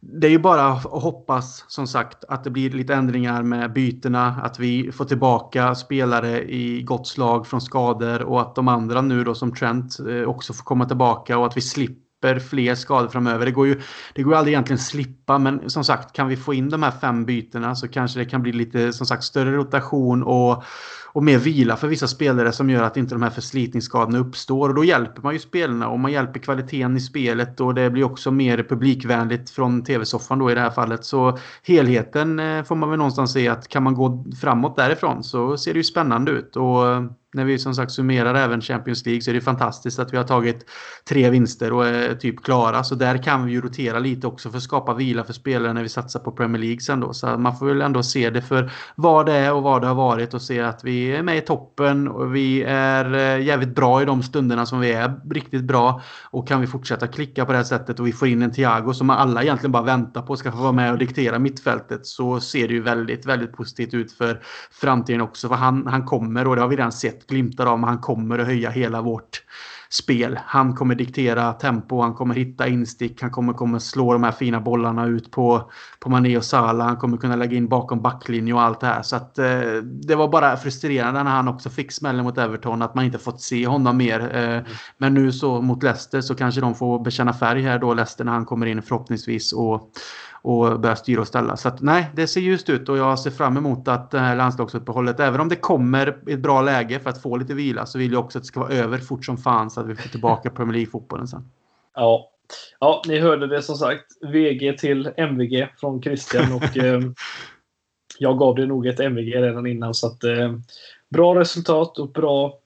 det 0.00 0.26
är 0.26 0.30
ju 0.30 0.38
bara 0.38 0.66
att 0.66 0.84
hoppas 0.84 1.64
som 1.68 1.86
sagt 1.86 2.24
att 2.28 2.44
det 2.44 2.50
blir 2.50 2.70
lite 2.70 2.94
ändringar 2.94 3.42
med 3.42 3.72
bytena, 3.72 4.26
att 4.42 4.58
vi 4.58 4.92
får 4.92 5.04
tillbaka 5.04 5.74
spelare 5.74 6.42
i 6.44 6.82
gott 6.82 7.08
slag 7.08 7.46
från 7.46 7.60
skador 7.60 8.22
och 8.22 8.40
att 8.40 8.54
de 8.54 8.68
andra 8.68 9.00
nu 9.00 9.24
då 9.24 9.34
som 9.34 9.54
Trent 9.54 9.98
eh, 10.08 10.22
också 10.22 10.52
får 10.52 10.64
komma 10.64 10.84
tillbaka 10.84 11.38
och 11.38 11.46
att 11.46 11.56
vi 11.56 11.60
slipper 11.60 12.38
fler 12.38 12.74
skador 12.74 13.08
framöver. 13.08 13.46
Det 13.46 13.52
går 13.52 13.66
ju 13.66 13.80
det 14.14 14.22
går 14.22 14.34
aldrig 14.34 14.54
egentligen 14.54 14.78
slippa 14.78 15.38
men 15.38 15.70
som 15.70 15.84
sagt 15.84 16.12
kan 16.12 16.28
vi 16.28 16.36
få 16.36 16.54
in 16.54 16.68
de 16.68 16.82
här 16.82 16.90
fem 16.90 17.24
bytena 17.24 17.74
så 17.74 17.88
kanske 17.88 18.18
det 18.18 18.24
kan 18.24 18.42
bli 18.42 18.52
lite 18.52 18.92
som 18.92 19.06
sagt 19.06 19.24
större 19.24 19.56
rotation 19.56 20.22
och 20.22 20.64
och 21.12 21.24
mer 21.24 21.38
vila 21.38 21.76
för 21.76 21.88
vissa 21.88 22.08
spelare 22.08 22.52
som 22.52 22.70
gör 22.70 22.82
att 22.82 22.96
inte 22.96 23.14
de 23.14 23.22
här 23.22 23.30
förslitningsskadorna 23.30 24.18
uppstår. 24.18 24.68
Och 24.68 24.74
då 24.74 24.84
hjälper 24.84 25.22
man 25.22 25.32
ju 25.32 25.38
spelarna 25.38 25.88
och 25.88 26.00
man 26.00 26.12
hjälper 26.12 26.40
kvaliteten 26.40 26.96
i 26.96 27.00
spelet 27.00 27.60
och 27.60 27.74
det 27.74 27.90
blir 27.90 28.04
också 28.04 28.30
mer 28.30 28.66
publikvänligt 28.68 29.50
från 29.50 29.84
tv-soffan 29.84 30.38
då 30.38 30.50
i 30.50 30.54
det 30.54 30.60
här 30.60 30.70
fallet. 30.70 31.04
Så 31.04 31.38
helheten 31.62 32.38
eh, 32.38 32.64
får 32.64 32.76
man 32.76 32.90
väl 32.90 32.98
någonstans 32.98 33.32
se 33.32 33.48
att 33.48 33.68
kan 33.68 33.82
man 33.82 33.94
gå 33.94 34.24
framåt 34.40 34.76
därifrån 34.76 35.24
så 35.24 35.56
ser 35.56 35.72
det 35.72 35.78
ju 35.78 35.84
spännande 35.84 36.30
ut. 36.30 36.56
Och 36.56 36.88
eh, 36.88 37.02
när 37.34 37.44
vi 37.44 37.58
som 37.58 37.74
sagt 37.74 37.92
summerar 37.92 38.34
även 38.34 38.60
Champions 38.60 39.06
League 39.06 39.20
så 39.22 39.30
är 39.30 39.34
det 39.34 39.40
fantastiskt 39.40 39.98
att 39.98 40.12
vi 40.12 40.16
har 40.16 40.24
tagit 40.24 40.66
tre 41.08 41.30
vinster 41.30 41.72
och 41.72 41.86
är 41.86 42.14
typ 42.14 42.42
klara. 42.42 42.84
Så 42.84 42.94
där 42.94 43.22
kan 43.22 43.46
vi 43.46 43.52
ju 43.52 43.60
rotera 43.60 43.98
lite 43.98 44.26
också 44.26 44.50
för 44.50 44.56
att 44.56 44.62
skapa 44.62 44.94
vila 44.94 45.24
för 45.24 45.32
spelare 45.32 45.72
när 45.72 45.82
vi 45.82 45.88
satsar 45.88 46.20
på 46.20 46.32
Premier 46.32 46.62
League 46.62 46.80
sen 46.80 47.00
då. 47.00 47.12
Så 47.12 47.26
man 47.26 47.56
får 47.56 47.66
väl 47.66 47.82
ändå 47.82 48.02
se 48.02 48.30
det 48.30 48.42
för 48.42 48.72
vad 48.94 49.26
det 49.26 49.32
är 49.32 49.52
och 49.52 49.62
vad 49.62 49.82
det 49.82 49.86
har 49.86 49.94
varit 49.94 50.34
och 50.34 50.42
se 50.42 50.60
att 50.60 50.84
vi 50.84 50.97
är 51.06 51.22
med 51.22 51.36
i 51.36 51.40
toppen 51.40 52.08
och 52.08 52.34
vi 52.34 52.62
är 52.62 53.14
eh, 53.14 53.46
jävligt 53.46 53.74
bra 53.74 54.02
i 54.02 54.04
de 54.04 54.22
stunderna 54.22 54.66
som 54.66 54.80
vi 54.80 54.92
är 54.92 55.20
riktigt 55.30 55.64
bra. 55.64 56.02
Och 56.30 56.48
kan 56.48 56.60
vi 56.60 56.66
fortsätta 56.66 57.06
klicka 57.06 57.44
på 57.46 57.52
det 57.52 57.58
här 57.58 57.64
sättet 57.64 58.00
och 58.00 58.06
vi 58.06 58.12
får 58.12 58.28
in 58.28 58.42
en 58.42 58.52
Thiago 58.52 58.94
som 58.94 59.10
alla 59.10 59.42
egentligen 59.42 59.72
bara 59.72 59.82
väntar 59.82 60.22
på 60.22 60.36
ska 60.36 60.52
få 60.52 60.58
vara 60.58 60.72
med 60.72 60.92
och 60.92 60.98
diktera 60.98 61.38
mittfältet 61.38 62.06
så 62.06 62.40
ser 62.40 62.68
det 62.68 62.74
ju 62.74 62.82
väldigt, 62.82 63.26
väldigt 63.26 63.52
positivt 63.52 63.94
ut 63.94 64.12
för 64.12 64.40
framtiden 64.70 65.20
också. 65.20 65.48
För 65.48 65.54
han, 65.54 65.86
han 65.86 66.04
kommer 66.04 66.46
och 66.46 66.56
det 66.56 66.62
har 66.62 66.68
vi 66.68 66.76
redan 66.76 66.92
sett 66.92 67.26
glimtar 67.26 67.66
av, 67.66 67.78
men 67.78 67.88
han 67.88 67.98
kommer 67.98 68.38
att 68.38 68.46
höja 68.46 68.70
hela 68.70 69.02
vårt 69.02 69.42
spel. 69.90 70.38
Han 70.46 70.74
kommer 70.74 70.94
diktera 70.94 71.52
tempo, 71.52 72.00
han 72.00 72.14
kommer 72.14 72.34
hitta 72.34 72.68
instick, 72.68 73.22
han 73.22 73.30
kommer, 73.30 73.52
kommer 73.52 73.78
slå 73.78 74.12
de 74.12 74.22
här 74.22 74.32
fina 74.32 74.60
bollarna 74.60 75.06
ut 75.06 75.30
på, 75.30 75.70
på 76.00 76.10
Mané 76.10 76.36
och 76.36 76.44
Salah. 76.44 76.86
Han 76.86 76.96
kommer 76.96 77.16
kunna 77.16 77.36
lägga 77.36 77.56
in 77.56 77.68
bakom 77.68 78.02
backlinje 78.02 78.54
och 78.54 78.62
allt 78.62 78.80
det 78.80 78.86
här. 78.86 79.02
Så 79.02 79.16
att, 79.16 79.38
eh, 79.38 79.60
det 79.82 80.14
var 80.14 80.28
bara 80.28 80.56
frustrerande 80.56 81.22
när 81.22 81.30
han 81.30 81.48
också 81.48 81.70
fick 81.70 81.92
smällen 81.92 82.24
mot 82.24 82.38
Everton 82.38 82.82
att 82.82 82.94
man 82.94 83.04
inte 83.04 83.18
fått 83.18 83.40
se 83.40 83.66
honom 83.66 83.96
mer. 83.96 84.20
Eh, 84.20 84.48
mm. 84.48 84.64
Men 84.98 85.14
nu 85.14 85.32
så 85.32 85.62
mot 85.62 85.82
Leicester 85.82 86.20
så 86.20 86.34
kanske 86.34 86.60
de 86.60 86.74
får 86.74 87.04
bekänna 87.04 87.32
färg 87.32 87.62
här 87.62 87.78
då, 87.78 87.94
Leicester, 87.94 88.24
när 88.24 88.32
han 88.32 88.44
kommer 88.44 88.66
in 88.66 88.82
förhoppningsvis 88.82 89.52
och 89.52 89.92
och 90.48 90.80
börja 90.80 90.96
styra 90.96 91.20
och 91.20 91.28
ställa. 91.28 91.56
Så 91.56 91.68
att, 91.68 91.80
nej, 91.80 92.06
det 92.14 92.26
ser 92.26 92.40
ljust 92.40 92.70
ut 92.70 92.88
och 92.88 92.98
jag 92.98 93.18
ser 93.18 93.30
fram 93.30 93.56
emot 93.56 93.88
att 93.88 94.10
det 94.10 94.18
här 94.18 94.36
landslagsuppehållet, 94.36 95.20
även 95.20 95.40
om 95.40 95.48
det 95.48 95.56
kommer 95.56 96.18
i 96.26 96.32
ett 96.32 96.40
bra 96.40 96.62
läge 96.62 97.00
för 97.00 97.10
att 97.10 97.22
få 97.22 97.36
lite 97.36 97.54
vila, 97.54 97.86
så 97.86 97.98
vill 97.98 98.12
jag 98.12 98.24
också 98.24 98.38
att 98.38 98.42
det 98.42 98.46
ska 98.46 98.60
vara 98.60 98.72
över 98.72 98.98
fort 98.98 99.24
som 99.24 99.36
fan 99.36 99.70
så 99.70 99.80
att 99.80 99.86
vi 99.86 99.96
får 99.96 100.08
tillbaka 100.08 100.50
Premier 100.50 100.74
League-fotbollen 100.74 101.28
sen. 101.28 101.50
Ja. 101.94 102.30
ja, 102.80 103.02
ni 103.08 103.18
hörde 103.18 103.46
det 103.46 103.62
som 103.62 103.76
sagt. 103.76 104.04
VG 104.20 104.78
till 104.78 105.10
MVG 105.16 105.68
från 105.76 106.02
Christian 106.02 106.52
och 106.52 106.76
eh, 106.76 107.00
jag 108.18 108.38
gav 108.38 108.54
det 108.54 108.66
nog 108.66 108.86
ett 108.86 109.00
MVG 109.00 109.34
redan 109.34 109.66
innan 109.66 109.94
så 109.94 110.06
att 110.06 110.24
eh, 110.24 110.52
bra 111.10 111.34
resultat 111.34 111.98
och 111.98 112.12
bra 112.12 112.58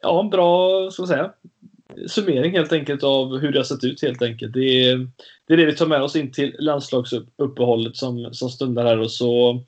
ja, 0.00 0.28
bra 0.30 0.90
så 0.90 1.02
att 1.02 1.08
säga, 1.08 1.32
summering 2.06 2.52
helt 2.52 2.72
enkelt 2.72 3.02
av 3.02 3.38
hur 3.38 3.52
det 3.52 3.58
har 3.58 3.64
sett 3.64 3.84
ut 3.84 4.02
helt 4.02 4.22
enkelt. 4.22 4.52
Det 4.52 4.88
är, 4.88 5.08
det 5.46 5.52
är 5.54 5.56
det 5.56 5.66
vi 5.66 5.74
tar 5.74 5.86
med 5.86 6.02
oss 6.02 6.16
in 6.16 6.32
till 6.32 6.56
landslagsuppehållet 6.58 7.96
som, 7.96 8.28
som 8.32 8.48
stundar 8.48 8.84
här 8.84 9.00
och 9.00 9.10
så 9.10 9.60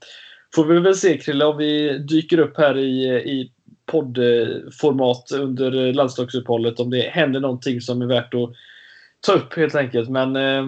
får 0.55 0.65
vi 0.65 0.81
väl 0.81 0.95
se 0.95 1.19
Krille 1.19 1.45
om 1.45 1.57
vi 1.57 1.99
dyker 1.99 2.39
upp 2.39 2.59
här 2.59 2.79
i, 2.79 3.07
i 3.07 3.53
poddformat 3.87 5.33
under 5.33 5.93
landslagsuppehållet 5.93 6.81
om 6.81 6.91
det 6.91 7.01
händer 7.01 7.41
någonting 7.41 7.81
som 7.81 8.03
är 8.03 8.07
värt 8.07 8.35
att 8.35 8.51
ta 9.27 9.33
upp 9.33 9.57
helt 9.57 9.75
enkelt. 9.75 10.09
Men 10.09 10.37
eh, 10.37 10.67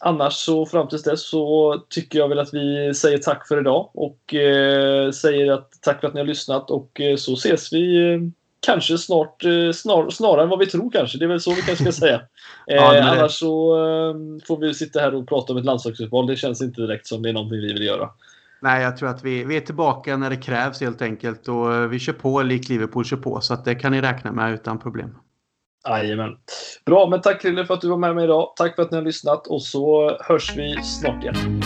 annars 0.00 0.34
så 0.34 0.66
fram 0.66 0.88
tills 0.88 1.02
dess 1.02 1.28
så 1.28 1.76
tycker 1.88 2.18
jag 2.18 2.28
väl 2.28 2.38
att 2.38 2.54
vi 2.54 2.94
säger 2.94 3.18
tack 3.18 3.48
för 3.48 3.60
idag 3.60 3.90
och 3.94 4.34
eh, 4.34 5.10
säger 5.10 5.52
att 5.52 5.70
tack 5.82 6.00
för 6.00 6.08
att 6.08 6.14
ni 6.14 6.20
har 6.20 6.26
lyssnat 6.26 6.70
och 6.70 7.00
eh, 7.00 7.16
så 7.16 7.32
ses 7.32 7.72
vi 7.72 8.12
eh, 8.12 8.20
kanske 8.60 8.98
snart, 8.98 9.44
eh, 9.44 9.72
snar, 9.72 10.10
snarare 10.10 10.42
än 10.42 10.48
vad 10.48 10.58
vi 10.58 10.66
tror 10.66 10.90
kanske. 10.90 11.18
Det 11.18 11.24
är 11.24 11.28
väl 11.28 11.40
så 11.40 11.54
vi 11.54 11.62
kanske 11.62 11.84
ska 11.84 11.92
säga. 11.92 12.20
ja, 12.66 12.96
eh, 12.96 13.10
annars 13.10 13.32
så 13.32 13.76
eh, 13.76 14.14
får 14.46 14.60
vi 14.60 14.74
sitta 14.74 15.00
här 15.00 15.14
och 15.14 15.28
prata 15.28 15.52
om 15.52 15.58
ett 15.58 15.64
landslagsuppehåll. 15.64 16.26
Det 16.26 16.36
känns 16.36 16.62
inte 16.62 16.80
direkt 16.80 17.06
som 17.06 17.22
det 17.22 17.28
är 17.28 17.32
någonting 17.32 17.60
vi 17.60 17.72
vill 17.72 17.82
göra. 17.82 18.08
Nej, 18.62 18.82
jag 18.82 18.96
tror 18.96 19.08
att 19.08 19.24
vi, 19.24 19.44
vi 19.44 19.56
är 19.56 19.60
tillbaka 19.60 20.16
när 20.16 20.30
det 20.30 20.36
krävs 20.36 20.80
helt 20.80 21.02
enkelt. 21.02 21.48
Och 21.48 21.92
vi 21.92 21.98
kör 21.98 22.12
på 22.12 22.42
lik 22.42 22.68
Liverpool 22.68 23.04
kör 23.04 23.16
på. 23.16 23.40
Så 23.40 23.54
att 23.54 23.64
det 23.64 23.74
kan 23.74 23.92
ni 23.92 24.00
räkna 24.00 24.32
med 24.32 24.54
utan 24.54 24.78
problem. 24.78 25.14
Jajamän. 25.88 26.36
Bra, 26.86 27.08
men 27.10 27.20
tack 27.20 27.42
Krille 27.42 27.64
för 27.64 27.74
att 27.74 27.80
du 27.80 27.88
var 27.88 27.96
med 27.96 28.14
mig 28.14 28.24
idag. 28.24 28.52
Tack 28.56 28.76
för 28.76 28.82
att 28.82 28.90
ni 28.90 28.96
har 28.96 29.04
lyssnat 29.04 29.46
och 29.46 29.62
så 29.62 30.16
hörs 30.20 30.56
vi 30.56 30.82
snart 30.82 31.22
igen. 31.22 31.62